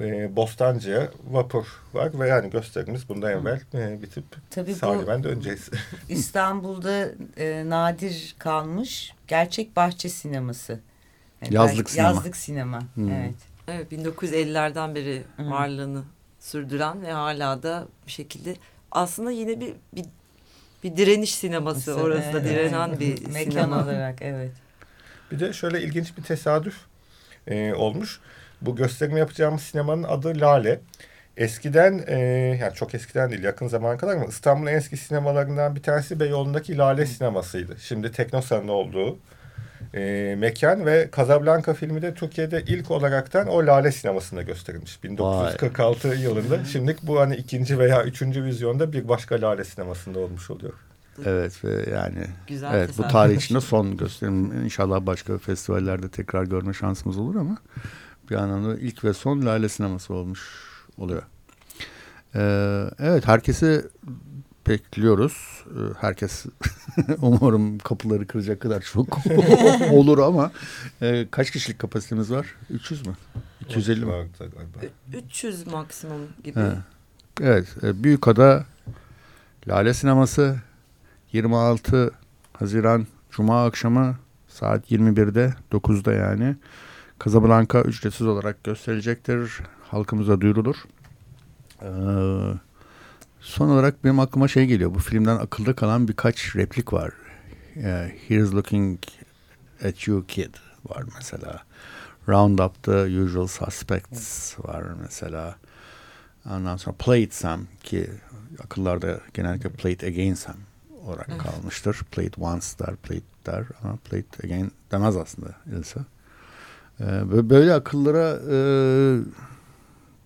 e, 0.00 0.36
Bostancı'ya 0.36 1.08
vapur 1.30 1.66
var 1.92 2.20
ve 2.20 2.28
yani 2.28 2.50
gösterimiz 2.50 3.08
bundan 3.08 3.32
evvel 3.32 3.60
e, 3.74 4.02
bitip 4.02 4.24
Tabii 4.50 4.74
Salimen 4.74 5.24
döneceğiz. 5.24 5.70
İstanbul'da 6.08 7.08
e, 7.36 7.64
nadir 7.68 8.34
kalmış 8.38 9.12
gerçek 9.28 9.76
bahçe 9.76 10.08
sineması. 10.08 10.80
Yani 11.42 11.54
yazlık 11.54 11.90
sinema. 11.90 12.08
Yazlık 12.08 12.36
sinema, 12.36 12.80
hmm. 12.94 13.10
evet. 13.10 13.34
Evet 13.68 13.92
1950'lerden 13.92 14.94
beri 14.94 15.22
hmm. 15.36 15.50
varlığını 15.50 16.02
sürdüren 16.40 17.02
ve 17.02 17.12
hala 17.12 17.62
da 17.62 17.86
bir 18.06 18.12
şekilde 18.12 18.56
aslında 18.90 19.30
yine 19.30 19.60
bir 19.60 19.74
bir, 19.92 20.04
bir 20.84 20.96
direniş 20.96 21.34
sineması 21.34 21.90
Mesela, 21.90 22.06
orası 22.06 22.32
da 22.32 22.44
direnen 22.44 23.00
bir 23.00 23.26
Mekan 23.26 23.50
sinema. 23.50 23.82
olarak 23.82 24.22
evet. 24.22 24.52
Bir 25.30 25.40
de 25.40 25.52
şöyle 25.52 25.82
ilginç 25.82 26.16
bir 26.16 26.22
tesadüf 26.22 26.76
e, 27.46 27.74
olmuş. 27.74 28.20
Bu 28.62 28.76
gösterimi 28.76 29.18
yapacağımız 29.18 29.62
sinemanın 29.62 30.02
adı 30.02 30.40
Lale. 30.40 30.80
Eskiden 31.36 32.04
e, 32.06 32.18
yani 32.60 32.74
çok 32.74 32.94
eskiden 32.94 33.30
değil 33.30 33.42
yakın 33.42 33.68
zamana 33.68 33.96
kadar 33.96 34.16
ama 34.16 34.24
İstanbul'un 34.24 34.66
en 34.66 34.76
eski 34.76 34.96
sinemalarından 34.96 35.76
bir 35.76 35.82
tanesi 35.82 36.20
Beyoğlu'ndaki 36.20 36.78
Lale 36.78 37.06
sinemasıydı. 37.06 37.76
Şimdi 37.80 38.12
Teknosa'nın 38.12 38.68
olduğu 38.68 39.18
e, 39.94 40.34
mekan 40.38 40.86
ve 40.86 41.08
Casablanca 41.16 41.74
filmi 41.74 42.02
de 42.02 42.14
Türkiye'de 42.14 42.64
ilk 42.66 42.90
olaraktan 42.90 43.46
o 43.48 43.66
Lale 43.66 43.92
sinemasında 43.92 44.42
gösterilmiş. 44.42 45.04
1946 45.04 46.08
Vay. 46.08 46.20
yılında. 46.20 46.64
Şimdi 46.64 46.96
bu 47.02 47.20
hani 47.20 47.36
ikinci 47.36 47.78
veya 47.78 48.04
üçüncü 48.04 48.44
vizyonda 48.44 48.92
bir 48.92 49.08
başka 49.08 49.40
Lale 49.40 49.64
sinemasında 49.64 50.18
olmuş 50.18 50.50
oluyor. 50.50 50.72
Evet 51.24 51.64
ve 51.64 51.90
yani 51.90 52.26
Güzel 52.46 52.74
evet 52.74 52.90
bu 52.98 53.08
tarih 53.08 53.36
içinde 53.36 53.60
son 53.60 53.96
gösterim. 53.96 54.64
İnşallah 54.64 55.06
başka 55.06 55.38
festivallerde 55.38 56.08
tekrar 56.08 56.44
görme 56.44 56.74
şansımız 56.74 57.18
olur 57.18 57.36
ama 57.36 57.58
bir 58.30 58.36
anlamda 58.36 58.78
ilk 58.78 59.04
ve 59.04 59.14
son 59.14 59.46
Lale 59.46 59.68
sineması 59.68 60.14
olmuş 60.14 60.40
oluyor. 60.98 61.22
Ee, 62.34 62.84
evet 62.98 63.28
herkese 63.28 63.84
bekliyoruz. 64.68 65.64
Ee, 65.66 65.94
herkes 66.00 66.46
umarım 67.18 67.78
kapıları 67.78 68.26
kıracak 68.26 68.60
kadar 68.60 68.80
çok 68.80 69.18
olur 69.92 70.18
ama 70.18 70.52
e, 71.02 71.26
kaç 71.30 71.50
kişilik 71.50 71.78
kapasitemiz 71.78 72.30
var? 72.30 72.46
300 72.70 73.06
mü? 73.06 73.12
250 73.60 74.04
mi? 74.04 74.12
300 75.12 75.66
maksimum 75.66 76.20
gibi. 76.44 76.60
He. 76.60 76.72
Evet. 77.40 77.68
E, 77.82 78.04
Büyükada 78.04 78.66
Lale 79.68 79.94
Sineması 79.94 80.56
26 81.32 82.10
Haziran 82.52 83.06
Cuma 83.30 83.66
akşamı 83.66 84.18
saat 84.48 84.90
21'de 84.90 85.54
9'da 85.72 86.12
yani 86.12 86.56
Casablanca 87.24 87.82
ücretsiz 87.82 88.26
olarak 88.26 88.64
gösterilecektir. 88.64 89.60
Halkımıza 89.82 90.40
duyurulur. 90.40 90.76
Ee, 91.82 91.88
son 93.40 93.68
olarak 93.68 94.04
benim 94.04 94.20
aklıma 94.20 94.48
şey 94.48 94.66
geliyor. 94.66 94.94
Bu 94.94 94.98
filmden 94.98 95.36
akılda 95.36 95.76
kalan 95.76 96.08
birkaç 96.08 96.56
replik 96.56 96.92
var. 96.92 97.12
Ee, 97.76 98.14
Here's 98.28 98.54
looking 98.54 98.98
at 99.84 100.08
you 100.08 100.26
kid 100.26 100.54
var 100.84 101.04
mesela. 101.14 101.62
Round 102.28 102.58
up 102.58 102.82
the 102.82 103.20
usual 103.20 103.46
suspects 103.46 104.58
var 104.58 104.82
mesela. 105.02 105.56
Ondan 106.50 106.76
sonra 106.76 106.96
play 106.98 107.22
it 107.22 107.34
Sam 107.34 107.66
ki 107.82 108.10
akıllarda 108.64 109.20
genellikle 109.34 109.70
play 109.70 109.92
it 109.92 110.04
again 110.04 110.34
Sam 110.34 110.56
olarak 111.04 111.28
evet. 111.28 111.42
kalmıştır. 111.42 111.96
Play 112.10 112.26
it 112.26 112.38
once 112.38 112.66
der, 112.78 112.96
play 112.96 113.18
it 113.18 113.46
der 113.46 113.64
ama 113.82 113.96
play 113.96 114.20
it 114.20 114.44
again 114.44 114.70
demez 114.92 115.16
aslında 115.16 115.48
Ilsa. 115.78 116.04
Ee, 117.00 117.50
böyle 117.50 117.74
akıllara 117.74 118.38
e, 118.50 118.58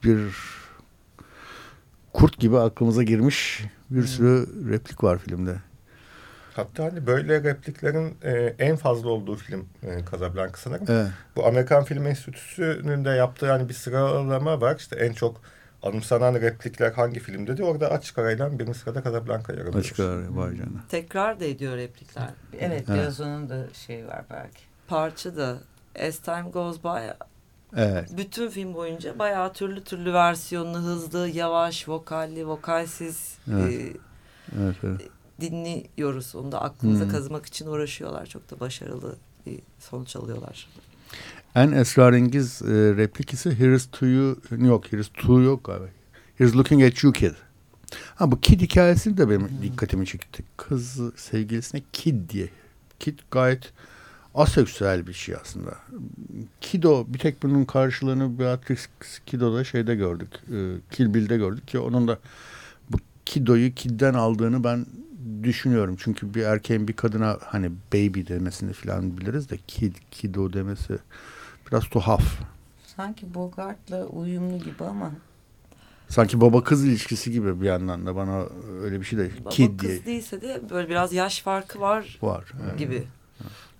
bir 0.05 0.35
kurt 2.13 2.39
gibi 2.39 2.59
aklımıza 2.59 3.03
girmiş 3.03 3.65
bir 3.91 4.03
sürü 4.03 4.47
replik 4.71 5.05
var 5.05 5.19
filmde. 5.19 5.57
Hatta 6.57 6.85
hani 6.85 7.07
böyle 7.07 7.43
repliklerin 7.43 8.17
e, 8.23 8.55
en 8.59 8.77
fazla 8.77 9.09
olduğu 9.09 9.37
film 9.37 9.69
e, 9.83 10.05
Casablanca 10.11 10.57
sanırım. 10.57 10.87
Evet. 10.89 11.11
Bu 11.37 11.47
Amerikan 11.47 11.85
Film 11.85 12.07
Enstitüsü'nün 12.07 13.05
de 13.05 13.11
yaptığı 13.11 13.51
hani 13.51 13.69
bir 13.69 13.75
sıralama 13.75 14.61
var. 14.61 14.77
İşte 14.77 14.97
en 14.97 15.13
çok 15.13 15.41
anımsanan 15.83 16.35
replikler 16.35 16.93
hangi 16.93 17.21
filmde 17.21 17.57
diye 17.57 17.69
orada 17.69 17.91
açık 17.91 18.19
arayla 18.19 18.59
birinci 18.59 18.79
sırada 18.79 19.03
Casablanca 19.03 19.55
yer 19.55 19.61
alıyor. 19.61 19.75
Açık 19.75 20.01
arayla 20.01 20.37
vay 20.37 20.57
canına. 20.57 20.85
Tekrar 20.89 21.41
da 21.41 21.45
ediyor 21.45 21.77
replikler. 21.77 22.31
Evet, 22.53 22.85
evet. 22.89 22.89
biraz 22.89 23.21
onun 23.21 23.49
da 23.49 23.67
şey 23.87 24.07
var 24.07 24.25
belki. 24.31 24.61
Parça 24.89 25.37
da 25.37 25.59
As 25.99 26.19
Time 26.19 26.51
Goes 26.51 26.85
By 26.85 27.25
Evet. 27.77 28.09
Bütün 28.17 28.49
film 28.49 28.75
boyunca 28.75 29.19
bayağı 29.19 29.53
türlü 29.53 29.85
türlü 29.85 30.13
versiyonlu, 30.13 30.79
hızlı, 30.79 31.29
yavaş, 31.29 31.89
vokalli, 31.89 32.47
vokalsiz 32.47 33.39
evet. 33.53 33.73
E, 33.73 33.93
evet, 34.63 34.77
evet. 34.83 35.01
dinliyoruz. 35.41 36.35
Onu 36.35 36.53
da 36.53 36.63
aklımıza 36.63 37.05
hmm. 37.05 37.11
kazımak 37.11 37.47
için 37.47 37.67
uğraşıyorlar. 37.67 38.27
Çok 38.27 38.51
da 38.51 38.61
başarılı 38.61 39.17
bir 39.47 39.59
sonuç 39.79 40.17
alıyorlar. 40.17 40.69
En 41.55 41.73
esrarengiz 41.73 42.63
e, 42.63 42.67
replik 42.97 43.33
ise 43.33 43.59
Here's 43.59 43.89
to 43.93 44.07
you 44.07 44.37
yok 44.51 44.93
Here's 44.93 45.09
to 45.09 45.41
yok 45.41 45.69
abi. 45.69 45.87
Here's 46.39 46.57
looking 46.57 46.83
at 46.83 47.05
you 47.05 47.13
kid. 47.13 47.35
Ha 48.15 48.31
bu 48.31 48.41
kid 48.41 48.61
hikayesi 48.61 49.17
de 49.17 49.31
benim 49.31 49.49
hmm. 49.49 49.63
dikkatimi 49.63 50.07
çekti. 50.07 50.45
Kız 50.57 51.01
sevgilisine 51.17 51.83
kid 51.93 52.31
diye. 52.31 52.49
Kid 53.01 53.19
gayet 53.31 53.73
aseksüel 54.35 55.07
bir 55.07 55.13
şey 55.13 55.35
aslında. 55.43 55.75
Kido 56.61 57.05
bir 57.09 57.19
tek 57.19 57.43
bunun 57.43 57.65
karşılığını 57.65 58.39
Beatrix 58.39 58.89
Kido'da 59.27 59.65
şeyde 59.65 59.95
gördük. 59.95 60.29
E, 60.53 60.57
Kill 60.91 61.15
Bill'de 61.15 61.37
gördük 61.37 61.69
ki 61.69 61.79
onun 61.79 62.09
da 62.09 62.19
bu 62.91 62.97
Kido'yu 63.27 63.75
Kid'den 63.75 64.15
aldığını 64.15 64.65
ben 64.65 64.87
düşünüyorum. 65.43 65.97
Çünkü 65.99 66.35
bir 66.35 66.43
erkeğin 66.43 66.89
bir 66.89 66.93
kadına 66.93 67.39
hani 67.45 67.71
baby 67.95 68.21
demesini 68.29 68.73
falan 68.73 69.19
biliriz 69.19 69.51
de 69.51 69.59
kid, 69.67 69.97
Kido 70.11 70.53
demesi 70.53 70.99
biraz 71.71 71.85
tuhaf. 71.85 72.25
Sanki 72.97 73.35
Bogart'la 73.35 74.05
uyumlu 74.05 74.59
gibi 74.59 74.85
ama 74.85 75.11
Sanki 76.09 76.41
baba 76.41 76.65
kız 76.65 76.85
ilişkisi 76.85 77.33
gibi 77.33 77.61
bir 77.61 77.67
yandan 77.67 78.07
da 78.07 78.17
bana 78.17 78.45
öyle 78.83 79.01
bir 79.01 79.05
şey 79.05 79.19
de 79.19 79.31
baba 79.41 79.51
kid 79.51 79.79
kız 79.81 79.89
diye. 79.89 80.07
değilse 80.07 80.41
de 80.41 80.61
böyle 80.71 80.89
biraz 80.89 81.13
yaş 81.13 81.43
farkı 81.43 81.81
var. 81.81 82.19
Var. 82.23 82.45
Evet. 82.65 82.79
Gibi. 82.79 83.05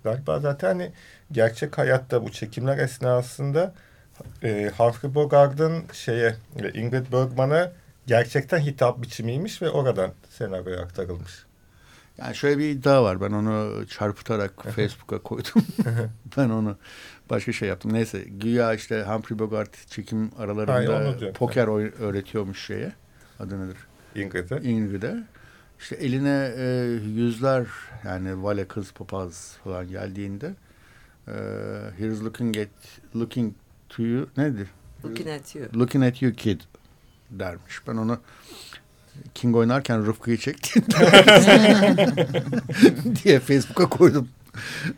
Galiba 0.05 0.39
zaten 0.39 0.67
hani 0.67 0.91
gerçek 1.31 1.77
hayatta 1.77 2.23
bu 2.23 2.31
çekimler 2.31 2.77
esnasında 2.77 3.73
e, 4.43 4.71
Humphrey 4.77 5.15
Bogart'ın 5.15 5.83
şeye 5.93 6.35
Ingrid 6.73 7.11
Bergman'a 7.11 7.71
gerçekten 8.07 8.59
hitap 8.59 9.01
biçimiymiş 9.01 9.61
ve 9.61 9.69
oradan 9.69 10.11
senaryoya 10.29 10.81
aktarılmış. 10.81 11.45
Yani 12.17 12.35
şöyle 12.35 12.57
bir 12.57 12.69
iddia 12.69 13.03
var. 13.03 13.21
Ben 13.21 13.31
onu 13.31 13.85
çarpıtarak 13.87 14.63
Facebook'a 14.75 15.19
koydum. 15.19 15.65
ben 16.37 16.49
onu 16.49 16.77
başka 17.29 17.51
şey 17.51 17.69
yaptım. 17.69 17.93
Neyse 17.93 18.23
güya 18.27 18.73
işte 18.73 19.03
Humphrey 19.03 19.39
Bogart 19.39 19.87
çekim 19.87 20.31
aralarında 20.37 20.97
Hayır, 20.97 21.33
poker 21.33 21.67
öğretiyormuş 22.01 22.65
şeye. 22.65 22.91
Adı 23.39 23.65
nedir? 23.65 23.77
Ingrid'e. 24.15 24.69
Ingrid'e. 24.69 25.15
İşte 25.79 25.95
eline 25.95 26.53
e, 26.57 26.65
yüzler 27.15 27.67
yani 28.05 28.43
vale 28.43 28.67
kız 28.67 28.91
papaz 28.91 29.57
falan 29.63 29.87
geldiğinde 29.87 30.53
e, 31.27 31.33
here's 31.97 32.23
looking 32.23 32.57
at 32.57 32.69
looking 33.15 33.53
to 33.89 34.03
you 34.03 34.27
nedir? 34.37 34.67
Looking 35.05 35.29
at 35.29 35.55
you. 35.55 35.65
Looking 35.79 36.03
at 36.03 36.21
you 36.21 36.33
kid 36.33 36.61
dermiş. 37.31 37.87
Ben 37.87 37.95
onu 37.97 38.19
King 39.35 39.55
oynarken 39.55 40.05
Rıfkı'yı 40.05 40.37
çektim 40.37 40.83
diye 43.23 43.39
Facebook'a 43.39 43.89
koydum. 43.89 44.29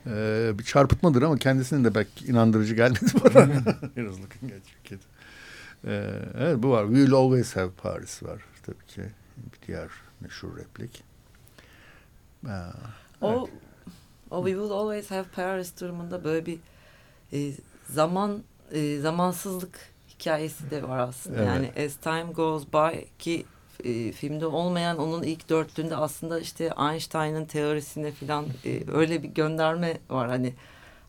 Ee, 0.08 0.52
bir 0.60 0.64
çarpıtmadır 0.64 1.22
ama 1.22 1.38
kendisinin 1.38 1.84
de 1.84 1.96
belki 1.96 2.26
inandırıcı 2.26 2.76
gelmedi 2.76 3.06
bana. 3.24 3.46
here's 3.96 4.20
looking 4.20 4.52
at 4.52 4.52
you 4.52 4.84
kid. 4.84 5.00
Ee, 5.86 6.12
evet 6.38 6.64
bu 6.64 6.72
var. 6.72 6.86
We 6.86 6.96
will 6.96 7.14
always 7.14 7.56
have 7.56 7.72
Paris 7.72 8.24
var 8.24 8.42
tabii 8.66 8.86
ki. 8.88 9.02
Bir 9.38 9.68
diğer 9.68 9.90
meşhur 10.20 10.58
replik. 10.58 11.04
Ee, 12.46 12.50
o, 13.22 13.50
o 14.32 14.46
We 14.46 14.52
Will 14.52 14.72
Always 14.72 15.12
Have 15.12 15.26
Paris 15.36 15.82
durumunda 15.82 16.24
böyle 16.24 16.46
bir 16.46 16.60
e, 17.34 17.52
zaman 17.90 18.44
e, 18.72 19.00
zamansızlık 19.00 19.80
hikayesi 20.10 20.72
de 20.72 20.88
var 20.88 21.00
aslında. 21.00 21.38
Evet. 21.38 21.48
Yani 21.48 21.86
As 21.86 21.96
Time 21.96 22.34
Goes 22.34 22.64
By 22.74 23.00
ki 23.20 23.46
e, 23.84 24.12
filmde 24.12 24.46
olmayan 24.46 24.98
onun 24.98 25.24
ilk 25.24 25.50
dörtlüğünde 25.50 25.96
aslında 25.96 26.40
işte 26.40 26.74
Einstein'ın 26.92 27.46
teorisine 27.46 28.12
falan 28.12 28.46
e, 28.66 28.92
öyle 28.92 29.24
bir 29.24 29.30
gönderme 29.30 29.98
var. 30.10 30.30
Hani 30.30 30.54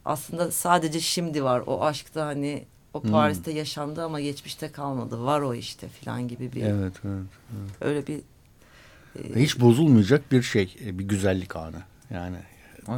aslında 0.04 0.50
sadece 0.50 1.00
şimdi 1.00 1.44
var. 1.44 1.62
O 1.66 1.84
aşkta 1.84 2.26
hani 2.26 2.64
o 2.94 3.02
hmm. 3.02 3.10
Paris'te 3.10 3.50
hmm. 3.50 3.58
yaşandı 3.58 4.04
ama 4.04 4.20
geçmişte 4.20 4.72
kalmadı. 4.72 5.24
Var 5.24 5.40
o 5.40 5.54
işte 5.54 5.88
falan 5.88 6.28
gibi 6.28 6.52
bir. 6.52 6.62
Evet, 6.62 6.92
evet, 7.04 7.26
evet. 7.52 7.70
Öyle 7.80 8.06
bir 8.06 8.20
hiç 9.36 9.60
bozulmayacak 9.60 10.32
bir 10.32 10.42
şey, 10.42 10.76
e, 10.84 10.98
bir 10.98 11.04
güzellik 11.04 11.56
anı. 11.56 11.82
Yani 12.10 12.36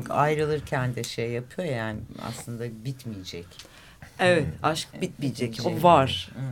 ayrılırken 0.08 0.94
de 0.94 1.04
şey 1.04 1.30
yapıyor 1.30 1.68
yani 1.68 1.98
aslında 2.22 2.84
bitmeyecek. 2.84 3.46
Evet, 4.18 4.44
hmm. 4.44 4.52
aşk 4.62 4.88
bitmeyecek. 4.94 5.52
bitmeyecek. 5.52 5.82
O 5.84 5.88
var. 5.88 6.30
Hmm. 6.34 6.42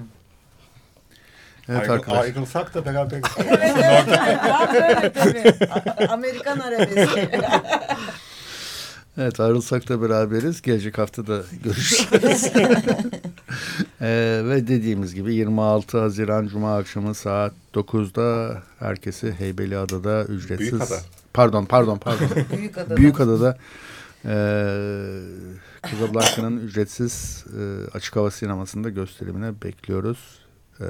Evet 1.69 1.91
Ayrıl, 1.91 2.13
Ayrılsak 2.13 2.75
da 2.75 2.85
beraber. 2.85 3.21
evet, 5.25 5.63
Amerikan 6.11 6.59
arabeski. 6.59 7.29
Evet 9.19 9.41
ayrılsak 9.41 9.89
da 9.89 10.03
beraberiz. 10.03 10.63
Gelecek 10.63 10.99
hafta 10.99 11.27
da 11.27 11.43
görüşürüz. 11.65 12.53
ee, 14.01 14.41
ve 14.45 14.69
dediğimiz 14.69 15.15
gibi 15.15 15.35
26 15.35 15.99
Haziran 15.99 16.47
Cuma 16.47 16.77
akşamı 16.77 17.15
saat 17.15 17.53
9'da 17.75 18.59
herkesi 18.79 19.33
Heybeliada'da 19.33 20.25
ücretsiz. 20.25 20.71
Büyükada. 20.71 21.01
Pardon 21.35 21.65
pardon 21.65 21.99
pardon. 21.99 22.29
Büyükada'da. 22.57 22.97
Büyükada'da 22.97 23.59
e, 24.25 24.35
Casablanca'nın 25.91 26.57
ücretsiz 26.57 27.45
e, 27.61 27.91
açık 27.97 28.17
hava 28.17 28.31
sinemasında 28.31 28.89
gösterimine 28.89 29.63
bekliyoruz. 29.63 30.19
E, 30.81 30.87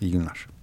iyi 0.00 0.12
günler. 0.12 0.53